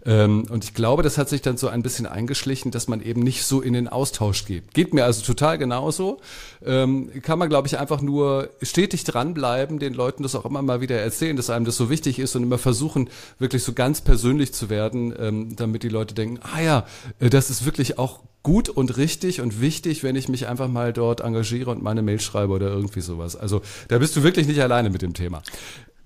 Ähm, 0.05 0.44
und 0.50 0.64
ich 0.64 0.74
glaube, 0.74 1.02
das 1.02 1.16
hat 1.16 1.28
sich 1.28 1.40
dann 1.40 1.57
so 1.57 1.68
ein 1.68 1.83
bisschen 1.83 2.07
eingeschlichen, 2.07 2.70
dass 2.70 2.88
man 2.88 3.02
eben 3.02 3.22
nicht 3.22 3.44
so 3.44 3.61
in 3.61 3.72
den 3.72 3.88
Austausch 3.88 4.44
geht. 4.44 4.74
Geht 4.74 4.92
mir 4.92 5.05
also 5.05 5.22
total 5.22 5.59
genauso. 5.59 6.20
Ähm, 6.64 7.11
kann 7.22 7.38
man, 7.38 7.48
glaube 7.48 7.68
ich, 7.68 7.78
einfach 7.78 8.02
nur 8.02 8.50
stetig 8.61 9.05
dranbleiben, 9.05 9.78
den 9.78 9.94
Leuten 9.94 10.22
das 10.22 10.35
auch 10.35 10.44
immer 10.44 10.62
mal 10.62 10.81
wieder 10.81 11.00
erzählen, 11.00 11.37
dass 11.37 11.50
einem 11.50 11.64
das 11.64 11.76
so 11.76 11.88
wichtig 11.90 12.18
ist 12.18 12.37
und 12.37 12.42
immer 12.42 12.59
versuchen, 12.59 13.09
wirklich 13.38 13.62
so 13.62 13.72
ganz 13.72 14.00
persönlich 14.00 14.52
zu 14.52 14.68
werden, 14.68 15.14
ähm, 15.18 15.57
damit 15.57 15.83
die 15.83 15.88
Leute 15.88 16.14
denken, 16.14 16.38
ah 16.42 16.61
ja, 16.61 16.87
äh, 17.18 17.31
das 17.31 17.50
ist 17.50 17.64
wirklich 17.64 17.98
auch 17.98 18.20
gut 18.42 18.68
und 18.68 18.96
richtig 18.96 19.40
und 19.40 19.61
wichtig, 19.61 20.02
wenn 20.02 20.16
ich 20.16 20.28
mich 20.28 20.48
einfach 20.48 20.68
mal 20.68 20.92
dort 20.92 21.20
engagiere 21.20 21.70
und 21.70 21.83
meine 21.83 22.02
Mail 22.02 22.20
schreibe 22.20 22.52
oder 22.52 22.68
irgendwie 22.68 23.00
sowas. 23.00 23.37
Also 23.37 23.62
da 23.88 23.98
bist 23.98 24.16
du 24.16 24.22
wirklich 24.22 24.46
nicht 24.46 24.61
alleine 24.61 24.90
mit 24.90 25.02
dem 25.02 25.14
Thema. 25.14 25.42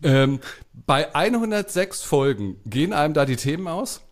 Ähm, 0.03 0.41
bei 0.87 1.15
106 1.15 2.03
Folgen 2.03 2.57
gehen 2.67 2.93
einem 2.93 3.15
da 3.15 3.25
die 3.25 3.37
Themen 3.37 3.67
aus? 3.67 4.03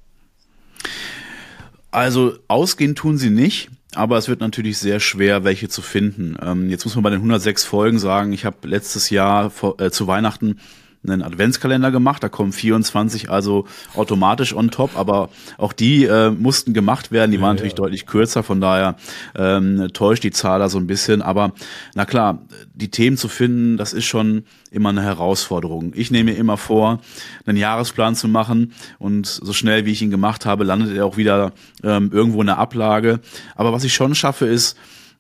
Also 1.91 2.37
ausgehen 2.49 2.95
tun 2.95 3.19
sie 3.19 3.31
nicht, 3.31 3.71
aber 3.95 4.19
es 4.19 4.29
wird 4.29 4.41
natürlich 4.41 4.79
sehr 4.79 4.99
schwer, 4.99 5.45
welche 5.45 5.69
zu 5.69 5.83
finden. 5.83 6.37
Ähm, 6.43 6.71
jetzt 6.71 6.85
muss 6.85 6.95
man 6.95 7.05
bei 7.05 7.11
den 7.11 7.19
106 7.19 7.65
Folgen 7.65 7.99
sagen, 7.99 8.33
ich 8.33 8.45
habe 8.45 8.67
letztes 8.67 9.11
Jahr 9.11 9.51
vor, 9.51 9.81
äh, 9.81 9.91
zu 9.91 10.07
Weihnachten 10.07 10.59
einen 11.07 11.23
Adventskalender 11.23 11.91
gemacht. 11.91 12.23
Da 12.23 12.29
kommen 12.29 12.53
24 12.53 13.31
also 13.31 13.67
automatisch 13.95 14.55
on 14.55 14.71
top, 14.71 14.97
aber 14.97 15.31
auch 15.59 15.73
die 15.73 16.05
äh, 16.05 16.31
mussten 16.31 16.75
gemacht 16.75 17.13
werden. 17.13 17.31
Die 17.31 17.41
waren 17.41 17.49
ja, 17.49 17.55
natürlich 17.55 17.73
ja. 17.73 17.85
deutlich 17.85 18.07
kürzer, 18.07 18.43
von 18.43 18.61
daher 18.61 18.97
ähm, 19.35 19.89
täuscht 19.93 20.25
die 20.25 20.31
Zahl 20.31 20.59
da 20.59 20.69
so 20.69 20.79
ein 20.79 20.87
bisschen. 20.87 21.23
Aber 21.23 21.53
na 21.95 22.05
klar, 22.05 22.41
die 22.75 22.91
Themen 22.91 23.17
zu 23.17 23.29
finden, 23.29 23.77
das 23.77 23.93
ist 23.93 24.05
schon 24.05 24.45
immer 24.71 24.89
eine 24.89 25.03
Herausforderung. 25.03 25.93
Ich 25.95 26.11
nehme 26.11 26.33
mir 26.33 26.39
immer 26.39 26.57
vor, 26.57 27.01
einen 27.47 27.59
Jahresplan 27.59 28.17
zu 28.17 28.29
machen 28.29 28.73
und 28.99 29.27
so 29.27 29.53
schnell 29.53 29.87
wie 29.87 29.93
ich 29.93 30.03
ihn 30.03 30.11
gemacht 30.11 30.47
habe, 30.47 30.65
landet 30.65 30.97
er 30.97 31.07
auch 31.07 31.17
wieder 31.17 31.53
ähm, 31.83 32.11
irgendwo 32.13 32.41
in 32.41 32.47
der 32.47 32.59
Ablage. 32.59 33.21
Aber 33.55 33.73
was 33.73 33.85
ich 33.85 33.95
schon 33.95 34.15
schaffe, 34.15 34.47
ist, 34.47 34.77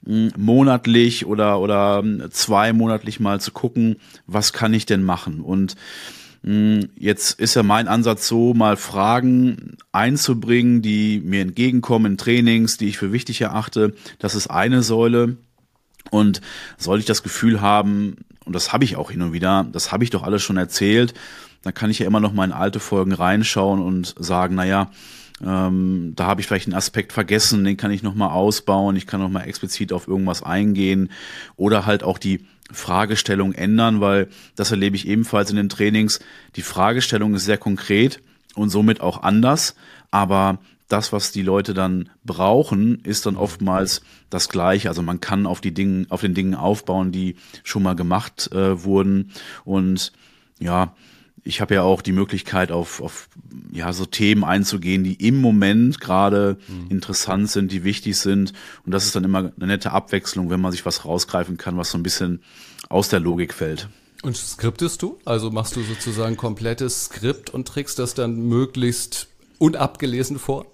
monatlich 0.06 1.26
oder, 1.26 1.60
oder 1.60 2.02
zweimonatlich 2.30 3.20
mal 3.20 3.40
zu 3.40 3.52
gucken, 3.52 3.96
was 4.26 4.52
kann 4.52 4.74
ich 4.74 4.86
denn 4.86 5.02
machen? 5.02 5.40
Und 5.40 5.76
Jetzt 6.96 7.40
ist 7.40 7.54
ja 7.54 7.62
mein 7.62 7.88
Ansatz 7.88 8.28
so, 8.28 8.52
mal 8.52 8.76
Fragen 8.76 9.78
einzubringen, 9.92 10.82
die 10.82 11.22
mir 11.24 11.40
entgegenkommen 11.40 12.12
in 12.12 12.18
Trainings, 12.18 12.76
die 12.76 12.88
ich 12.88 12.98
für 12.98 13.12
wichtig 13.12 13.40
erachte. 13.40 13.94
Das 14.18 14.34
ist 14.34 14.48
eine 14.48 14.82
Säule. 14.82 15.38
Und 16.10 16.42
sollte 16.76 17.00
ich 17.00 17.06
das 17.06 17.22
Gefühl 17.22 17.62
haben, 17.62 18.16
und 18.44 18.54
das 18.54 18.74
habe 18.74 18.84
ich 18.84 18.96
auch 18.96 19.10
hin 19.10 19.22
und 19.22 19.32
wieder, 19.32 19.66
das 19.72 19.90
habe 19.90 20.04
ich 20.04 20.10
doch 20.10 20.22
alles 20.22 20.42
schon 20.42 20.58
erzählt, 20.58 21.14
dann 21.62 21.72
kann 21.72 21.88
ich 21.88 22.00
ja 22.00 22.06
immer 22.06 22.20
noch 22.20 22.34
mal 22.34 22.44
in 22.44 22.52
alte 22.52 22.78
Folgen 22.78 23.12
reinschauen 23.12 23.80
und 23.80 24.14
sagen, 24.18 24.54
naja, 24.54 24.90
ähm, 25.42 26.12
da 26.14 26.26
habe 26.26 26.40
ich 26.40 26.46
vielleicht 26.46 26.66
einen 26.66 26.76
Aspekt 26.76 27.12
vergessen, 27.12 27.64
den 27.64 27.76
kann 27.76 27.90
ich 27.90 28.02
nochmal 28.02 28.30
ausbauen, 28.30 28.96
ich 28.96 29.06
kann 29.06 29.20
nochmal 29.20 29.48
explizit 29.48 29.92
auf 29.92 30.06
irgendwas 30.06 30.42
eingehen 30.42 31.10
oder 31.56 31.86
halt 31.86 32.04
auch 32.04 32.18
die 32.18 32.46
Fragestellung 32.70 33.52
ändern, 33.52 34.00
weil 34.00 34.28
das 34.56 34.70
erlebe 34.70 34.96
ich 34.96 35.06
ebenfalls 35.06 35.50
in 35.50 35.56
den 35.56 35.68
Trainings. 35.68 36.20
Die 36.56 36.62
Fragestellung 36.62 37.34
ist 37.34 37.44
sehr 37.44 37.58
konkret 37.58 38.20
und 38.54 38.70
somit 38.70 39.00
auch 39.00 39.22
anders, 39.22 39.74
aber 40.10 40.58
das, 40.88 41.12
was 41.12 41.32
die 41.32 41.42
Leute 41.42 41.74
dann 41.74 42.10
brauchen, 42.24 43.00
ist 43.00 43.26
dann 43.26 43.36
oftmals 43.36 44.02
das 44.30 44.48
Gleiche. 44.48 44.88
Also 44.88 45.02
man 45.02 45.20
kann 45.20 45.46
auf 45.46 45.60
die 45.60 45.72
Dinge, 45.72 46.06
auf 46.10 46.20
den 46.20 46.34
Dingen 46.34 46.54
aufbauen, 46.54 47.10
die 47.10 47.36
schon 47.64 47.82
mal 47.82 47.96
gemacht 47.96 48.52
äh, 48.52 48.84
wurden. 48.84 49.32
Und 49.64 50.12
ja, 50.60 50.94
ich 51.44 51.60
habe 51.60 51.74
ja 51.74 51.82
auch 51.82 52.00
die 52.00 52.12
Möglichkeit, 52.12 52.72
auf, 52.72 53.02
auf 53.02 53.28
ja, 53.70 53.92
so 53.92 54.06
Themen 54.06 54.44
einzugehen, 54.44 55.04
die 55.04 55.14
im 55.14 55.40
Moment 55.40 56.00
gerade 56.00 56.56
mhm. 56.66 56.90
interessant 56.90 57.50
sind, 57.50 57.70
die 57.70 57.84
wichtig 57.84 58.18
sind. 58.18 58.54
Und 58.86 58.92
das 58.92 59.04
ist 59.04 59.14
dann 59.14 59.24
immer 59.24 59.52
eine 59.56 59.66
nette 59.66 59.92
Abwechslung, 59.92 60.48
wenn 60.48 60.60
man 60.60 60.72
sich 60.72 60.86
was 60.86 61.04
rausgreifen 61.04 61.58
kann, 61.58 61.76
was 61.76 61.90
so 61.90 61.98
ein 61.98 62.02
bisschen 62.02 62.42
aus 62.88 63.10
der 63.10 63.20
Logik 63.20 63.52
fällt. 63.52 63.88
Und 64.22 64.36
skriptest 64.36 65.02
du? 65.02 65.18
Also 65.26 65.50
machst 65.50 65.76
du 65.76 65.82
sozusagen 65.82 66.38
komplettes 66.38 67.06
Skript 67.06 67.50
und 67.50 67.68
trägst 67.68 67.98
das 67.98 68.14
dann 68.14 68.36
möglichst 68.48 69.28
unabgelesen 69.58 70.38
vor? 70.38 70.64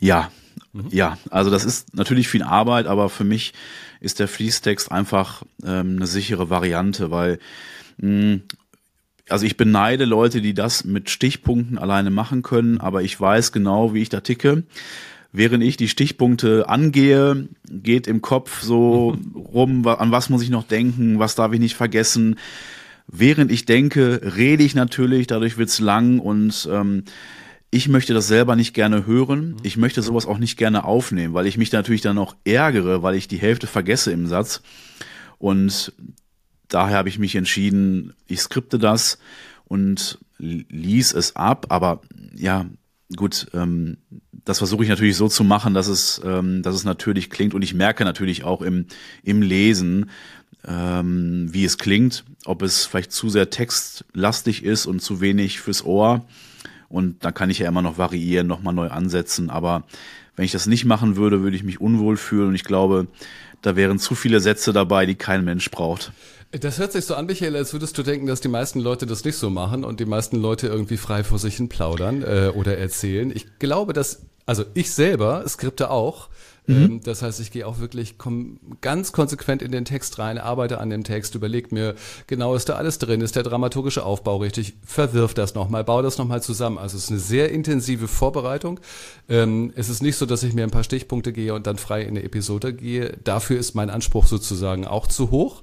Ja, 0.00 0.30
mhm. 0.72 0.86
ja. 0.90 1.18
Also 1.28 1.50
das 1.50 1.66
ist 1.66 1.94
natürlich 1.94 2.28
viel 2.28 2.42
Arbeit, 2.42 2.86
aber 2.86 3.10
für 3.10 3.24
mich 3.24 3.52
ist 4.00 4.20
der 4.20 4.28
Fließtext 4.28 4.90
einfach 4.90 5.42
ähm, 5.62 5.96
eine 5.96 6.06
sichere 6.06 6.48
Variante, 6.48 7.10
weil 7.10 7.38
mh, 7.98 8.40
also 9.32 9.46
ich 9.46 9.56
beneide 9.56 10.04
Leute, 10.04 10.40
die 10.40 10.54
das 10.54 10.84
mit 10.84 11.10
Stichpunkten 11.10 11.78
alleine 11.78 12.10
machen 12.10 12.42
können, 12.42 12.78
aber 12.80 13.02
ich 13.02 13.20
weiß 13.20 13.52
genau, 13.52 13.94
wie 13.94 14.02
ich 14.02 14.08
da 14.08 14.20
ticke. 14.20 14.64
Während 15.32 15.64
ich 15.64 15.78
die 15.78 15.88
Stichpunkte 15.88 16.68
angehe, 16.68 17.48
geht 17.68 18.06
im 18.06 18.20
Kopf 18.20 18.62
so 18.62 19.16
rum, 19.34 19.86
an 19.86 20.12
was 20.12 20.28
muss 20.28 20.42
ich 20.42 20.50
noch 20.50 20.64
denken, 20.64 21.18
was 21.18 21.34
darf 21.34 21.52
ich 21.52 21.60
nicht 21.60 21.74
vergessen. 21.74 22.36
Während 23.08 23.50
ich 23.50 23.64
denke, 23.64 24.20
rede 24.36 24.62
ich 24.62 24.74
natürlich, 24.74 25.26
dadurch 25.26 25.56
wird's 25.56 25.80
lang 25.80 26.18
und 26.18 26.68
ähm, 26.70 27.04
ich 27.70 27.88
möchte 27.88 28.12
das 28.12 28.28
selber 28.28 28.54
nicht 28.54 28.74
gerne 28.74 29.06
hören. 29.06 29.56
Ich 29.62 29.78
möchte 29.78 30.02
sowas 30.02 30.26
auch 30.26 30.38
nicht 30.38 30.58
gerne 30.58 30.84
aufnehmen, 30.84 31.32
weil 31.32 31.46
ich 31.46 31.56
mich 31.56 31.72
natürlich 31.72 32.02
dann 32.02 32.18
auch 32.18 32.36
ärgere, 32.44 33.02
weil 33.02 33.14
ich 33.14 33.28
die 33.28 33.38
Hälfte 33.38 33.66
vergesse 33.66 34.12
im 34.12 34.26
Satz. 34.26 34.60
Und 35.38 35.92
daher 36.74 36.98
habe 36.98 37.08
ich 37.08 37.18
mich 37.18 37.36
entschieden, 37.36 38.14
ich 38.26 38.40
skripte 38.40 38.78
das 38.78 39.18
und 39.64 40.18
ließ 40.38 41.14
es 41.14 41.36
ab. 41.36 41.66
Aber 41.68 42.00
ja, 42.34 42.66
gut, 43.16 43.46
ähm, 43.54 43.98
das 44.44 44.58
versuche 44.58 44.82
ich 44.82 44.90
natürlich 44.90 45.16
so 45.16 45.28
zu 45.28 45.44
machen, 45.44 45.74
dass 45.74 45.88
es, 45.88 46.20
ähm, 46.24 46.62
dass 46.62 46.74
es 46.74 46.84
natürlich 46.84 47.30
klingt. 47.30 47.54
Und 47.54 47.62
ich 47.62 47.74
merke 47.74 48.04
natürlich 48.04 48.44
auch 48.44 48.62
im, 48.62 48.86
im 49.22 49.42
Lesen, 49.42 50.10
ähm, 50.66 51.48
wie 51.50 51.64
es 51.64 51.78
klingt, 51.78 52.24
ob 52.44 52.62
es 52.62 52.86
vielleicht 52.86 53.12
zu 53.12 53.28
sehr 53.28 53.50
textlastig 53.50 54.64
ist 54.64 54.86
und 54.86 55.00
zu 55.00 55.20
wenig 55.20 55.60
fürs 55.60 55.84
Ohr. 55.84 56.24
Und 56.88 57.24
da 57.24 57.32
kann 57.32 57.50
ich 57.50 57.58
ja 57.58 57.68
immer 57.68 57.82
noch 57.82 57.98
variieren, 57.98 58.46
nochmal 58.46 58.74
neu 58.74 58.88
ansetzen. 58.88 59.48
Aber 59.48 59.84
wenn 60.36 60.44
ich 60.44 60.52
das 60.52 60.66
nicht 60.66 60.84
machen 60.84 61.16
würde, 61.16 61.42
würde 61.42 61.56
ich 61.56 61.64
mich 61.64 61.80
unwohl 61.80 62.16
fühlen. 62.16 62.48
Und 62.48 62.54
ich 62.54 62.64
glaube, 62.64 63.06
da 63.62 63.76
wären 63.76 63.98
zu 63.98 64.14
viele 64.14 64.40
Sätze 64.40 64.72
dabei, 64.72 65.06
die 65.06 65.14
kein 65.14 65.44
Mensch 65.44 65.70
braucht. 65.70 66.12
Das 66.52 66.78
hört 66.78 66.92
sich 66.92 67.06
so 67.06 67.14
an, 67.14 67.24
Michael, 67.24 67.56
als 67.56 67.72
würdest 67.72 67.96
du 67.96 68.02
denken, 68.02 68.26
dass 68.26 68.42
die 68.42 68.48
meisten 68.48 68.78
Leute 68.78 69.06
das 69.06 69.24
nicht 69.24 69.36
so 69.36 69.48
machen 69.48 69.84
und 69.84 70.00
die 70.00 70.04
meisten 70.04 70.36
Leute 70.36 70.66
irgendwie 70.66 70.98
frei 70.98 71.24
vor 71.24 71.38
sich 71.38 71.56
hin 71.56 71.70
plaudern 71.70 72.22
äh, 72.22 72.52
oder 72.54 72.76
erzählen. 72.76 73.32
Ich 73.34 73.58
glaube, 73.58 73.94
dass, 73.94 74.26
also 74.44 74.64
ich 74.74 74.92
selber 74.92 75.44
skripte 75.48 75.90
auch 75.90 76.28
Mhm. 76.66 76.74
Ähm, 76.74 77.00
das 77.02 77.22
heißt, 77.22 77.40
ich 77.40 77.50
gehe 77.50 77.66
auch 77.66 77.78
wirklich 77.78 78.16
ganz 78.80 79.12
konsequent 79.12 79.62
in 79.62 79.72
den 79.72 79.84
Text 79.84 80.18
rein, 80.18 80.38
arbeite 80.38 80.78
an 80.78 80.90
dem 80.90 81.04
Text, 81.04 81.34
überlege 81.34 81.74
mir, 81.74 81.94
genau 82.26 82.54
ist 82.54 82.68
da 82.68 82.74
alles 82.74 82.98
drin, 82.98 83.20
ist 83.20 83.36
der 83.36 83.42
dramaturgische 83.42 84.04
Aufbau 84.04 84.36
richtig, 84.38 84.74
verwirf 84.84 85.34
das 85.34 85.54
nochmal, 85.54 85.84
baue 85.84 86.02
das 86.02 86.18
nochmal 86.18 86.42
zusammen. 86.42 86.78
Also 86.78 86.96
es 86.96 87.04
ist 87.04 87.10
eine 87.10 87.18
sehr 87.18 87.50
intensive 87.50 88.08
Vorbereitung. 88.08 88.80
Ähm, 89.28 89.72
es 89.76 89.88
ist 89.88 90.02
nicht 90.02 90.16
so, 90.16 90.26
dass 90.26 90.42
ich 90.42 90.54
mir 90.54 90.62
ein 90.62 90.70
paar 90.70 90.84
Stichpunkte 90.84 91.32
gehe 91.32 91.54
und 91.54 91.66
dann 91.66 91.78
frei 91.78 92.02
in 92.02 92.10
eine 92.10 92.22
Episode 92.22 92.72
gehe. 92.72 93.16
Dafür 93.24 93.58
ist 93.58 93.74
mein 93.74 93.90
Anspruch 93.90 94.26
sozusagen 94.26 94.86
auch 94.86 95.06
zu 95.06 95.30
hoch. 95.30 95.62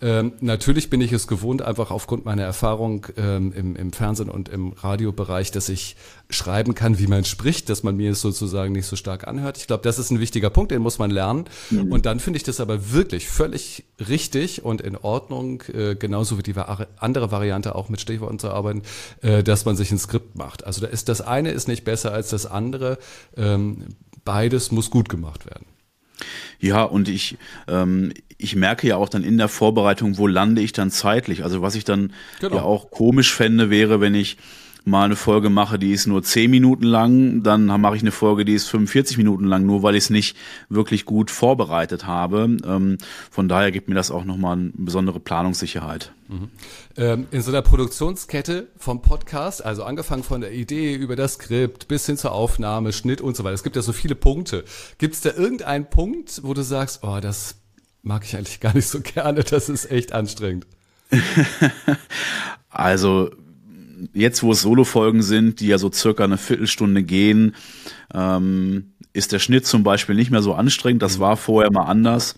Ähm, 0.00 0.32
natürlich 0.40 0.90
bin 0.90 1.00
ich 1.00 1.12
es 1.12 1.26
gewohnt, 1.26 1.62
einfach 1.62 1.90
aufgrund 1.90 2.24
meiner 2.24 2.42
Erfahrung 2.42 3.06
im, 3.16 3.76
im 3.76 3.92
Fernsehen 3.92 4.30
und 4.30 4.48
im 4.48 4.72
Radiobereich, 4.72 5.50
dass 5.50 5.68
ich 5.68 5.96
schreiben 6.30 6.74
kann, 6.74 6.98
wie 6.98 7.06
man 7.06 7.24
spricht, 7.24 7.68
dass 7.68 7.82
man 7.82 7.96
mir 7.96 8.12
es 8.12 8.20
sozusagen 8.20 8.72
nicht 8.72 8.86
so 8.86 8.96
stark 8.96 9.26
anhört. 9.26 9.58
Ich 9.58 9.66
glaube, 9.66 9.82
das 9.82 9.98
ist 9.98 10.10
ein 10.10 10.20
wichtiger 10.20 10.50
Punkt, 10.50 10.70
den 10.70 10.82
muss 10.82 10.98
man 10.98 11.10
lernen. 11.10 11.44
Mhm. 11.70 11.92
Und 11.92 12.06
dann 12.06 12.20
finde 12.20 12.38
ich 12.38 12.42
das 12.42 12.60
aber 12.60 12.92
wirklich 12.92 13.28
völlig 13.28 13.84
richtig 14.08 14.64
und 14.64 14.80
in 14.80 14.96
Ordnung, 14.96 15.62
äh, 15.72 15.94
genauso 15.94 16.38
wie 16.38 16.42
die 16.42 16.54
andere 16.98 17.30
Variante 17.30 17.74
auch 17.74 17.88
mit 17.88 18.00
Stichworten 18.00 18.38
zu 18.38 18.50
arbeiten, 18.50 18.82
äh, 19.22 19.42
dass 19.42 19.64
man 19.64 19.76
sich 19.76 19.90
ein 19.90 19.98
Skript 19.98 20.36
macht. 20.36 20.64
Also 20.64 20.80
da 20.80 20.86
ist 20.86 21.08
das 21.08 21.20
eine 21.20 21.50
ist 21.50 21.68
nicht 21.68 21.84
besser 21.84 22.12
als 22.12 22.30
das 22.30 22.46
andere. 22.46 22.98
Ähm, 23.36 23.86
beides 24.24 24.70
muss 24.70 24.90
gut 24.90 25.08
gemacht 25.08 25.46
werden. 25.46 25.66
Ja, 26.58 26.82
und 26.82 27.08
ich, 27.08 27.38
ähm, 27.68 28.12
ich 28.36 28.54
merke 28.54 28.86
ja 28.86 28.96
auch 28.96 29.08
dann 29.08 29.24
in 29.24 29.38
der 29.38 29.48
Vorbereitung, 29.48 30.18
wo 30.18 30.26
lande 30.26 30.60
ich 30.60 30.72
dann 30.72 30.90
zeitlich. 30.90 31.42
Also 31.42 31.62
was 31.62 31.74
ich 31.74 31.84
dann 31.84 32.12
genau. 32.40 32.56
ja 32.56 32.62
auch 32.62 32.90
komisch 32.90 33.32
fände, 33.32 33.70
wäre, 33.70 34.00
wenn 34.00 34.14
ich 34.14 34.36
mal 34.84 35.04
eine 35.04 35.16
Folge 35.16 35.50
mache, 35.50 35.78
die 35.78 35.92
ist 35.92 36.06
nur 36.06 36.22
10 36.22 36.50
Minuten 36.50 36.84
lang, 36.84 37.42
dann 37.42 37.66
mache 37.66 37.96
ich 37.96 38.02
eine 38.02 38.12
Folge, 38.12 38.44
die 38.44 38.54
ist 38.54 38.68
45 38.68 39.18
Minuten 39.18 39.44
lang, 39.44 39.66
nur 39.66 39.82
weil 39.82 39.94
ich 39.94 40.04
es 40.04 40.10
nicht 40.10 40.36
wirklich 40.68 41.04
gut 41.04 41.30
vorbereitet 41.30 42.06
habe. 42.06 42.56
Ähm, 42.64 42.98
von 43.30 43.48
daher 43.48 43.72
gibt 43.72 43.88
mir 43.88 43.94
das 43.94 44.10
auch 44.10 44.24
nochmal 44.24 44.56
eine 44.56 44.72
besondere 44.74 45.20
Planungssicherheit. 45.20 46.12
Mhm. 46.28 46.50
Ähm, 46.96 47.26
in 47.30 47.42
so 47.42 47.50
einer 47.50 47.62
Produktionskette 47.62 48.68
vom 48.76 49.02
Podcast, 49.02 49.64
also 49.64 49.84
angefangen 49.84 50.22
von 50.22 50.40
der 50.40 50.52
Idee 50.52 50.94
über 50.94 51.16
das 51.16 51.34
Skript 51.34 51.88
bis 51.88 52.06
hin 52.06 52.16
zur 52.16 52.32
Aufnahme, 52.32 52.92
Schnitt 52.92 53.20
und 53.20 53.36
so 53.36 53.44
weiter, 53.44 53.54
es 53.54 53.62
gibt 53.62 53.76
ja 53.76 53.82
so 53.82 53.92
viele 53.92 54.14
Punkte. 54.14 54.64
Gibt 54.98 55.14
es 55.14 55.20
da 55.20 55.30
irgendeinen 55.32 55.90
Punkt, 55.90 56.40
wo 56.42 56.54
du 56.54 56.62
sagst, 56.62 57.00
oh, 57.02 57.18
das 57.20 57.56
mag 58.02 58.24
ich 58.24 58.36
eigentlich 58.36 58.60
gar 58.60 58.74
nicht 58.74 58.86
so 58.86 59.00
gerne, 59.00 59.44
das 59.44 59.68
ist 59.68 59.90
echt 59.90 60.12
anstrengend? 60.12 60.66
also 62.70 63.30
jetzt, 64.12 64.42
wo 64.42 64.52
es 64.52 64.62
Solo-Folgen 64.62 65.22
sind, 65.22 65.60
die 65.60 65.68
ja 65.68 65.78
so 65.78 65.90
circa 65.92 66.24
eine 66.24 66.38
Viertelstunde 66.38 67.02
gehen, 67.02 67.54
ähm, 68.14 68.92
ist 69.12 69.32
der 69.32 69.38
Schnitt 69.38 69.66
zum 69.66 69.82
Beispiel 69.82 70.14
nicht 70.14 70.30
mehr 70.30 70.42
so 70.42 70.54
anstrengend. 70.54 71.02
Das 71.02 71.16
mhm. 71.16 71.22
war 71.22 71.36
vorher 71.36 71.70
mal 71.72 71.84
anders. 71.84 72.36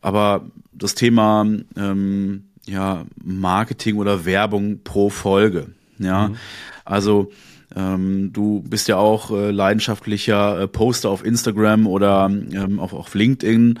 Aber 0.00 0.46
das 0.72 0.94
Thema 0.94 1.46
ähm, 1.76 2.44
ja, 2.66 3.04
Marketing 3.22 3.96
oder 3.96 4.24
Werbung 4.24 4.80
pro 4.82 5.10
Folge, 5.10 5.68
ja, 5.98 6.28
mhm. 6.28 6.36
also 6.84 7.30
ähm, 7.76 8.32
du 8.32 8.62
bist 8.62 8.88
ja 8.88 8.96
auch 8.96 9.30
äh, 9.30 9.50
leidenschaftlicher 9.50 10.62
äh, 10.62 10.68
Poster 10.68 11.10
auf 11.10 11.24
Instagram 11.24 11.86
oder 11.86 12.28
ähm, 12.30 12.80
auf, 12.80 12.92
auf 12.92 13.14
LinkedIn. 13.14 13.78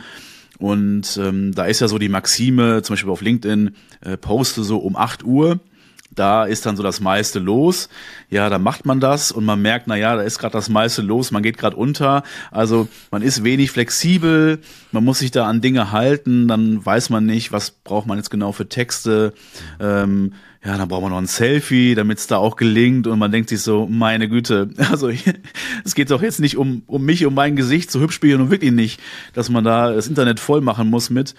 Und 0.58 1.18
ähm, 1.20 1.54
da 1.54 1.64
ist 1.64 1.80
ja 1.80 1.88
so 1.88 1.98
die 1.98 2.10
Maxime, 2.10 2.82
zum 2.82 2.94
Beispiel 2.94 3.10
auf 3.10 3.22
LinkedIn, 3.22 3.74
äh, 4.02 4.16
poste 4.16 4.62
so 4.62 4.78
um 4.78 4.94
8 4.94 5.24
Uhr 5.24 5.58
da 6.10 6.44
ist 6.44 6.66
dann 6.66 6.76
so 6.76 6.82
das 6.82 7.00
meiste 7.00 7.38
los. 7.38 7.88
Ja, 8.28 8.48
da 8.50 8.58
macht 8.58 8.84
man 8.86 9.00
das 9.00 9.32
und 9.32 9.44
man 9.44 9.62
merkt, 9.62 9.86
na 9.86 9.96
ja, 9.96 10.16
da 10.16 10.22
ist 10.22 10.38
gerade 10.38 10.52
das 10.52 10.68
meiste 10.68 11.02
los, 11.02 11.30
man 11.30 11.42
geht 11.42 11.58
gerade 11.58 11.76
unter. 11.76 12.22
Also 12.50 12.88
man 13.10 13.22
ist 13.22 13.44
wenig 13.44 13.70
flexibel, 13.70 14.58
man 14.92 15.04
muss 15.04 15.20
sich 15.20 15.30
da 15.30 15.46
an 15.46 15.60
Dinge 15.60 15.92
halten, 15.92 16.48
dann 16.48 16.84
weiß 16.84 17.10
man 17.10 17.26
nicht, 17.26 17.52
was 17.52 17.70
braucht 17.70 18.06
man 18.06 18.18
jetzt 18.18 18.30
genau 18.30 18.52
für 18.52 18.68
Texte. 18.68 19.32
Ähm, 19.78 20.32
ja, 20.64 20.76
dann 20.76 20.88
braucht 20.88 21.02
man 21.02 21.10
noch 21.12 21.18
ein 21.18 21.26
Selfie, 21.26 21.94
damit 21.94 22.18
es 22.18 22.26
da 22.26 22.36
auch 22.36 22.56
gelingt 22.56 23.06
und 23.06 23.18
man 23.18 23.32
denkt 23.32 23.48
sich 23.48 23.62
so, 23.62 23.86
meine 23.86 24.28
Güte, 24.28 24.68
also 24.90 25.08
es 25.84 25.94
geht 25.94 26.10
doch 26.10 26.22
jetzt 26.22 26.40
nicht 26.40 26.56
um, 26.56 26.82
um 26.86 27.04
mich, 27.04 27.24
um 27.24 27.34
mein 27.34 27.56
Gesicht, 27.56 27.90
so 27.90 28.00
hübsch 28.00 28.20
bin 28.20 28.30
ich 28.30 28.36
nun 28.36 28.50
wirklich 28.50 28.72
nicht, 28.72 29.00
dass 29.32 29.48
man 29.48 29.64
da 29.64 29.92
das 29.92 30.08
Internet 30.08 30.38
voll 30.38 30.60
machen 30.60 30.90
muss 30.90 31.08
mit. 31.08 31.34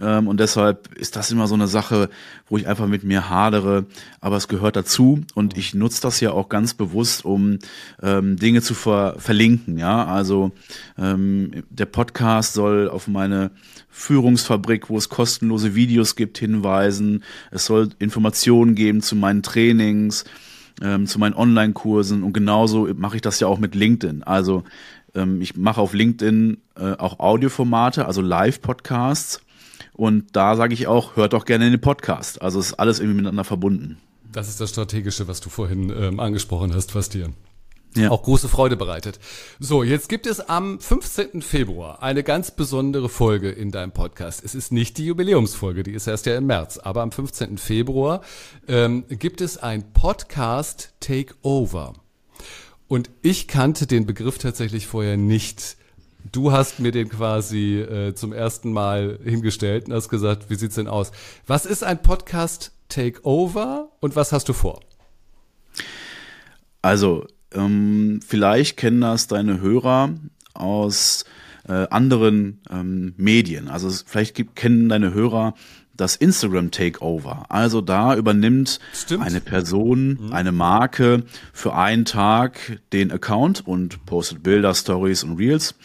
Ähm, 0.00 0.26
und 0.26 0.40
deshalb 0.40 0.94
ist 0.94 1.16
das 1.16 1.30
immer 1.30 1.46
so 1.46 1.54
eine 1.54 1.68
Sache, 1.68 2.08
wo 2.48 2.56
ich 2.56 2.66
einfach 2.66 2.86
mit 2.86 3.04
mir 3.04 3.28
hadere. 3.28 3.84
Aber 4.20 4.36
es 4.36 4.48
gehört 4.48 4.76
dazu 4.76 5.20
und 5.34 5.58
ich 5.58 5.74
nutze 5.74 6.00
das 6.00 6.20
ja 6.20 6.32
auch 6.32 6.48
ganz 6.48 6.74
bewusst, 6.74 7.24
um 7.24 7.58
ähm, 8.02 8.36
Dinge 8.36 8.62
zu 8.62 8.74
ver 8.74 9.16
verlinken. 9.18 9.76
Ja, 9.76 10.06
also 10.06 10.52
ähm, 10.98 11.64
der 11.68 11.86
Podcast 11.86 12.54
soll 12.54 12.88
auf 12.88 13.06
meine 13.06 13.50
Führungsfabrik, 13.90 14.88
wo 14.88 14.96
es 14.96 15.10
kostenlose 15.10 15.74
Videos 15.74 16.16
gibt, 16.16 16.38
hinweisen. 16.38 17.22
Es 17.50 17.66
soll 17.66 17.90
Informationen 17.98 18.74
geben 18.74 19.02
zu 19.02 19.14
meinen 19.14 19.42
Trainings, 19.42 20.24
ähm, 20.80 21.06
zu 21.06 21.18
meinen 21.18 21.34
Online-Kursen 21.34 22.22
und 22.22 22.32
genauso 22.32 22.88
mache 22.96 23.16
ich 23.16 23.22
das 23.22 23.40
ja 23.40 23.46
auch 23.46 23.58
mit 23.58 23.74
LinkedIn. 23.74 24.22
Also 24.22 24.64
ähm, 25.14 25.42
ich 25.42 25.54
mache 25.56 25.82
auf 25.82 25.92
LinkedIn 25.92 26.56
äh, 26.76 26.92
auch 26.92 27.20
Audioformate, 27.20 28.06
also 28.06 28.22
Live-Podcasts 28.22 29.42
und 29.94 30.34
da 30.36 30.56
sage 30.56 30.74
ich 30.74 30.86
auch, 30.86 31.16
hört 31.16 31.32
doch 31.32 31.44
gerne 31.44 31.66
in 31.66 31.72
den 31.72 31.80
Podcast. 31.80 32.40
Also 32.40 32.60
ist 32.60 32.74
alles 32.74 32.98
irgendwie 32.98 33.16
miteinander 33.16 33.44
verbunden. 33.44 33.98
Das 34.30 34.48
ist 34.48 34.60
das 34.60 34.70
Strategische, 34.70 35.28
was 35.28 35.40
du 35.40 35.50
vorhin 35.50 35.90
ähm, 35.90 36.18
angesprochen 36.18 36.74
hast, 36.74 36.94
Bastian. 36.94 37.34
ja. 37.94 38.10
auch 38.10 38.22
große 38.22 38.48
Freude 38.48 38.76
bereitet. 38.76 39.20
So, 39.60 39.82
jetzt 39.82 40.08
gibt 40.08 40.26
es 40.26 40.40
am 40.40 40.80
15. 40.80 41.42
Februar 41.42 42.02
eine 42.02 42.22
ganz 42.22 42.50
besondere 42.50 43.10
Folge 43.10 43.50
in 43.50 43.70
deinem 43.70 43.92
Podcast. 43.92 44.42
Es 44.42 44.54
ist 44.54 44.72
nicht 44.72 44.96
die 44.96 45.04
Jubiläumsfolge, 45.04 45.82
die 45.82 45.92
ist 45.92 46.06
erst 46.06 46.24
ja 46.24 46.36
im 46.36 46.46
März, 46.46 46.78
aber 46.78 47.02
am 47.02 47.12
15. 47.12 47.58
Februar 47.58 48.22
ähm, 48.68 49.04
gibt 49.10 49.42
es 49.42 49.58
ein 49.58 49.92
Podcast 49.92 50.94
Takeover. 51.00 51.92
Und 52.88 53.10
ich 53.20 53.48
kannte 53.48 53.86
den 53.86 54.06
Begriff 54.06 54.38
tatsächlich 54.38 54.86
vorher 54.86 55.18
nicht. 55.18 55.76
Du 56.30 56.52
hast 56.52 56.78
mir 56.78 56.92
den 56.92 57.08
quasi 57.08 57.80
äh, 57.80 58.14
zum 58.14 58.32
ersten 58.32 58.72
Mal 58.72 59.18
hingestellt 59.24 59.88
und 59.88 59.94
hast 59.94 60.08
gesagt, 60.08 60.50
wie 60.50 60.54
sieht's 60.54 60.76
denn 60.76 60.88
aus? 60.88 61.10
Was 61.46 61.66
ist 61.66 61.82
ein 61.82 62.00
Podcast 62.00 62.72
Takeover 62.88 63.90
und 64.00 64.14
was 64.14 64.32
hast 64.32 64.48
du 64.48 64.52
vor? 64.52 64.80
Also 66.82 67.26
ähm, 67.52 68.20
vielleicht 68.26 68.76
kennen 68.76 69.00
das 69.00 69.26
deine 69.26 69.60
Hörer 69.60 70.14
aus 70.54 71.24
äh, 71.68 71.86
anderen 71.90 72.60
ähm, 72.70 73.14
Medien. 73.16 73.68
Also 73.68 73.90
vielleicht 74.06 74.34
gibt, 74.34 74.56
kennen 74.56 74.88
deine 74.88 75.14
Hörer 75.14 75.54
das 76.02 76.16
Instagram 76.16 76.72
Takeover. 76.72 77.46
Also 77.48 77.80
da 77.80 78.16
übernimmt 78.16 78.80
Stimmt. 78.92 79.24
eine 79.24 79.40
Person, 79.40 80.18
mhm. 80.20 80.32
eine 80.32 80.50
Marke 80.50 81.22
für 81.52 81.76
einen 81.76 82.04
Tag 82.04 82.80
den 82.92 83.12
Account 83.12 83.64
und 83.66 84.04
postet 84.04 84.42
Bilder, 84.42 84.74
Stories 84.74 85.22
und 85.22 85.36
Reels. 85.36 85.76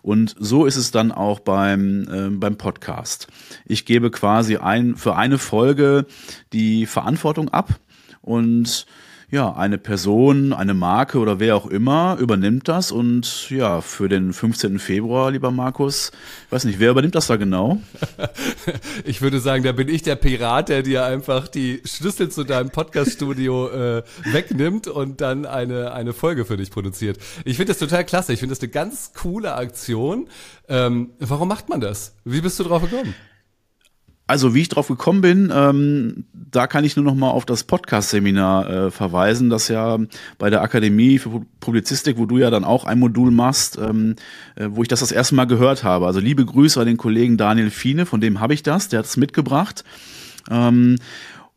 Und 0.00 0.36
so 0.38 0.64
ist 0.64 0.76
es 0.76 0.92
dann 0.92 1.10
auch 1.10 1.40
beim, 1.40 2.08
äh, 2.08 2.30
beim 2.30 2.56
Podcast. 2.56 3.26
Ich 3.64 3.84
gebe 3.84 4.12
quasi 4.12 4.58
ein, 4.58 4.94
für 4.94 5.16
eine 5.16 5.38
Folge 5.38 6.06
die 6.52 6.86
Verantwortung 6.86 7.48
ab 7.48 7.80
und 8.22 8.86
ja, 9.30 9.52
eine 9.54 9.78
Person, 9.78 10.52
eine 10.52 10.74
Marke 10.74 11.18
oder 11.18 11.40
wer 11.40 11.56
auch 11.56 11.66
immer 11.66 12.16
übernimmt 12.20 12.68
das 12.68 12.92
und 12.92 13.50
ja, 13.50 13.80
für 13.80 14.08
den 14.08 14.32
15. 14.32 14.78
Februar, 14.78 15.30
lieber 15.30 15.50
Markus, 15.50 16.12
ich 16.46 16.52
weiß 16.52 16.64
nicht, 16.64 16.78
wer 16.78 16.90
übernimmt 16.90 17.14
das 17.14 17.26
da 17.26 17.36
genau? 17.36 17.80
ich 19.04 19.22
würde 19.22 19.40
sagen, 19.40 19.64
da 19.64 19.72
bin 19.72 19.88
ich 19.88 20.02
der 20.02 20.16
Pirat, 20.16 20.68
der 20.68 20.82
dir 20.82 21.04
einfach 21.04 21.48
die 21.48 21.82
Schlüssel 21.84 22.30
zu 22.30 22.44
deinem 22.44 22.70
Podcaststudio 22.70 23.68
äh, 23.70 24.02
wegnimmt 24.24 24.86
und 24.86 25.20
dann 25.20 25.46
eine, 25.46 25.92
eine 25.92 26.12
Folge 26.12 26.44
für 26.44 26.56
dich 26.56 26.70
produziert. 26.70 27.18
Ich 27.44 27.56
finde 27.56 27.72
das 27.72 27.78
total 27.78 28.04
klasse. 28.04 28.32
Ich 28.32 28.40
finde 28.40 28.54
das 28.54 28.62
eine 28.62 28.70
ganz 28.70 29.12
coole 29.14 29.54
Aktion. 29.54 30.28
Ähm, 30.68 31.10
warum 31.18 31.48
macht 31.48 31.68
man 31.68 31.80
das? 31.80 32.16
Wie 32.24 32.40
bist 32.40 32.58
du 32.58 32.64
drauf 32.64 32.82
gekommen? 32.82 33.14
Also 34.26 34.54
wie 34.54 34.62
ich 34.62 34.70
drauf 34.70 34.88
gekommen 34.88 35.20
bin, 35.20 35.52
ähm, 35.54 36.24
da 36.32 36.66
kann 36.66 36.84
ich 36.84 36.96
nur 36.96 37.04
noch 37.04 37.14
mal 37.14 37.30
auf 37.30 37.44
das 37.44 37.64
Podcast-Seminar 37.64 38.70
äh, 38.70 38.90
verweisen, 38.90 39.50
das 39.50 39.68
ja 39.68 39.98
bei 40.38 40.48
der 40.48 40.62
Akademie 40.62 41.18
für 41.18 41.44
Publizistik, 41.60 42.16
wo 42.16 42.24
du 42.24 42.38
ja 42.38 42.48
dann 42.48 42.64
auch 42.64 42.84
ein 42.84 42.98
Modul 42.98 43.30
machst, 43.30 43.76
ähm, 43.76 44.16
äh, 44.56 44.68
wo 44.70 44.80
ich 44.80 44.88
das 44.88 45.00
das 45.00 45.12
erste 45.12 45.34
Mal 45.34 45.44
gehört 45.44 45.84
habe. 45.84 46.06
Also 46.06 46.20
liebe 46.20 46.46
Grüße 46.46 46.80
an 46.80 46.86
den 46.86 46.96
Kollegen 46.96 47.36
Daniel 47.36 47.70
Fiene, 47.70 48.06
von 48.06 48.22
dem 48.22 48.40
habe 48.40 48.54
ich 48.54 48.62
das, 48.62 48.88
der 48.88 49.00
hat 49.00 49.06
es 49.06 49.18
mitgebracht. 49.18 49.84
Ähm, 50.50 50.96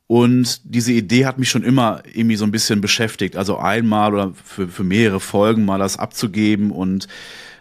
und 0.07 0.61
diese 0.63 0.91
Idee 0.91 1.25
hat 1.25 1.37
mich 1.37 1.49
schon 1.49 1.63
immer 1.63 2.01
irgendwie 2.13 2.37
so 2.37 2.45
ein 2.45 2.51
bisschen 2.51 2.81
beschäftigt. 2.81 3.37
Also 3.37 3.57
einmal 3.57 4.13
oder 4.13 4.33
für, 4.43 4.67
für 4.67 4.83
mehrere 4.83 5.19
Folgen 5.21 5.63
mal 5.63 5.79
das 5.79 5.97
abzugeben 5.97 6.71
und 6.71 7.07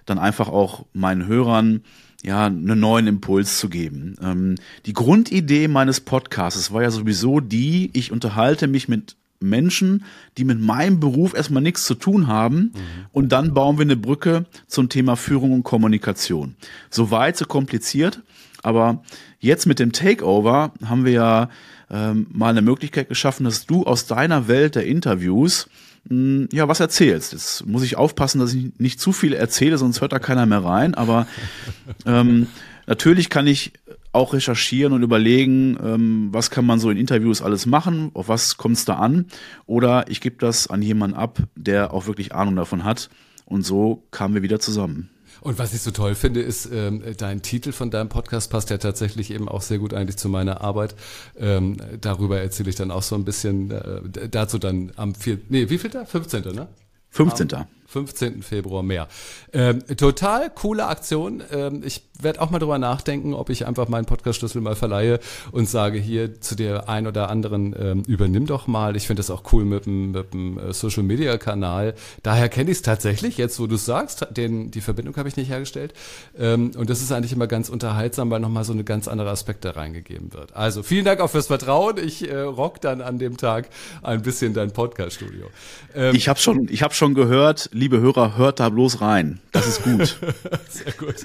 dann 0.05 0.19
einfach 0.19 0.49
auch 0.49 0.87
meinen 0.93 1.27
Hörern 1.27 1.83
ja, 2.23 2.47
einen 2.47 2.81
neuen 2.81 3.07
Impuls 3.07 3.59
zu 3.59 3.69
geben. 3.69 4.17
Ähm, 4.23 4.57
die 4.87 4.93
Grundidee 4.93 5.69
meines 5.69 6.01
Podcasts 6.01 6.73
war 6.73 6.83
ja 6.83 6.91
sowieso 6.91 7.41
die, 7.41 7.91
ich 7.93 8.13
unterhalte 8.13 8.67
mich 8.67 8.89
mit 8.89 9.17
Menschen, 9.41 10.05
die 10.39 10.45
mit 10.45 10.61
meinem 10.61 10.99
Beruf 10.99 11.35
erstmal 11.35 11.63
nichts 11.63 11.85
zu 11.85 11.95
tun 11.95 12.27
haben 12.27 12.57
mhm. 12.57 12.73
und 13.13 13.31
dann 13.31 13.55
bauen 13.55 13.79
wir 13.79 13.83
eine 13.83 13.97
Brücke 13.97 14.47
zum 14.67 14.89
Thema 14.89 15.17
Führung 15.17 15.53
und 15.53 15.63
Kommunikation. 15.63 16.57
So 16.91 17.11
weit, 17.11 17.37
so 17.37 17.45
kompliziert, 17.45 18.23
aber 18.63 19.03
jetzt 19.39 19.67
mit 19.67 19.79
dem 19.79 19.93
Takeover 19.93 20.73
haben 20.85 21.05
wir 21.05 21.13
ja 21.13 21.51
ähm, 21.91 22.27
mal 22.33 22.51
eine 22.51 22.63
Möglichkeit 22.63 23.09
geschaffen, 23.09 23.45
dass 23.45 23.67
du 23.67 23.85
aus 23.85 24.07
deiner 24.07 24.49
Welt 24.49 24.75
der 24.75 24.87
Interviews 24.87 25.69
ja, 26.09 26.69
was 26.69 26.81
erzählst. 26.81 27.33
Jetzt 27.33 27.67
muss 27.67 27.83
ich 27.83 27.97
aufpassen, 27.97 28.39
dass 28.39 28.55
ich 28.55 28.79
nicht 28.79 29.01
zu 29.01 29.13
viel 29.13 29.33
erzähle, 29.33 29.79
sonst 29.79 30.01
hört 30.01 30.13
da 30.13 30.19
keiner 30.19 30.47
mehr 30.47 30.65
rein. 30.65 30.95
Aber 30.95 31.27
ähm, 32.07 32.47
natürlich 32.87 33.31
kann 33.31 33.47
ich 33.47 33.73
auch 34.13 34.33
recherchieren 34.33 34.93
und 34.93 35.03
überlegen, 35.03 35.77
ähm, 35.83 36.29
was 36.33 36.51
kann 36.51 36.65
man 36.65 36.79
so 36.79 36.91
in 36.91 36.97
Interviews 36.97 37.43
alles 37.43 37.67
machen, 37.67 38.11
auf 38.15 38.29
was 38.29 38.57
kommt 38.57 38.77
es 38.77 38.85
da 38.85 38.95
an. 38.95 39.27
Oder 39.67 40.09
ich 40.09 40.21
gebe 40.21 40.37
das 40.39 40.69
an 40.69 40.81
jemanden 40.81 41.17
ab, 41.17 41.39
der 41.55 41.93
auch 41.93 42.07
wirklich 42.07 42.35
Ahnung 42.35 42.57
davon 42.57 42.85
hat. 42.85 43.11
Und 43.45 43.63
so 43.63 44.03
kamen 44.11 44.35
wir 44.35 44.43
wieder 44.43 44.61
zusammen. 44.61 45.11
Und 45.41 45.59
was 45.59 45.73
ich 45.75 45.81
so 45.81 45.91
toll 45.91 46.15
finde, 46.15 46.41
ist, 46.41 46.69
ähm, 46.73 47.03
dein 47.17 47.43
Titel 47.43 47.73
von 47.73 47.91
deinem 47.91 48.09
Podcast 48.09 48.51
passt 48.51 48.71
ja 48.71 48.79
tatsächlich 48.79 49.31
eben 49.31 49.49
auch 49.49 49.63
sehr 49.63 49.79
gut 49.79 49.95
eigentlich 49.95 50.17
zu 50.17 50.29
meiner 50.29 50.61
Arbeit. 50.61 50.95
Ähm, 51.39 51.77
darüber 52.01 52.41
erzähle 52.41 52.71
ich 52.71 52.77
dann 52.77 52.91
auch 52.91 53.03
so 53.03 53.15
ein 53.15 53.25
bisschen, 53.25 53.71
äh, 53.71 54.29
dazu 54.31 54.59
dann 54.59 54.93
am 54.97 55.15
4. 55.15 55.39
Nee, 55.49 55.69
wie 55.71 55.79
viel 55.79 55.91
da? 55.91 56.05
15. 56.05 56.43
ne? 56.55 56.69
15. 57.11 57.55
Am 57.55 57.67
15. 57.97 58.43
Februar 58.43 58.83
mehr. 58.83 59.09
Ähm, 59.55 59.83
total 59.97 60.51
coole 60.51 60.87
Aktion. 60.87 61.43
Ähm, 61.51 61.83
ich 61.83 62.03
werde 62.21 62.41
auch 62.43 62.51
mal 62.51 62.59
drüber 62.59 62.79
nachdenken, 62.79 63.33
ob 63.33 63.49
ich 63.49 63.67
einfach 63.67 63.89
meinen 63.89 64.05
Podcast-Schlüssel 64.05 64.61
mal 64.61 64.77
verleihe 64.77 65.21
und 65.53 65.69
sage 65.69 65.99
hier 65.99 66.41
zu 66.41 66.57
der 66.57 66.89
ein 66.89 67.07
oder 67.07 67.31
anderen, 67.31 67.75
ähm, 67.79 68.03
übernimm 68.07 68.47
doch 68.47 68.67
mal. 68.67 68.97
Ich 68.97 69.07
finde 69.07 69.21
das 69.21 69.31
auch 69.31 69.45
cool 69.53 69.65
mit 69.65 69.87
dem, 69.87 70.13
mit 70.13 70.35
dem 70.35 70.59
äh, 70.59 70.73
Social-Media-Kanal. 70.73 71.95
Daher 72.23 72.49
kenne 72.49 72.71
ich 72.71 72.79
es 72.79 72.83
tatsächlich, 72.83 73.39
jetzt 73.39 73.59
wo 73.61 73.67
du 73.67 73.77
es 73.77 73.87
sagst, 73.87 74.27
den, 74.31 74.71
die 74.71 74.81
Verbindung 74.83 75.17
habe 75.17 75.29
ich 75.29 75.37
nicht 75.37 75.49
hergestellt. 75.51 75.95
Ähm, 76.39 76.73
und 76.77 76.91
das 76.91 77.01
ist 77.01 77.13
eigentlich 77.13 77.33
immer 77.33 77.47
ganz 77.47 77.71
unterhaltsam, 77.71 78.31
weil 78.31 78.41
nochmal 78.41 78.65
so 78.65 78.75
eine 78.75 78.85
ganz 78.85 79.09
andere 79.09 79.31
Aspekte 79.31 79.75
reingegeben 79.75 80.35
wird. 80.35 80.55
Also 80.55 80.83
vielen 80.83 81.07
Dank 81.07 81.21
auch 81.21 81.31
fürs 81.31 81.47
Vertrauen. 81.47 81.97
Ich 81.97 82.29
äh, 82.29 82.41
rock 82.41 82.83
dann 82.83 83.01
an 83.01 83.19
dem 83.19 83.39
Tag 83.39 83.69
ein 84.03 84.21
bisschen 84.21 84.53
dein 84.53 84.73
Podcast-Studio. 84.73 85.47
Ähm, 85.95 86.15
ich 86.15 86.29
habe 86.29 86.39
schon, 86.39 86.69
hab 86.69 86.95
schon 86.95 87.15
gehört, 87.15 87.71
liebe 87.73 87.86
Hörer, 87.91 88.37
hört 88.37 88.61
da 88.61 88.69
bloß 88.69 89.01
rein. 89.01 89.41
Das 89.53 89.67
ist 89.67 89.83
gut. 89.83 90.19
Sehr 90.69 90.93
gut. 90.93 91.17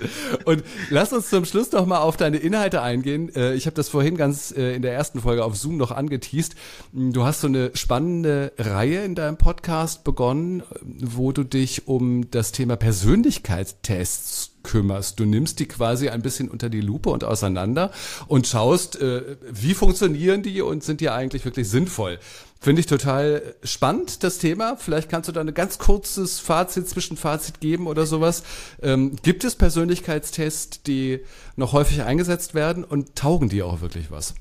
Und 0.46 0.64
lass 0.90 1.12
uns 1.14 1.30
zum 1.30 1.46
Schluss 1.46 1.72
noch 1.72 1.86
mal 1.86 2.00
auf 2.00 2.18
deine 2.18 2.38
Inhalte 2.38 2.82
eingehen. 2.82 3.34
Äh, 3.36 3.54
ich 3.56 3.66
habe 3.66 3.76
das 3.76 3.90
vorhin 3.90 4.18
ganz 4.18 4.54
äh, 4.56 4.76
in 4.76 4.82
der 4.82 4.94
ersten 4.94 5.22
Folge 5.22 5.44
auf 5.44 5.58
Zoom 5.58 5.78
noch 5.78 5.92
angeteased. 5.92 6.56
Du 6.94 7.24
hast 7.24 7.42
so 7.42 7.48
eine 7.48 7.72
spannende 7.74 8.54
Reihe 8.58 9.04
in 9.04 9.16
deinem 9.16 9.38
Podcast 9.38 10.04
begonnen, 10.04 10.64
wo 10.82 11.32
du 11.32 11.44
dich 11.44 11.88
um 11.88 12.30
das 12.30 12.52
Thema 12.52 12.76
Persönlichkeitstests 12.76 14.52
kümmerst. 14.64 15.20
Du 15.20 15.26
nimmst 15.26 15.60
die 15.60 15.68
quasi 15.68 16.10
ein 16.10 16.22
bisschen 16.22 16.50
unter 16.50 16.70
die 16.70 16.82
Lupe 16.82 17.10
und 17.10 17.24
auseinander 17.24 17.92
und 18.28 18.48
schaust, 18.48 19.02
äh, 19.02 19.38
wie 19.52 19.74
funktionieren 19.74 20.44
die 20.44 20.62
und 20.62 20.84
sind 20.84 21.02
die 21.02 21.10
eigentlich 21.10 21.46
wirklich 21.46 21.70
sinnvoll. 21.70 22.20
Finde 22.64 22.80
ich 22.80 22.86
total 22.86 23.56
spannend, 23.64 24.24
das 24.24 24.38
Thema. 24.38 24.76
Vielleicht 24.78 25.10
kannst 25.10 25.28
du 25.28 25.34
da 25.34 25.42
ein 25.42 25.52
ganz 25.52 25.80
kurzes 25.80 26.40
Fazit, 26.40 26.88
Zwischenfazit 26.88 27.60
geben 27.60 27.88
oder 27.88 28.06
sowas. 28.06 28.44
Ähm, 28.84 29.16
gibt 29.24 29.44
es 29.44 29.56
Persönlichkeitstests, 29.56 30.84
die 30.84 31.22
noch 31.56 31.74
häufig 31.74 32.04
eingesetzt 32.04 32.54
werden 32.54 32.84
und 32.84 33.16
taugen 33.16 33.50
die 33.50 33.64
auch 33.64 33.82
wirklich 33.82 34.12
was? 34.12 34.36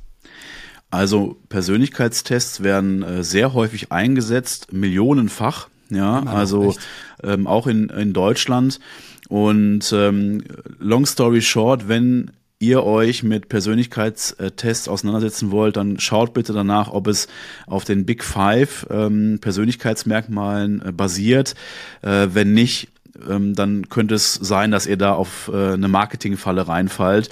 Also 0.90 1.38
Persönlichkeitstests 1.48 2.62
werden 2.62 3.02
äh, 3.02 3.24
sehr 3.24 3.54
häufig 3.54 3.90
eingesetzt, 3.90 4.70
millionenfach. 4.70 5.68
Ja, 5.88 6.18
Immer 6.18 6.34
also 6.34 6.74
ähm, 7.22 7.46
auch 7.46 7.66
in, 7.66 7.88
in 7.88 8.12
Deutschland. 8.12 8.80
Und 9.30 9.94
ähm, 9.94 10.44
long 10.78 11.06
story 11.06 11.40
short, 11.40 11.88
wenn 11.88 12.32
ihr 12.60 12.84
euch 12.84 13.24
mit 13.24 13.48
Persönlichkeitstests 13.48 14.86
auseinandersetzen 14.86 15.50
wollt, 15.50 15.76
dann 15.76 15.98
schaut 15.98 16.34
bitte 16.34 16.52
danach, 16.52 16.92
ob 16.92 17.08
es 17.08 17.26
auf 17.66 17.84
den 17.84 18.04
Big 18.04 18.22
Five 18.22 18.86
ähm, 18.90 19.38
Persönlichkeitsmerkmalen 19.40 20.82
äh, 20.84 20.92
basiert. 20.92 21.54
Äh, 22.02 22.28
wenn 22.32 22.52
nicht, 22.52 22.88
ähm, 23.28 23.54
dann 23.54 23.88
könnte 23.88 24.14
es 24.14 24.34
sein, 24.34 24.70
dass 24.70 24.86
ihr 24.86 24.98
da 24.98 25.14
auf 25.14 25.50
äh, 25.52 25.72
eine 25.72 25.88
Marketingfalle 25.88 26.68
reinfallt. 26.68 27.30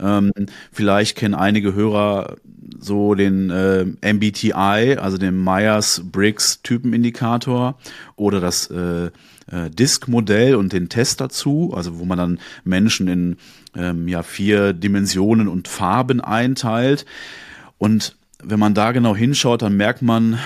Mhm. 0.00 0.06
Ähm, 0.06 0.32
vielleicht 0.72 1.16
kennen 1.18 1.34
einige 1.34 1.74
Hörer 1.74 2.36
so 2.78 3.14
den 3.14 3.50
äh, 3.50 3.84
MBTI, 4.12 4.96
also 4.96 5.18
den 5.18 5.44
Myers-Briggs-Typenindikator 5.44 7.76
oder 8.16 8.40
das 8.40 8.70
äh, 8.70 9.10
äh, 9.52 9.70
Disk-Modell 9.70 10.56
und 10.56 10.72
den 10.72 10.88
Test 10.88 11.20
dazu, 11.20 11.72
also 11.76 11.98
wo 11.98 12.04
man 12.04 12.18
dann 12.18 12.40
Menschen 12.64 13.08
in 13.08 13.36
ähm, 13.76 14.08
ja, 14.08 14.22
vier 14.22 14.72
Dimensionen 14.72 15.48
und 15.48 15.68
Farben 15.68 16.20
einteilt. 16.20 17.06
Und 17.78 18.16
wenn 18.42 18.58
man 18.58 18.74
da 18.74 18.92
genau 18.92 19.14
hinschaut, 19.14 19.62
dann 19.62 19.76
merkt 19.76 20.02
man, 20.02 20.38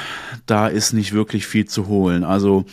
da 0.47 0.69
ist 0.69 0.93
nicht 0.93 1.13
wirklich 1.13 1.47
viel 1.47 1.67
zu 1.67 1.87
holen. 1.87 2.25
Also 2.25 2.65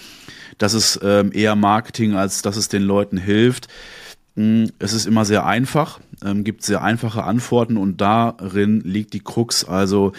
das 0.57 0.73
ist 0.73 0.99
ähm, 1.03 1.31
eher 1.33 1.55
Marketing, 1.55 2.15
als 2.15 2.41
dass 2.41 2.57
es 2.57 2.67
den 2.67 2.83
Leuten 2.83 3.17
hilft. 3.17 3.67
Hm, 4.35 4.71
es 4.79 4.93
ist 4.93 5.05
immer 5.05 5.25
sehr 5.25 5.45
einfach, 5.45 5.99
ähm, 6.23 6.43
gibt 6.43 6.63
sehr 6.63 6.81
einfache 6.81 7.23
Antworten 7.23 7.77
und 7.77 8.01
darin 8.01 8.81
liegt 8.81 9.13
die 9.13 9.19
Krux. 9.19 9.63
Also 9.63 10.13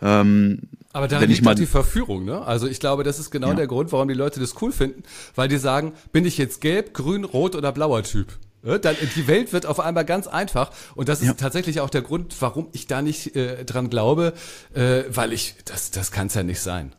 ähm, 0.00 0.62
Aber 0.92 1.08
da 1.08 1.20
liegt 1.20 1.44
mal 1.44 1.54
die 1.54 1.66
Verführung, 1.66 2.24
ne? 2.24 2.42
Also 2.42 2.66
ich 2.66 2.80
glaube, 2.80 3.04
das 3.04 3.18
ist 3.18 3.30
genau 3.30 3.48
ja. 3.48 3.54
der 3.54 3.66
Grund, 3.66 3.92
warum 3.92 4.08
die 4.08 4.14
Leute 4.14 4.40
das 4.40 4.60
cool 4.62 4.72
finden, 4.72 5.02
weil 5.34 5.48
die 5.48 5.58
sagen, 5.58 5.92
bin 6.12 6.24
ich 6.24 6.38
jetzt 6.38 6.60
gelb, 6.60 6.94
grün, 6.94 7.24
rot 7.24 7.54
oder 7.54 7.72
blauer 7.72 8.02
Typ? 8.02 8.38
Dann, 8.66 8.96
die 9.14 9.26
Welt 9.28 9.52
wird 9.52 9.66
auf 9.66 9.80
einmal 9.80 10.04
ganz 10.04 10.26
einfach 10.26 10.70
und 10.94 11.08
das 11.08 11.20
ist 11.20 11.28
ja. 11.28 11.34
tatsächlich 11.34 11.80
auch 11.80 11.90
der 11.90 12.02
Grund, 12.02 12.34
warum 12.40 12.68
ich 12.72 12.86
da 12.86 13.00
nicht 13.00 13.36
äh, 13.36 13.64
dran 13.64 13.90
glaube, 13.90 14.32
äh, 14.74 15.04
weil 15.08 15.32
ich, 15.32 15.54
das, 15.64 15.90
das 15.90 16.10
kann 16.10 16.26
es 16.26 16.34
ja 16.34 16.42
nicht 16.42 16.60
sein. 16.60 16.92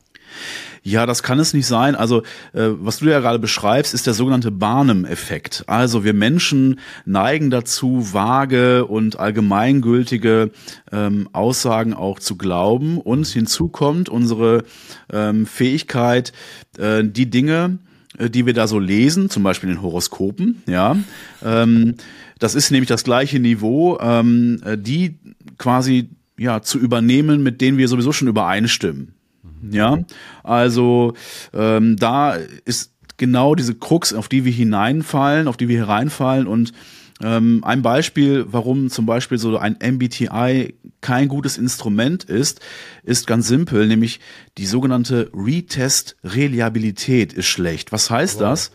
Ja, 0.83 1.05
das 1.05 1.23
kann 1.23 1.39
es 1.39 1.53
nicht 1.53 1.67
sein. 1.67 1.95
Also, 1.95 2.21
äh, 2.53 2.69
was 2.79 2.99
du 2.99 3.05
ja 3.05 3.19
gerade 3.19 3.39
beschreibst, 3.39 3.93
ist 3.93 4.07
der 4.07 4.13
sogenannte 4.13 4.51
Barnum-Effekt. 4.51 5.65
Also, 5.67 6.03
wir 6.03 6.13
Menschen 6.13 6.79
neigen 7.05 7.49
dazu, 7.49 8.13
vage 8.13 8.85
und 8.85 9.19
allgemeingültige 9.19 10.51
ähm, 10.91 11.27
Aussagen 11.33 11.93
auch 11.93 12.19
zu 12.19 12.37
glauben. 12.37 12.99
Und 12.99 13.27
hinzu 13.27 13.67
kommt 13.67 14.09
unsere 14.09 14.63
ähm, 15.11 15.45
Fähigkeit, 15.45 16.31
äh, 16.77 17.03
die 17.03 17.29
Dinge, 17.29 17.79
äh, 17.83 17.86
die 18.19 18.45
wir 18.45 18.53
da 18.53 18.67
so 18.67 18.79
lesen, 18.79 19.29
zum 19.29 19.43
Beispiel 19.43 19.69
in 19.69 19.81
Horoskopen, 19.81 20.63
ja, 20.67 20.97
ähm, 21.43 21.95
das 22.39 22.55
ist 22.55 22.71
nämlich 22.71 22.89
das 22.89 23.03
gleiche 23.03 23.39
Niveau, 23.39 23.99
ähm, 23.99 24.61
äh, 24.63 24.77
die 24.77 25.15
quasi 25.57 26.09
ja 26.37 26.61
zu 26.61 26.77
übernehmen, 26.79 27.41
mit 27.41 27.61
denen 27.61 27.77
wir 27.77 27.87
sowieso 27.87 28.11
schon 28.11 28.27
übereinstimmen. 28.27 29.13
Ja, 29.71 29.99
also 30.43 31.13
ähm, 31.53 31.95
da 31.97 32.35
ist 32.65 32.93
genau 33.17 33.55
diese 33.55 33.73
Krux, 33.73 34.13
auf 34.13 34.27
die 34.27 34.45
wir 34.45 34.51
hineinfallen, 34.51 35.47
auf 35.47 35.57
die 35.57 35.67
wir 35.67 35.79
hereinfallen 35.79 36.45
und 36.45 36.73
ähm, 37.23 37.63
ein 37.63 37.81
Beispiel, 37.81 38.45
warum 38.49 38.89
zum 38.89 39.07
Beispiel 39.07 39.39
so 39.39 39.57
ein 39.57 39.77
MBTI 39.81 40.75
kein 41.01 41.27
gutes 41.27 41.57
Instrument 41.57 42.23
ist, 42.23 42.61
ist 43.03 43.25
ganz 43.25 43.47
simpel, 43.47 43.87
nämlich 43.87 44.19
die 44.57 44.67
sogenannte 44.67 45.31
Retest-Reliabilität 45.33 47.33
ist 47.33 47.47
schlecht. 47.47 47.91
Was 47.91 48.11
heißt 48.11 48.35
wow. 48.35 48.41
das? 48.41 48.71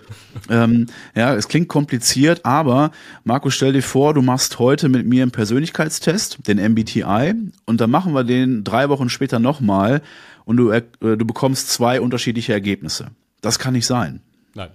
Ähm, 0.48 0.86
ja, 1.14 1.34
es 1.34 1.46
klingt 1.46 1.68
kompliziert, 1.68 2.44
aber 2.44 2.90
Markus, 3.22 3.54
stell 3.54 3.74
dir 3.74 3.82
vor, 3.82 4.14
du 4.14 4.22
machst 4.22 4.58
heute 4.58 4.88
mit 4.88 5.06
mir 5.06 5.22
einen 5.22 5.30
Persönlichkeitstest, 5.30 6.38
den 6.48 6.58
MBTI, 6.58 7.34
und 7.64 7.80
dann 7.80 7.90
machen 7.90 8.12
wir 8.12 8.24
den 8.24 8.64
drei 8.64 8.88
Wochen 8.88 9.08
später 9.08 9.38
nochmal 9.38 10.02
und 10.44 10.56
du, 10.56 10.70
äh, 10.70 10.82
du 11.00 11.24
bekommst 11.24 11.70
zwei 11.70 12.00
unterschiedliche 12.00 12.52
Ergebnisse. 12.52 13.08
Das 13.40 13.58
kann 13.58 13.74
nicht 13.74 13.86
sein. 13.86 14.20
Nein. 14.54 14.70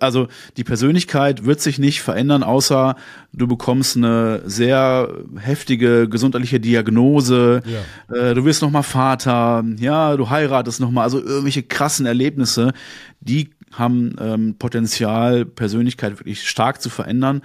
Also 0.00 0.28
die 0.56 0.64
Persönlichkeit 0.64 1.44
wird 1.44 1.60
sich 1.60 1.78
nicht 1.78 2.02
verändern, 2.02 2.42
außer 2.42 2.96
du 3.32 3.46
bekommst 3.46 3.96
eine 3.96 4.42
sehr 4.44 5.12
heftige 5.38 6.08
gesundheitliche 6.08 6.58
Diagnose, 6.58 7.62
ja. 7.64 8.16
äh, 8.16 8.34
du 8.34 8.44
wirst 8.44 8.62
nochmal 8.62 8.82
Vater, 8.82 9.64
ja, 9.78 10.16
du 10.16 10.28
heiratest 10.28 10.80
nochmal, 10.80 11.04
also 11.04 11.20
irgendwelche 11.20 11.62
krassen 11.62 12.06
Erlebnisse, 12.06 12.72
die 13.20 13.50
haben 13.72 14.16
ähm, 14.20 14.56
Potenzial, 14.58 15.44
Persönlichkeit 15.44 16.18
wirklich 16.18 16.48
stark 16.48 16.82
zu 16.82 16.90
verändern. 16.90 17.42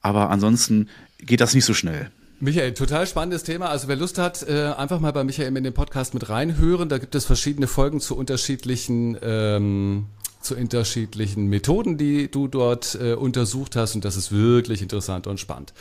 Aber 0.00 0.30
ansonsten 0.30 0.88
geht 1.18 1.40
das 1.40 1.54
nicht 1.54 1.64
so 1.64 1.74
schnell. 1.74 2.10
Michael, 2.38 2.74
total 2.74 3.06
spannendes 3.06 3.44
Thema. 3.44 3.70
Also 3.70 3.88
wer 3.88 3.96
Lust 3.96 4.18
hat, 4.18 4.46
äh, 4.46 4.72
einfach 4.76 5.00
mal 5.00 5.12
bei 5.12 5.24
Michael 5.24 5.56
in 5.56 5.64
den 5.64 5.72
Podcast 5.72 6.12
mit 6.12 6.28
reinhören. 6.28 6.88
Da 6.88 6.98
gibt 6.98 7.14
es 7.14 7.24
verschiedene 7.24 7.66
Folgen 7.66 7.98
zu 7.98 8.16
unterschiedlichen 8.16 9.16
ähm, 9.22 10.06
zu 10.46 10.56
unterschiedlichen 10.56 11.46
Methoden, 11.46 11.98
die 11.98 12.30
du 12.30 12.48
dort 12.48 12.98
äh, 13.00 13.14
untersucht 13.14 13.76
hast. 13.76 13.94
Und 13.94 14.04
das 14.04 14.16
ist 14.16 14.32
wirklich 14.32 14.82
interessant 14.82 15.26
und 15.26 15.38
spannend. 15.38 15.72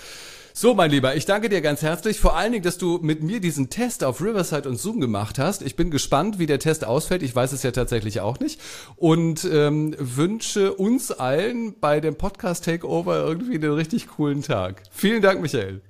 So, 0.58 0.74
mein 0.74 0.90
Lieber, 0.90 1.18
ich 1.18 1.26
danke 1.26 1.50
dir 1.50 1.60
ganz 1.60 1.82
herzlich. 1.82 2.18
Vor 2.18 2.38
allen 2.38 2.54
Dingen, 2.54 2.64
dass 2.64 2.78
du 2.78 3.00
mit 3.02 3.22
mir 3.22 3.42
diesen 3.42 3.70
Test 3.70 4.06
auf 4.06 4.22
Riverside 4.22 4.70
und 4.70 4.78
Zoom 4.78 5.02
gemacht 5.02 5.38
hast. 5.38 5.62
Ich 5.62 5.76
bin 5.76 5.92
gespannt, 5.92 6.40
wie 6.40 6.46
der 6.46 6.60
Test 6.60 6.86
ausfällt. 6.86 7.24
Ich 7.24 7.36
weiß 7.36 7.52
es 7.52 7.62
ja 7.62 7.72
tatsächlich 7.72 8.22
auch 8.22 8.40
nicht. 8.40 8.62
Und 8.96 9.44
ähm, 9.52 9.96
wünsche 10.00 10.74
uns 10.74 11.12
allen 11.12 11.78
bei 11.82 12.00
dem 12.00 12.16
Podcast 12.16 12.64
Takeover 12.64 13.18
irgendwie 13.18 13.56
einen 13.56 13.74
richtig 13.74 14.08
coolen 14.08 14.44
Tag. 14.44 14.84
Vielen 14.92 15.22
Dank, 15.22 15.42
Michael. 15.42 15.82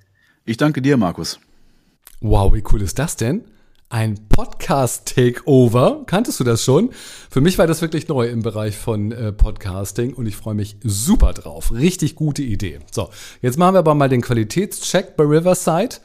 Ich 0.46 0.58
danke 0.58 0.82
dir, 0.82 0.98
Markus. 0.98 1.40
Wow, 2.22 2.52
wie 2.56 2.64
cool 2.72 2.82
ist 2.82 2.98
das 2.98 3.16
denn? 3.16 3.44
Ein 3.90 4.28
Podcast-Takeover. 4.30 6.06
Kanntest 6.08 6.40
du 6.40 6.44
das 6.44 6.64
schon? 6.64 6.90
Für 7.30 7.40
mich 7.40 7.60
war 7.60 7.68
das 7.68 7.84
wirklich 7.84 8.08
neu 8.08 8.28
im 8.28 8.42
Bereich 8.42 8.76
von 8.76 9.12
äh, 9.12 9.32
Podcasting 9.32 10.16
und 10.16 10.26
ich 10.26 10.36
freue 10.36 10.56
mich 10.56 10.78
super 10.84 11.34
drauf. 11.34 11.72
Richtig 11.72 12.16
gute 12.16 12.42
Idee. 12.42 12.80
So, 12.92 13.10
jetzt 13.44 13.60
machen 13.60 13.76
wir 13.76 13.80
aber 13.80 13.94
mal 13.94 14.10
den 14.10 14.22
Qualitätscheck 14.22 15.16
bei 15.16 15.24
Riverside. 15.24 15.98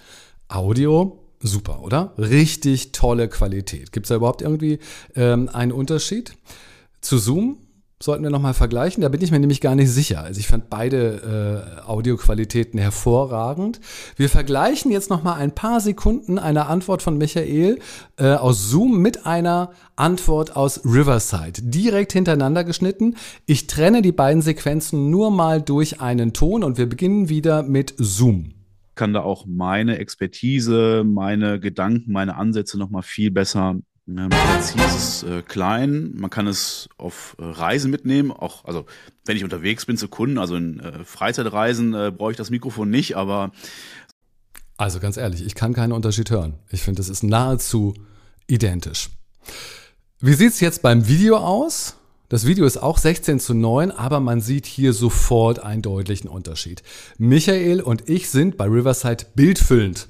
Audio, 0.49 1.24
super, 1.41 1.81
oder? 1.81 2.12
Richtig 2.18 2.93
tolle 2.93 3.28
Qualität. 3.28 3.93
Gibt 3.93 4.05
es 4.05 4.09
da 4.09 4.16
überhaupt 4.16 4.43
irgendwie 4.43 4.78
ähm, 5.16 5.49
einen 5.51 5.72
Unterschied? 5.72 6.35
Zu 7.01 7.16
Zoom 7.16 7.57
sollten 8.03 8.22
wir 8.22 8.30
nochmal 8.30 8.55
vergleichen. 8.55 9.03
Da 9.03 9.11
bin 9.11 9.20
ich 9.20 9.30
mir 9.30 9.38
nämlich 9.38 9.61
gar 9.61 9.74
nicht 9.74 9.90
sicher. 9.90 10.22
Also 10.22 10.40
ich 10.40 10.48
fand 10.48 10.70
beide 10.70 11.76
äh, 11.84 11.86
Audioqualitäten 11.86 12.80
hervorragend. 12.80 13.80
Wir 14.16 14.30
vergleichen 14.30 14.90
jetzt 14.90 15.11
nochmal 15.11 15.38
ein 15.38 15.55
paar 15.55 15.80
Sekunden 15.80 16.38
eine 16.38 16.66
Antwort 16.66 17.03
von 17.03 17.18
Michael 17.18 17.78
äh, 18.16 18.32
aus 18.34 18.70
Zoom 18.70 19.03
mit 19.03 19.26
einer 19.26 19.72
Antwort 19.96 20.57
aus 20.57 20.82
Riverside. 20.84 21.61
Direkt 21.62 22.14
hintereinander 22.14 22.64
geschnitten. 22.64 23.16
Ich 23.44 23.66
trenne 23.66 24.01
die 24.01 24.12
beiden 24.12 24.40
Sequenzen 24.40 25.11
nur 25.11 25.30
mal 25.30 25.61
durch 25.61 26.01
einen 26.01 26.32
Ton 26.32 26.64
und 26.64 26.78
wir 26.78 26.88
beginnen 26.88 27.28
wieder 27.28 27.62
mit 27.62 27.94
Zoom 27.98 28.55
kann 28.96 29.14
da 29.14 29.22
auch 29.22 29.46
meine 29.46 29.96
Expertise, 29.96 31.05
meine 31.07 31.59
Gedanken, 31.59 32.12
meine 32.12 32.36
Ansätze 32.36 32.76
nochmal 32.76 33.03
viel 33.03 33.30
besser 33.30 33.76
Ne, 34.12 34.28
Präzis 34.28 34.96
ist 34.96 35.22
äh, 35.22 35.42
klein, 35.42 36.14
man 36.16 36.30
kann 36.30 36.48
es 36.48 36.88
auf 36.98 37.36
äh, 37.38 37.44
Reisen 37.44 37.92
mitnehmen, 37.92 38.32
auch, 38.32 38.64
also 38.64 38.84
wenn 39.24 39.36
ich 39.36 39.44
unterwegs 39.44 39.86
bin 39.86 39.96
zu 39.96 40.08
Kunden, 40.08 40.38
also 40.38 40.56
in 40.56 40.80
äh, 40.80 41.04
Freizeitreisen 41.04 41.94
äh, 41.94 42.11
brauche 42.11 42.32
ich 42.32 42.36
das 42.36 42.50
Mikrofon 42.50 42.90
nicht, 42.90 43.16
aber. 43.16 43.52
Also 44.76 44.98
ganz 44.98 45.16
ehrlich, 45.16 45.46
ich 45.46 45.54
kann 45.54 45.74
keinen 45.74 45.92
Unterschied 45.92 46.28
hören. 46.28 46.54
Ich 46.70 46.82
finde, 46.82 47.00
es 47.02 47.08
ist 47.08 47.22
nahezu 47.22 47.94
identisch. 48.48 49.11
Wie 50.18 50.34
sieht 50.34 50.54
es 50.54 50.61
jetzt 50.61 50.82
beim 50.82 51.06
Video 51.06 51.36
aus? 51.36 51.94
Das 52.28 52.46
Video 52.46 52.66
ist 52.66 52.78
auch 52.78 52.98
16 52.98 53.38
zu 53.38 53.54
9, 53.54 53.92
aber 53.92 54.18
man 54.18 54.40
sieht 54.40 54.66
hier 54.66 54.92
sofort 54.92 55.61
einen 55.61 55.82
deutlichen 55.82 56.28
Unterschied. 56.28 56.82
Michael 57.16 57.80
und 57.80 58.08
ich 58.08 58.28
sind 58.28 58.56
bei 58.56 58.64
Riverside 58.64 59.26
bildfüllend. 59.36 60.08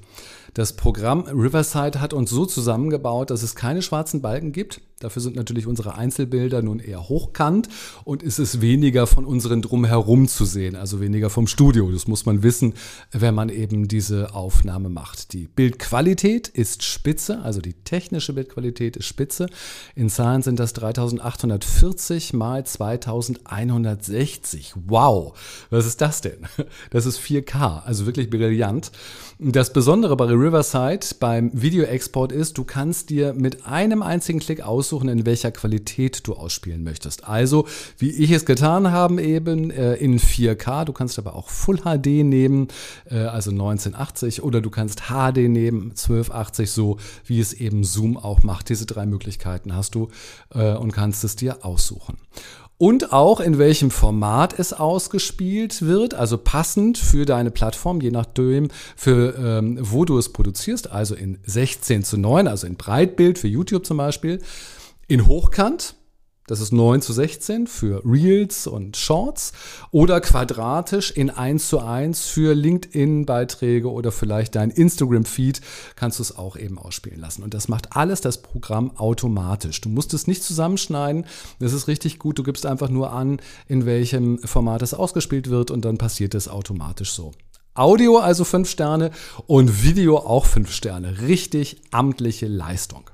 Das 0.60 0.74
Programm 0.74 1.22
Riverside 1.22 2.02
hat 2.02 2.12
uns 2.12 2.28
so 2.28 2.44
zusammengebaut, 2.44 3.30
dass 3.30 3.42
es 3.42 3.54
keine 3.54 3.80
schwarzen 3.80 4.20
Balken 4.20 4.52
gibt. 4.52 4.82
Dafür 5.00 5.22
sind 5.22 5.34
natürlich 5.34 5.66
unsere 5.66 5.94
Einzelbilder 5.94 6.60
nun 6.60 6.78
eher 6.78 7.08
hochkant 7.08 7.70
und 8.04 8.22
ist 8.22 8.38
es 8.38 8.60
weniger 8.60 9.06
von 9.06 9.24
unseren 9.24 9.62
drumherum 9.62 10.28
zu 10.28 10.44
sehen, 10.44 10.76
also 10.76 11.00
weniger 11.00 11.30
vom 11.30 11.46
Studio. 11.46 11.90
Das 11.90 12.06
muss 12.06 12.26
man 12.26 12.42
wissen, 12.42 12.74
wenn 13.10 13.34
man 13.34 13.48
eben 13.48 13.88
diese 13.88 14.34
Aufnahme 14.34 14.90
macht. 14.90 15.32
Die 15.32 15.48
Bildqualität 15.48 16.48
ist 16.48 16.82
spitze, 16.82 17.40
also 17.40 17.62
die 17.62 17.72
technische 17.72 18.34
Bildqualität 18.34 18.98
ist 18.98 19.06
spitze. 19.06 19.46
In 19.94 20.10
Zahlen 20.10 20.42
sind 20.42 20.60
das 20.60 20.74
3840 20.74 22.34
mal 22.34 22.66
2160. 22.66 24.74
Wow, 24.86 25.32
was 25.70 25.86
ist 25.86 26.02
das 26.02 26.20
denn? 26.20 26.46
Das 26.90 27.06
ist 27.06 27.20
4K, 27.20 27.84
also 27.84 28.04
wirklich 28.04 28.28
brillant. 28.28 28.92
Das 29.38 29.72
Besondere 29.72 30.14
bei 30.16 30.26
Riverside 30.26 31.06
beim 31.18 31.50
Videoexport 31.54 32.32
ist, 32.32 32.58
du 32.58 32.64
kannst 32.64 33.08
dir 33.08 33.32
mit 33.32 33.64
einem 33.64 34.02
einzigen 34.02 34.40
Klick 34.40 34.60
aus 34.60 34.89
aussuchen, 34.90 35.08
in 35.08 35.24
welcher 35.24 35.52
Qualität 35.52 36.26
du 36.26 36.34
ausspielen 36.34 36.82
möchtest. 36.82 37.28
Also, 37.28 37.66
wie 37.98 38.10
ich 38.10 38.32
es 38.32 38.44
getan 38.44 38.90
habe, 38.90 39.22
eben 39.22 39.70
äh, 39.70 39.94
in 39.94 40.18
4K. 40.18 40.84
Du 40.84 40.92
kannst 40.92 41.18
aber 41.18 41.36
auch 41.36 41.48
Full 41.48 41.78
HD 41.78 42.24
nehmen, 42.24 42.68
äh, 43.08 43.18
also 43.18 43.50
1980, 43.52 44.42
oder 44.42 44.60
du 44.60 44.70
kannst 44.70 45.02
HD 45.08 45.48
nehmen, 45.48 45.90
1280, 45.90 46.70
so 46.70 46.96
wie 47.24 47.38
es 47.38 47.52
eben 47.52 47.84
Zoom 47.84 48.16
auch 48.16 48.42
macht. 48.42 48.68
Diese 48.68 48.86
drei 48.86 49.06
Möglichkeiten 49.06 49.76
hast 49.76 49.94
du 49.94 50.08
äh, 50.52 50.74
und 50.74 50.92
kannst 50.92 51.22
es 51.22 51.36
dir 51.36 51.64
aussuchen 51.64 52.16
und 52.80 53.12
auch 53.12 53.40
in 53.40 53.58
welchem 53.58 53.90
Format 53.90 54.58
es 54.58 54.72
ausgespielt 54.72 55.82
wird, 55.82 56.14
also 56.14 56.38
passend 56.38 56.96
für 56.96 57.26
deine 57.26 57.50
Plattform, 57.50 58.00
je 58.00 58.10
nachdem, 58.10 58.68
für 58.96 59.34
ähm, 59.38 59.76
wo 59.78 60.06
du 60.06 60.16
es 60.16 60.32
produzierst, 60.32 60.90
also 60.90 61.14
in 61.14 61.36
16 61.44 62.04
zu 62.04 62.16
9, 62.16 62.48
also 62.48 62.66
in 62.66 62.76
Breitbild 62.76 63.38
für 63.38 63.48
YouTube 63.48 63.84
zum 63.84 63.98
Beispiel 63.98 64.40
in 65.10 65.26
Hochkant, 65.26 65.96
das 66.46 66.60
ist 66.60 66.72
9 66.72 67.02
zu 67.02 67.12
16 67.12 67.66
für 67.66 68.00
Reels 68.04 68.68
und 68.68 68.96
Shorts 68.96 69.52
oder 69.90 70.20
quadratisch 70.20 71.10
in 71.10 71.30
1 71.30 71.66
zu 71.66 71.80
1 71.80 72.26
für 72.26 72.54
LinkedIn-Beiträge 72.54 73.90
oder 73.90 74.12
vielleicht 74.12 74.54
dein 74.54 74.70
Instagram-Feed 74.70 75.62
kannst 75.96 76.20
du 76.20 76.22
es 76.22 76.38
auch 76.38 76.56
eben 76.56 76.78
ausspielen 76.78 77.18
lassen. 77.18 77.42
Und 77.42 77.54
das 77.54 77.66
macht 77.66 77.96
alles 77.96 78.20
das 78.20 78.40
Programm 78.40 78.96
automatisch. 78.96 79.80
Du 79.80 79.88
musst 79.88 80.14
es 80.14 80.28
nicht 80.28 80.44
zusammenschneiden. 80.44 81.26
Das 81.58 81.72
ist 81.72 81.88
richtig 81.88 82.20
gut. 82.20 82.38
Du 82.38 82.44
gibst 82.44 82.64
einfach 82.64 82.88
nur 82.88 83.12
an, 83.12 83.40
in 83.66 83.86
welchem 83.86 84.38
Format 84.38 84.82
es 84.82 84.94
ausgespielt 84.94 85.50
wird 85.50 85.72
und 85.72 85.84
dann 85.84 85.98
passiert 85.98 86.36
es 86.36 86.46
automatisch 86.46 87.10
so. 87.10 87.32
Audio 87.74 88.18
also 88.18 88.44
5 88.44 88.70
Sterne 88.70 89.10
und 89.48 89.82
Video 89.82 90.18
auch 90.18 90.46
5 90.46 90.72
Sterne. 90.72 91.22
Richtig 91.22 91.82
amtliche 91.90 92.46
Leistung. 92.46 93.10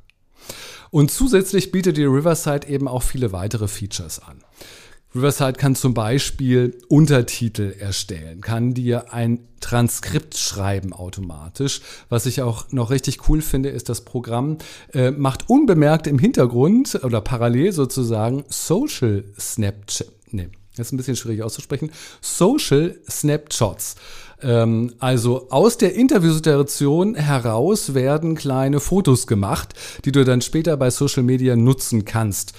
Und 0.97 1.11
zusätzlich 1.11 1.72
bietet 1.72 1.99
die 1.99 2.07
Riverside 2.07 2.68
eben 2.68 2.88
auch 2.88 3.03
viele 3.03 3.30
weitere 3.30 3.68
Features 3.68 4.18
an. 4.18 4.42
Riverside 5.14 5.53
kann 5.53 5.74
zum 5.74 5.92
Beispiel 5.92 6.78
Untertitel 6.88 7.74
erstellen, 7.78 8.40
kann 8.40 8.72
dir 8.72 9.12
ein 9.12 9.40
Transkript 9.61 10.38
schreiben 10.38 10.94
automatisch. 10.94 11.82
Was 12.09 12.24
ich 12.24 12.40
auch 12.40 12.72
noch 12.72 12.88
richtig 12.88 13.28
cool 13.28 13.42
finde, 13.42 13.68
ist, 13.68 13.90
das 13.90 14.07
Programm 14.07 14.57
äh, 14.94 15.11
macht 15.11 15.51
unbemerkt 15.51 16.07
im 16.07 16.18
Hintergrund 16.18 16.99
oder 17.03 17.20
parallel 17.20 17.72
sozusagen 17.72 18.47
Social 18.49 19.24
Snapchat. 19.38 20.09
Nee, 20.30 20.49
das 20.76 20.86
ist 20.86 20.92
ein 20.94 20.97
bisschen 20.97 21.16
schwierig 21.16 21.42
auszusprechen. 21.42 21.90
Social 22.22 22.99
Snapshots. 23.07 23.97
Ähm, 24.43 24.95
also 24.99 25.49
aus 25.51 25.78
der 25.78 25.95
Interviewsituation 25.95 27.14
heraus 27.14 27.95
werden 27.95 28.34
kleine 28.34 28.80
Fotos 28.80 29.26
gemacht, 29.26 29.74
die 30.05 30.12
du 30.12 30.24
dann 30.24 30.41
später 30.41 30.76
bei 30.76 30.91
Social 30.91 31.22
Media 31.22 31.57
nutzen 31.57 32.05
kannst 32.05 32.55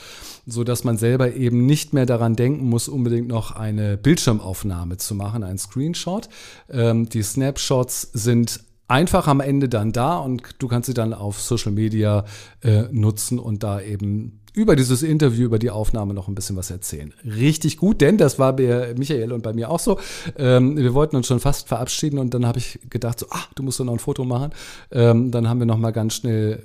so 0.49 0.63
dass 0.63 0.86
man 0.86 0.97
selber 0.97 1.34
eben 1.34 1.65
nicht 1.65 1.93
mehr 1.93 2.05
daran 2.05 2.38
denken 2.38 2.69
muss, 2.69 2.88
unbedingt 2.88 3.28
noch 3.28 3.51
eine 3.51 3.97
Bildschirmaufnahme 3.97 4.95
zu 4.95 5.13
machen, 5.13 5.43
ein 5.43 5.57
Screenshot. 5.57 6.30
Ähm, 6.69 7.09
die 7.09 7.21
Snapshots 7.21 8.09
sind 8.13 8.61
einfach 8.88 9.28
am 9.28 9.41
Ende 9.41 9.67
dann 9.67 9.91
da 9.91 10.17
und 10.17 10.55
du 10.59 10.69
kannst 10.69 10.88
sie 10.88 10.93
dann 10.93 11.13
auf 11.13 11.41
Social 11.41 11.73
Media 11.73 12.23
äh, 12.61 12.84
nutzen 12.91 13.39
und 13.39 13.63
da 13.63 13.82
eben 13.82 14.39
über 14.58 14.76
dieses 14.76 15.03
Interview, 15.03 15.45
über 15.45 15.60
die 15.60 15.70
Aufnahme 15.70 16.14
noch 16.14 16.28
ein 16.28 16.36
bisschen 16.36 16.55
was 16.55 16.72
erzählen. 16.72 17.14
Richtig 17.24 17.78
gut, 17.78 18.01
denn 18.01 18.18
das 18.18 18.39
war 18.39 18.55
bei 18.55 18.95
Michael 18.97 19.32
und 19.32 19.43
bei 19.43 19.53
mir 19.53 19.70
auch 19.70 19.80
so. 19.80 19.99
Ähm, 20.36 20.76
wir 20.76 20.93
wollten 20.93 21.16
uns 21.16 21.28
schon 21.28 21.39
fast 21.39 21.68
verabschieden 21.68 22.18
und 22.18 22.34
dann 22.34 22.45
habe 22.45 22.58
ich 22.58 22.80
gedacht, 22.89 23.20
so, 23.20 23.28
ach, 23.30 23.53
du 23.53 23.62
musst 23.62 23.80
doch 23.80 23.86
noch 23.86 23.93
ein 23.93 23.99
Foto 23.99 24.26
machen. 24.26 24.51
Ähm, 24.91 25.32
dann 25.32 25.47
haben 25.47 25.60
wir 25.60 25.68
noch 25.68 25.78
mal 25.78 25.91
ganz 25.91 26.16
schnell 26.16 26.64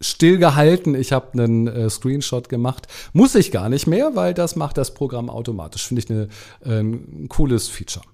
stillgehalten. 0.00 0.94
Ich 0.94 1.12
habe 1.12 1.32
einen 1.34 1.66
äh, 1.66 1.90
Screenshot 1.90 2.48
gemacht. 2.48 2.88
Muss 3.12 3.34
ich 3.34 3.50
gar 3.50 3.68
nicht 3.68 3.86
mehr, 3.86 4.16
weil 4.16 4.32
das 4.32 4.56
macht 4.56 4.78
das 4.78 4.94
Programm 4.94 5.28
automatisch. 5.28 5.86
Finde 5.86 6.02
ich 6.02 6.10
eine, 6.10 6.28
äh, 6.64 6.80
ein 6.80 7.28
cooles 7.28 7.68
Feature. 7.68 8.04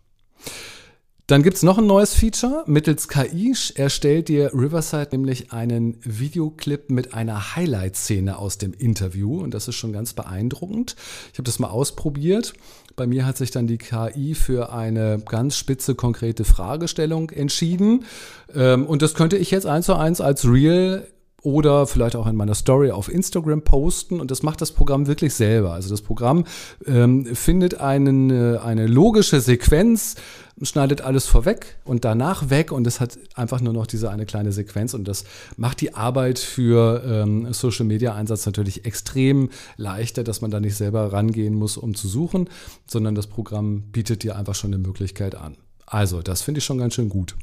Dann 1.30 1.44
gibt's 1.44 1.62
noch 1.62 1.78
ein 1.78 1.86
neues 1.86 2.12
Feature. 2.12 2.64
Mittels 2.66 3.06
KI 3.06 3.54
erstellt 3.76 4.26
dir 4.26 4.50
Riverside 4.52 5.10
nämlich 5.12 5.52
einen 5.52 5.96
Videoclip 6.02 6.90
mit 6.90 7.14
einer 7.14 7.54
Highlight-Szene 7.54 8.36
aus 8.36 8.58
dem 8.58 8.72
Interview. 8.72 9.40
Und 9.40 9.54
das 9.54 9.68
ist 9.68 9.76
schon 9.76 9.92
ganz 9.92 10.12
beeindruckend. 10.12 10.96
Ich 11.30 11.38
habe 11.38 11.44
das 11.44 11.60
mal 11.60 11.68
ausprobiert. 11.68 12.54
Bei 12.96 13.06
mir 13.06 13.26
hat 13.26 13.36
sich 13.36 13.52
dann 13.52 13.68
die 13.68 13.78
KI 13.78 14.34
für 14.34 14.72
eine 14.72 15.22
ganz 15.24 15.56
spitze, 15.56 15.94
konkrete 15.94 16.42
Fragestellung 16.42 17.30
entschieden. 17.30 18.06
Ähm, 18.52 18.84
und 18.84 19.00
das 19.00 19.14
könnte 19.14 19.36
ich 19.36 19.52
jetzt 19.52 19.66
eins 19.66 19.86
zu 19.86 19.94
eins 19.94 20.20
als 20.20 20.44
Real 20.44 21.06
oder 21.42 21.86
vielleicht 21.86 22.16
auch 22.16 22.26
in 22.26 22.36
meiner 22.36 22.54
Story 22.54 22.90
auf 22.90 23.12
Instagram 23.12 23.62
posten 23.62 24.20
und 24.20 24.30
das 24.30 24.42
macht 24.42 24.60
das 24.60 24.72
Programm 24.72 25.06
wirklich 25.06 25.34
selber. 25.34 25.72
Also 25.72 25.90
das 25.90 26.02
Programm 26.02 26.44
ähm, 26.86 27.24
findet 27.34 27.80
einen, 27.80 28.30
äh, 28.30 28.58
eine 28.58 28.86
logische 28.86 29.40
Sequenz, 29.40 30.16
schneidet 30.62 31.00
alles 31.00 31.26
vorweg 31.26 31.78
und 31.84 32.04
danach 32.04 32.50
weg 32.50 32.72
und 32.72 32.86
es 32.86 33.00
hat 33.00 33.18
einfach 33.34 33.60
nur 33.60 33.72
noch 33.72 33.86
diese 33.86 34.10
eine 34.10 34.26
kleine 34.26 34.52
Sequenz 34.52 34.94
und 34.94 35.08
das 35.08 35.24
macht 35.56 35.80
die 35.80 35.94
Arbeit 35.94 36.38
für 36.38 37.02
ähm, 37.04 37.52
Social 37.52 37.86
Media 37.86 38.14
Einsatz 38.14 38.46
natürlich 38.46 38.84
extrem 38.84 39.50
leichter, 39.76 40.24
dass 40.24 40.40
man 40.40 40.50
da 40.50 40.60
nicht 40.60 40.76
selber 40.76 41.12
rangehen 41.12 41.54
muss, 41.54 41.76
um 41.76 41.94
zu 41.94 42.08
suchen, 42.08 42.48
sondern 42.86 43.14
das 43.14 43.26
Programm 43.26 43.90
bietet 43.90 44.22
dir 44.22 44.36
einfach 44.36 44.54
schon 44.54 44.74
eine 44.74 44.82
Möglichkeit 44.82 45.34
an. 45.34 45.56
Also, 45.86 46.22
das 46.22 46.42
finde 46.42 46.58
ich 46.58 46.64
schon 46.64 46.78
ganz 46.78 46.94
schön 46.94 47.08
gut. 47.08 47.34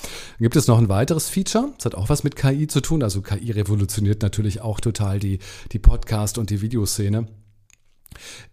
Dann 0.00 0.44
gibt 0.44 0.56
es 0.56 0.68
noch 0.68 0.78
ein 0.78 0.88
weiteres 0.88 1.28
Feature, 1.28 1.72
das 1.76 1.86
hat 1.86 1.94
auch 1.94 2.08
was 2.08 2.22
mit 2.22 2.36
KI 2.36 2.68
zu 2.68 2.80
tun. 2.80 3.02
Also 3.02 3.22
KI 3.22 3.50
revolutioniert 3.50 4.22
natürlich 4.22 4.60
auch 4.60 4.80
total 4.80 5.18
die, 5.18 5.40
die 5.72 5.80
Podcast- 5.80 6.38
und 6.38 6.50
die 6.50 6.60
Videoszene. 6.60 7.26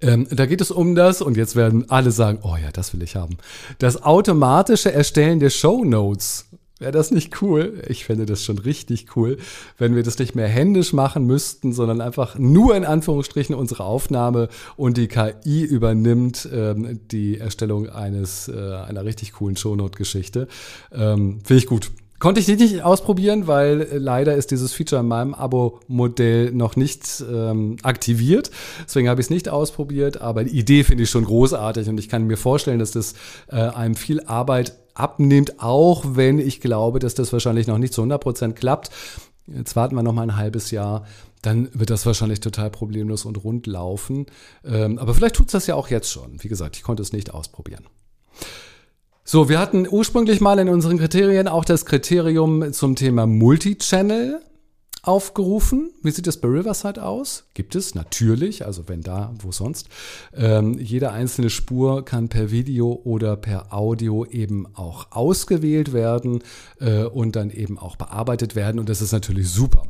Ähm, 0.02 0.28
da 0.30 0.46
geht 0.46 0.62
es 0.62 0.72
um 0.72 0.96
das, 0.96 1.22
und 1.22 1.38
jetzt 1.38 1.56
werden 1.56 1.90
alle 1.90 2.12
sagen, 2.12 2.40
oh 2.44 2.56
ja, 2.62 2.72
das 2.72 2.94
will 2.94 3.04
ich 3.04 3.16
haben. 3.16 3.38
Das 3.80 4.04
automatische 4.04 4.92
Erstellen 4.92 5.40
der 5.40 5.50
Show 5.50 5.84
Notes. 5.84 6.46
Wäre 6.78 6.92
das 6.92 7.10
nicht 7.10 7.42
cool? 7.42 7.82
Ich 7.88 8.04
fände 8.04 8.26
das 8.26 8.44
schon 8.44 8.58
richtig 8.58 9.16
cool, 9.16 9.38
wenn 9.78 9.96
wir 9.96 10.04
das 10.04 10.20
nicht 10.20 10.36
mehr 10.36 10.50
händisch 10.50 10.92
machen 10.92 11.26
müssten, 11.26 11.72
sondern 11.72 12.02
einfach 12.02 12.38
nur 12.38 12.76
in 12.76 12.84
Anführungsstrichen 12.84 13.56
unsere 13.56 13.86
Aufnahme 13.86 14.50
und 14.76 14.98
die 14.98 15.08
KI 15.08 15.64
übernimmt 15.64 16.50
ähm, 16.52 17.00
die 17.10 17.38
Erstellung 17.38 17.90
eines 17.90 18.50
äh, 18.50 18.74
einer 18.74 19.06
richtig 19.06 19.32
coolen 19.34 19.56
Shownote-Geschichte. 19.56 20.50
Ähm, 20.92 21.40
Finde 21.46 21.60
ich 21.60 21.68
gut. 21.68 21.92
Konnte 22.26 22.42
ich 22.42 22.48
nicht 22.48 22.82
ausprobieren, 22.82 23.46
weil 23.46 23.82
äh, 23.82 23.98
leider 24.00 24.34
ist 24.34 24.50
dieses 24.50 24.74
Feature 24.74 25.02
in 25.02 25.08
meinem 25.08 25.36
Abo-Modell 25.36 26.52
noch 26.54 26.76
nicht 26.76 27.24
ähm, 27.32 27.78
aktiviert. 27.84 28.50
Deswegen 28.84 29.10
habe 29.10 29.22
ich 29.22 29.28
es 29.28 29.30
nicht 29.30 29.48
ausprobiert, 29.48 30.22
aber 30.22 30.44
die 30.44 30.58
Idee 30.58 30.84
finde 30.84 31.04
ich 31.04 31.12
schon 31.12 31.26
großartig 31.26 31.88
und 31.88 32.00
ich 32.00 32.10
kann 32.10 32.24
mir 32.24 32.36
vorstellen, 32.38 32.80
dass 32.80 32.90
das 32.90 33.14
äh, 33.50 33.58
einem 33.58 33.94
viel 33.94 34.22
Arbeit 34.22 34.76
abnimmt, 34.96 35.62
auch 35.62 36.04
wenn 36.16 36.40
ich 36.40 36.62
glaube, 36.62 36.98
dass 36.98 37.14
das 37.14 37.32
wahrscheinlich 37.32 37.68
noch 37.68 37.78
nicht 37.78 37.94
zu 37.94 38.02
100 38.02 38.20
Prozent 38.20 38.56
klappt. 38.56 38.90
Jetzt 39.46 39.76
warten 39.76 39.96
wir 39.96 40.02
noch 40.02 40.12
mal 40.14 40.24
ein 40.24 40.36
halbes 40.36 40.72
Jahr, 40.72 41.06
dann 41.44 41.70
wird 41.74 41.92
das 41.92 42.08
wahrscheinlich 42.08 42.40
total 42.40 42.72
problemlos 42.72 43.26
und 43.26 43.44
rund 43.44 43.68
laufen. 43.68 44.26
Ähm, 44.66 44.98
aber 44.98 45.14
vielleicht 45.14 45.36
tut 45.36 45.50
es 45.50 45.52
das 45.52 45.68
ja 45.68 45.76
auch 45.76 45.90
jetzt 45.90 46.10
schon. 46.10 46.42
Wie 46.42 46.48
gesagt, 46.48 46.76
ich 46.76 46.82
konnte 46.82 47.04
es 47.04 47.14
nicht 47.14 47.36
ausprobieren. 47.36 47.86
So, 49.28 49.50
wir 49.50 49.58
hatten 49.58 49.88
ursprünglich 49.90 50.40
mal 50.40 50.60
in 50.60 50.70
unseren 50.70 51.00
Kriterien 51.00 51.48
auch 51.48 51.66
das 51.66 51.88
Kriterium 51.88 52.72
zum 52.74 52.96
Thema 52.96 53.26
Multichannel 53.26 54.40
aufgerufen. 55.02 55.90
Wie 56.04 56.12
sieht 56.12 56.28
es 56.28 56.38
bei 56.38 56.48
Riverside 56.48 57.04
aus? 57.04 57.46
Gibt 57.56 57.74
es 57.74 57.96
natürlich, 57.96 58.68
also 58.68 58.88
wenn 58.88 59.02
da, 59.02 59.34
wo 59.40 59.52
sonst. 59.52 59.90
Ähm, 60.36 60.78
jede 60.78 61.12
einzelne 61.12 61.50
Spur 61.50 62.06
kann 62.06 62.30
per 62.30 62.52
Video 62.52 63.02
oder 63.04 63.36
per 63.36 63.74
Audio 63.74 64.26
eben 64.26 64.68
auch 64.76 65.08
ausgewählt 65.10 65.92
werden 65.92 66.44
äh, 66.80 67.06
und 67.06 67.36
dann 67.36 67.50
eben 67.50 67.80
auch 67.80 67.96
bearbeitet 67.96 68.56
werden. 68.56 68.78
Und 68.78 68.90
das 68.90 69.02
ist 69.02 69.12
natürlich 69.12 69.50
super. 69.50 69.88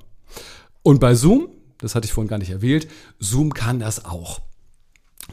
Und 0.82 1.02
bei 1.02 1.14
Zoom, 1.14 1.50
das 1.80 1.94
hatte 1.94 2.06
ich 2.06 2.14
vorhin 2.14 2.30
gar 2.30 2.40
nicht 2.40 2.52
erwähnt, 2.52 2.88
Zoom 3.20 3.54
kann 3.54 3.82
das 3.82 4.06
auch. 4.06 4.40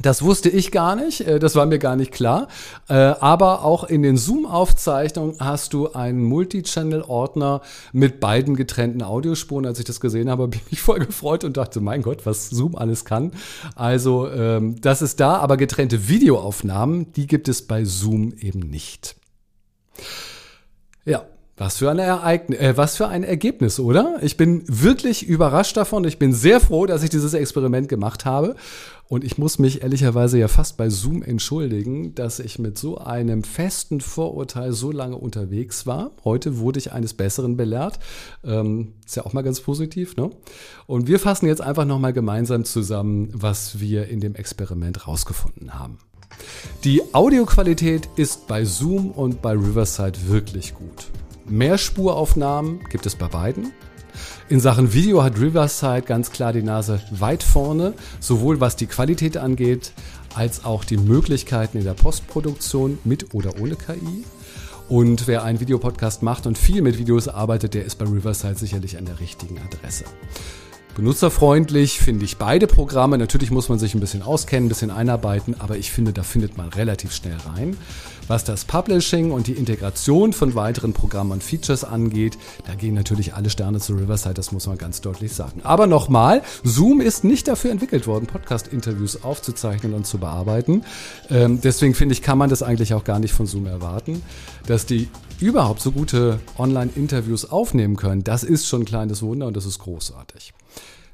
Das 0.01 0.23
wusste 0.23 0.49
ich 0.49 0.73
gar 0.73 0.97
nicht, 0.97 1.21
äh, 1.21 1.39
das 1.39 1.55
war 1.55 1.67
mir 1.67 1.79
gar 1.79 1.97
nicht 1.97 2.13
klar. 2.13 2.49
Äh, 2.89 2.95
aber 2.95 3.65
auch 3.65 3.85
in 3.85 4.03
den 4.03 4.17
Zoom-Aufzeichnungen 4.17 5.37
hast 5.39 5.75
du 5.75 5.93
einen 5.93 6.25
Multichannel-Ordner 6.25 7.61
mit 7.93 8.19
beiden 8.19 8.57
getrennten 8.57 9.03
Audiospuren. 9.03 9.67
Als 9.67 9.79
ich 9.79 9.85
das 9.85 10.01
gesehen 10.01 10.31
habe, 10.31 10.43
habe 10.45 10.57
ich 10.71 10.81
voll 10.81 11.01
gefreut 11.01 11.45
und 11.45 11.59
dachte, 11.59 11.81
mein 11.81 12.03
Gott, 12.03 12.25
was 12.25 12.49
Zoom 12.49 12.75
alles 12.75 13.05
kann. 13.05 13.33
Also 13.77 14.29
ähm, 14.31 14.81
das 14.81 15.03
ist 15.03 15.21
da, 15.21 15.37
aber 15.37 15.59
getrennte 15.59 16.09
Videoaufnahmen, 16.09 17.13
die 17.13 17.27
gibt 17.27 17.49
es 17.49 17.63
bei 17.63 17.85
Zoom 17.85 18.33
eben 18.41 18.61
nicht. 18.61 19.17
Ja, 21.05 21.27
was 21.57 21.77
für, 21.77 21.91
ein 21.91 21.99
Ereignis, 21.99 22.59
äh, 22.59 22.77
was 22.77 22.97
für 22.97 23.09
ein 23.09 23.25
Ergebnis, 23.25 23.79
oder? 23.79 24.19
Ich 24.23 24.39
bin 24.39 24.65
wirklich 24.67 25.27
überrascht 25.27 25.77
davon. 25.77 26.05
Ich 26.05 26.19
bin 26.19 26.33
sehr 26.33 26.61
froh, 26.61 26.87
dass 26.87 27.03
ich 27.03 27.11
dieses 27.11 27.35
Experiment 27.35 27.89
gemacht 27.89 28.25
habe. 28.25 28.57
Und 29.13 29.25
ich 29.25 29.37
muss 29.37 29.59
mich 29.59 29.83
ehrlicherweise 29.83 30.39
ja 30.39 30.49
fast 30.49 30.79
bei 30.79 30.89
Zoom 30.89 31.23
entschuldigen, 31.23 32.15
dass 32.15 32.39
ich 32.39 32.59
mit 32.59 32.79
so 32.79 32.97
einem 32.97 33.45
festen 33.45 34.01
Vorurteil 34.01 34.73
so 34.73 34.91
lange 34.91 35.19
unterwegs 35.19 35.87
war. 35.87 36.13
Heute 36.25 36.57
wurde 36.57 36.79
ich 36.79 36.93
eines 36.93 37.13
Besseren 37.13 37.59
belehrt. 37.59 37.99
Ähm, 38.43 38.95
ist 39.05 39.17
ja 39.17 39.27
auch 39.27 39.35
mal 39.35 39.43
ganz 39.43 39.61
positiv. 39.61 40.17
Ne? 40.17 40.31
Und 40.87 41.09
wir 41.09 41.19
fassen 41.19 41.47
jetzt 41.47 41.61
einfach 41.61 41.85
nochmal 41.85 42.15
gemeinsam 42.15 42.65
zusammen, 42.65 43.29
was 43.35 43.81
wir 43.81 44.09
in 44.09 44.21
dem 44.21 44.35
Experiment 44.35 45.07
rausgefunden 45.07 45.79
haben. 45.79 45.99
Die 46.83 47.03
Audioqualität 47.13 48.09
ist 48.17 48.47
bei 48.47 48.65
Zoom 48.65 49.11
und 49.11 49.43
bei 49.43 49.53
Riverside 49.53 50.19
wirklich 50.29 50.75
gut. 50.75 51.11
Mehrspuraufnahmen 51.45 52.81
gibt 52.89 53.05
es 53.05 53.15
bei 53.15 53.29
beiden. 53.29 53.73
In 54.49 54.61
Sachen 54.61 54.93
Video 54.93 55.23
hat 55.23 55.41
Riverside 55.41 56.03
ganz 56.03 56.31
klar 56.31 56.53
die 56.53 56.63
Nase 56.63 57.01
weit 57.11 57.43
vorne, 57.43 57.95
sowohl 58.21 58.61
was 58.61 58.77
die 58.77 58.87
Qualität 58.87 59.37
angeht, 59.37 59.93
als 60.35 60.65
auch 60.65 60.85
die 60.85 60.97
Möglichkeiten 60.97 61.79
in 61.79 61.85
der 61.85 61.95
Postproduktion 61.95 62.99
mit 63.05 63.35
oder 63.35 63.61
ohne 63.61 63.77
KI. 63.77 64.25
Und 64.89 65.27
wer 65.27 65.43
einen 65.43 65.61
Videopodcast 65.61 66.23
macht 66.23 66.47
und 66.47 66.59
viel 66.59 66.83
mit 66.83 66.99
Videos 66.99 67.29
arbeitet, 67.29 67.75
der 67.75 67.85
ist 67.85 67.97
bei 67.97 68.05
Riverside 68.05 68.57
sicherlich 68.57 68.99
an 68.99 69.07
der 69.07 69.21
richtigen 69.21 69.59
Adresse. 69.59 70.05
Benutzerfreundlich 70.95 71.99
finde 72.01 72.27
ich 72.27 72.37
beide 72.37 72.67
Programme. 72.67 73.17
Natürlich 73.17 73.51
muss 73.51 73.71
man 73.71 73.79
sich 73.79 73.95
ein 73.95 74.01
bisschen 74.01 74.21
auskennen, 74.21 74.67
ein 74.67 74.69
bisschen 74.69 74.91
einarbeiten, 74.91 75.57
aber 75.59 75.79
ich 75.79 75.91
finde, 75.91 76.13
da 76.13 76.23
findet 76.23 76.59
man 76.59 76.69
relativ 76.69 77.15
schnell 77.15 77.39
rein. 77.55 77.79
Was 78.33 78.45
das 78.45 78.65
Publishing 78.65 79.31
und 79.31 79.47
die 79.47 79.53
Integration 79.53 80.33
von 80.33 80.55
weiteren 80.55 80.95
Programmen 80.95 81.33
und 81.33 81.45
Features 81.45 81.85
angeht, 81.85 82.39
da 82.67 82.75
gehen 82.75 82.95
natürlich 82.95 83.35
alle 83.35 83.51
Sterne 83.51 83.79
zu 83.79 83.93
Riverside, 83.93 84.33
das 84.33 84.53
muss 84.53 84.67
man 84.67 84.79
ganz 84.79 85.03
deutlich 85.03 85.35
sagen. 85.35 85.61
Aber 85.65 85.87
nochmal, 85.87 86.41
Zoom 86.65 87.03
ist 87.03 87.25
nicht 87.25 87.47
dafür 87.47 87.71
entwickelt 87.71 88.07
worden, 88.07 88.25
Podcast-Interviews 88.25 89.23
aufzuzeichnen 89.23 89.93
und 89.93 90.07
zu 90.07 90.17
bearbeiten. 90.17 90.83
Ähm, 91.29 91.61
deswegen 91.61 91.93
finde 91.93 92.15
ich, 92.15 92.23
kann 92.23 92.39
man 92.39 92.49
das 92.49 92.63
eigentlich 92.63 92.95
auch 92.95 93.05
gar 93.05 93.19
nicht 93.19 93.35
von 93.35 93.47
Zoom 93.47 93.67
erwarten. 93.67 94.23
Dass 94.67 94.87
die 94.87 95.11
überhaupt 95.39 95.83
so 95.83 95.93
gute 95.93 96.41
Online-Interviews 96.57 97.51
aufnehmen 97.51 97.97
können, 97.97 98.25
das 98.25 98.45
ist 98.45 98.67
schon 98.67 98.81
ein 98.81 98.87
kleines 98.87 99.21
Wunder 99.21 99.47
und 99.47 99.59
das 99.59 99.67
ist 99.67 99.79
großartig. 99.79 100.55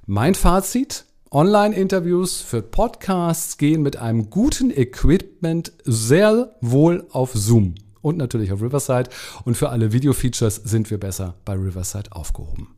Mein 0.06 0.36
Fazit, 0.36 1.04
Online-Interviews 1.30 2.40
für 2.40 2.62
Podcasts 2.62 3.58
gehen 3.58 3.82
mit 3.82 3.98
einem 3.98 4.30
guten 4.30 4.70
Equipment 4.70 5.72
sehr 5.84 6.56
wohl 6.62 7.06
auf 7.10 7.34
Zoom 7.34 7.74
und 8.00 8.16
natürlich 8.16 8.50
auf 8.50 8.62
Riverside. 8.62 9.10
Und 9.44 9.56
für 9.56 9.68
alle 9.68 9.92
Video-Features 9.92 10.56
sind 10.56 10.90
wir 10.90 10.98
besser 10.98 11.34
bei 11.44 11.52
Riverside 11.52 12.12
aufgehoben. 12.12 12.68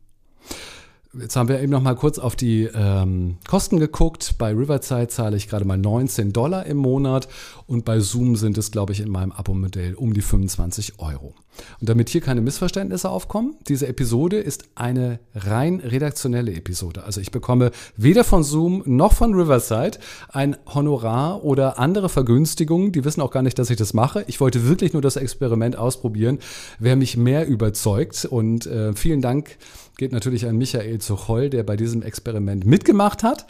Jetzt 1.19 1.35
haben 1.35 1.49
wir 1.49 1.59
eben 1.59 1.73
noch 1.73 1.81
mal 1.81 1.95
kurz 1.95 2.19
auf 2.19 2.37
die 2.37 2.69
ähm, 2.73 3.35
Kosten 3.45 3.81
geguckt. 3.81 4.35
Bei 4.37 4.51
Riverside 4.51 5.09
zahle 5.09 5.35
ich 5.35 5.49
gerade 5.49 5.65
mal 5.65 5.77
19 5.77 6.31
Dollar 6.31 6.65
im 6.65 6.77
Monat 6.77 7.27
und 7.67 7.83
bei 7.83 7.99
Zoom 7.99 8.37
sind 8.37 8.57
es, 8.57 8.71
glaube 8.71 8.93
ich, 8.93 9.01
in 9.01 9.09
meinem 9.09 9.33
Abo-Modell 9.33 9.95
um 9.95 10.13
die 10.13 10.21
25 10.21 10.99
Euro. 10.99 11.33
Und 11.81 11.89
damit 11.89 12.07
hier 12.09 12.21
keine 12.21 12.39
Missverständnisse 12.39 13.09
aufkommen, 13.09 13.55
diese 13.67 13.87
Episode 13.87 14.37
ist 14.37 14.69
eine 14.75 15.19
rein 15.35 15.81
redaktionelle 15.81 16.53
Episode. 16.53 17.03
Also 17.03 17.19
ich 17.19 17.31
bekomme 17.31 17.71
weder 17.97 18.23
von 18.23 18.43
Zoom 18.43 18.81
noch 18.85 19.11
von 19.11 19.33
Riverside 19.33 19.97
ein 20.29 20.55
Honorar 20.73 21.43
oder 21.43 21.77
andere 21.77 22.07
Vergünstigungen. 22.07 22.93
Die 22.93 23.03
wissen 23.03 23.19
auch 23.19 23.31
gar 23.31 23.43
nicht, 23.43 23.59
dass 23.59 23.69
ich 23.69 23.75
das 23.75 23.93
mache. 23.93 24.23
Ich 24.27 24.39
wollte 24.39 24.65
wirklich 24.67 24.93
nur 24.93 25.01
das 25.01 25.17
Experiment 25.17 25.75
ausprobieren. 25.75 26.39
Wer 26.79 26.95
mich 26.95 27.17
mehr 27.17 27.47
überzeugt 27.47 28.23
und 28.23 28.65
äh, 28.65 28.93
vielen 28.93 29.21
Dank 29.21 29.57
geht 30.01 30.13
natürlich 30.13 30.47
an 30.47 30.57
Michael 30.57 30.97
Zucholl, 30.97 31.51
der 31.51 31.61
bei 31.61 31.75
diesem 31.75 32.01
Experiment 32.01 32.65
mitgemacht 32.65 33.21
hat. 33.21 33.45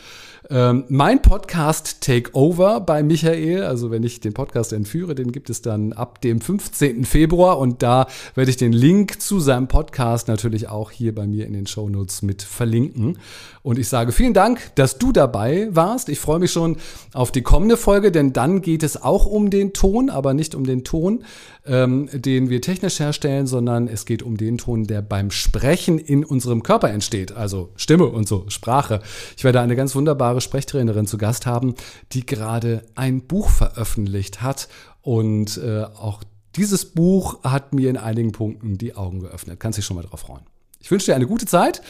Ähm, 0.49 0.85
mein 0.89 1.21
Podcast 1.21 2.01
Takeover 2.01 2.81
bei 2.81 3.03
Michael, 3.03 3.63
also 3.63 3.91
wenn 3.91 4.03
ich 4.03 4.19
den 4.19 4.33
Podcast 4.33 4.73
entführe, 4.73 5.13
den 5.13 5.31
gibt 5.31 5.49
es 5.49 5.61
dann 5.61 5.93
ab 5.93 6.19
dem 6.21 6.41
15. 6.41 7.05
Februar 7.05 7.59
und 7.59 7.83
da 7.83 8.07
werde 8.33 8.49
ich 8.49 8.57
den 8.57 8.73
Link 8.73 9.21
zu 9.21 9.39
seinem 9.39 9.67
Podcast 9.67 10.27
natürlich 10.27 10.67
auch 10.67 10.89
hier 10.89 11.13
bei 11.13 11.27
mir 11.27 11.45
in 11.45 11.53
den 11.53 11.67
Show 11.67 11.89
Notes 11.89 12.23
mit 12.23 12.41
verlinken. 12.41 13.19
Und 13.63 13.77
ich 13.77 13.87
sage 13.87 14.11
vielen 14.11 14.33
Dank, 14.33 14.71
dass 14.75 14.97
du 14.97 15.11
dabei 15.11 15.67
warst. 15.71 16.09
Ich 16.09 16.19
freue 16.19 16.39
mich 16.39 16.51
schon 16.51 16.77
auf 17.13 17.31
die 17.31 17.43
kommende 17.43 17.77
Folge, 17.77 18.11
denn 18.11 18.33
dann 18.33 18.61
geht 18.61 18.81
es 18.81 19.01
auch 19.01 19.27
um 19.27 19.51
den 19.51 19.73
Ton, 19.73 20.09
aber 20.09 20.33
nicht 20.33 20.55
um 20.55 20.65
den 20.65 20.83
Ton, 20.83 21.23
ähm, 21.67 22.09
den 22.11 22.49
wir 22.49 22.61
technisch 22.61 22.99
herstellen, 22.99 23.45
sondern 23.45 23.87
es 23.87 24.05
geht 24.05 24.23
um 24.23 24.37
den 24.37 24.57
Ton, 24.57 24.87
der 24.87 25.03
beim 25.03 25.29
Sprechen 25.29 25.99
in 25.99 26.25
unserem 26.25 26.63
Körper 26.63 26.89
entsteht, 26.89 27.33
also 27.33 27.69
Stimme 27.75 28.07
und 28.07 28.27
so, 28.27 28.45
Sprache. 28.47 29.01
Ich 29.37 29.43
werde 29.43 29.61
eine 29.61 29.75
ganz 29.75 29.93
wunderbare 30.32 30.41
Sprechtrainerin 30.41 31.07
zu 31.07 31.17
Gast 31.17 31.45
haben, 31.45 31.75
die 32.13 32.25
gerade 32.25 32.84
ein 32.95 33.21
Buch 33.21 33.49
veröffentlicht 33.49 34.41
hat 34.41 34.69
und 35.01 35.57
äh, 35.57 35.84
auch 35.84 36.23
dieses 36.55 36.86
Buch 36.86 37.43
hat 37.43 37.73
mir 37.73 37.89
in 37.89 37.97
einigen 37.97 38.32
Punkten 38.32 38.77
die 38.77 38.95
Augen 38.95 39.19
geöffnet. 39.19 39.59
Kannst 39.59 39.77
dich 39.77 39.86
schon 39.86 39.95
mal 39.95 40.03
drauf 40.03 40.21
freuen. 40.21 40.43
Ich 40.79 40.91
wünsche 40.91 41.07
dir 41.07 41.15
eine 41.15 41.27
gute 41.27 41.45
Zeit. 41.45 41.82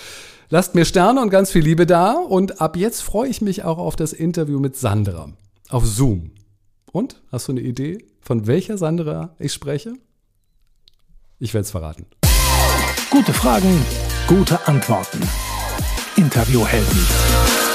Lasst 0.49 0.75
mir 0.75 0.85
Sterne 0.85 1.21
und 1.21 1.29
ganz 1.29 1.51
viel 1.51 1.63
Liebe 1.63 1.87
da. 1.87 2.13
Und 2.13 2.61
ab 2.61 2.77
jetzt 2.77 3.01
freue 3.01 3.27
ich 3.27 3.41
mich 3.41 3.63
auch 3.63 3.79
auf 3.79 3.95
das 3.95 4.13
Interview 4.13 4.59
mit 4.59 4.75
Sandra 4.75 5.29
auf 5.69 5.85
Zoom. 5.85 6.31
Und 6.91 7.21
hast 7.31 7.47
du 7.47 7.53
eine 7.53 7.61
Idee, 7.61 8.05
von 8.21 8.45
welcher 8.45 8.77
Sandra 8.77 9.35
ich 9.39 9.51
spreche? 9.51 9.93
Ich 11.39 11.53
werde 11.55 11.63
es 11.63 11.71
verraten. 11.71 12.05
Gute 13.09 13.33
Fragen, 13.33 13.83
gute 14.27 14.67
Antworten. 14.67 15.21
Interviewhelden. 16.17 17.70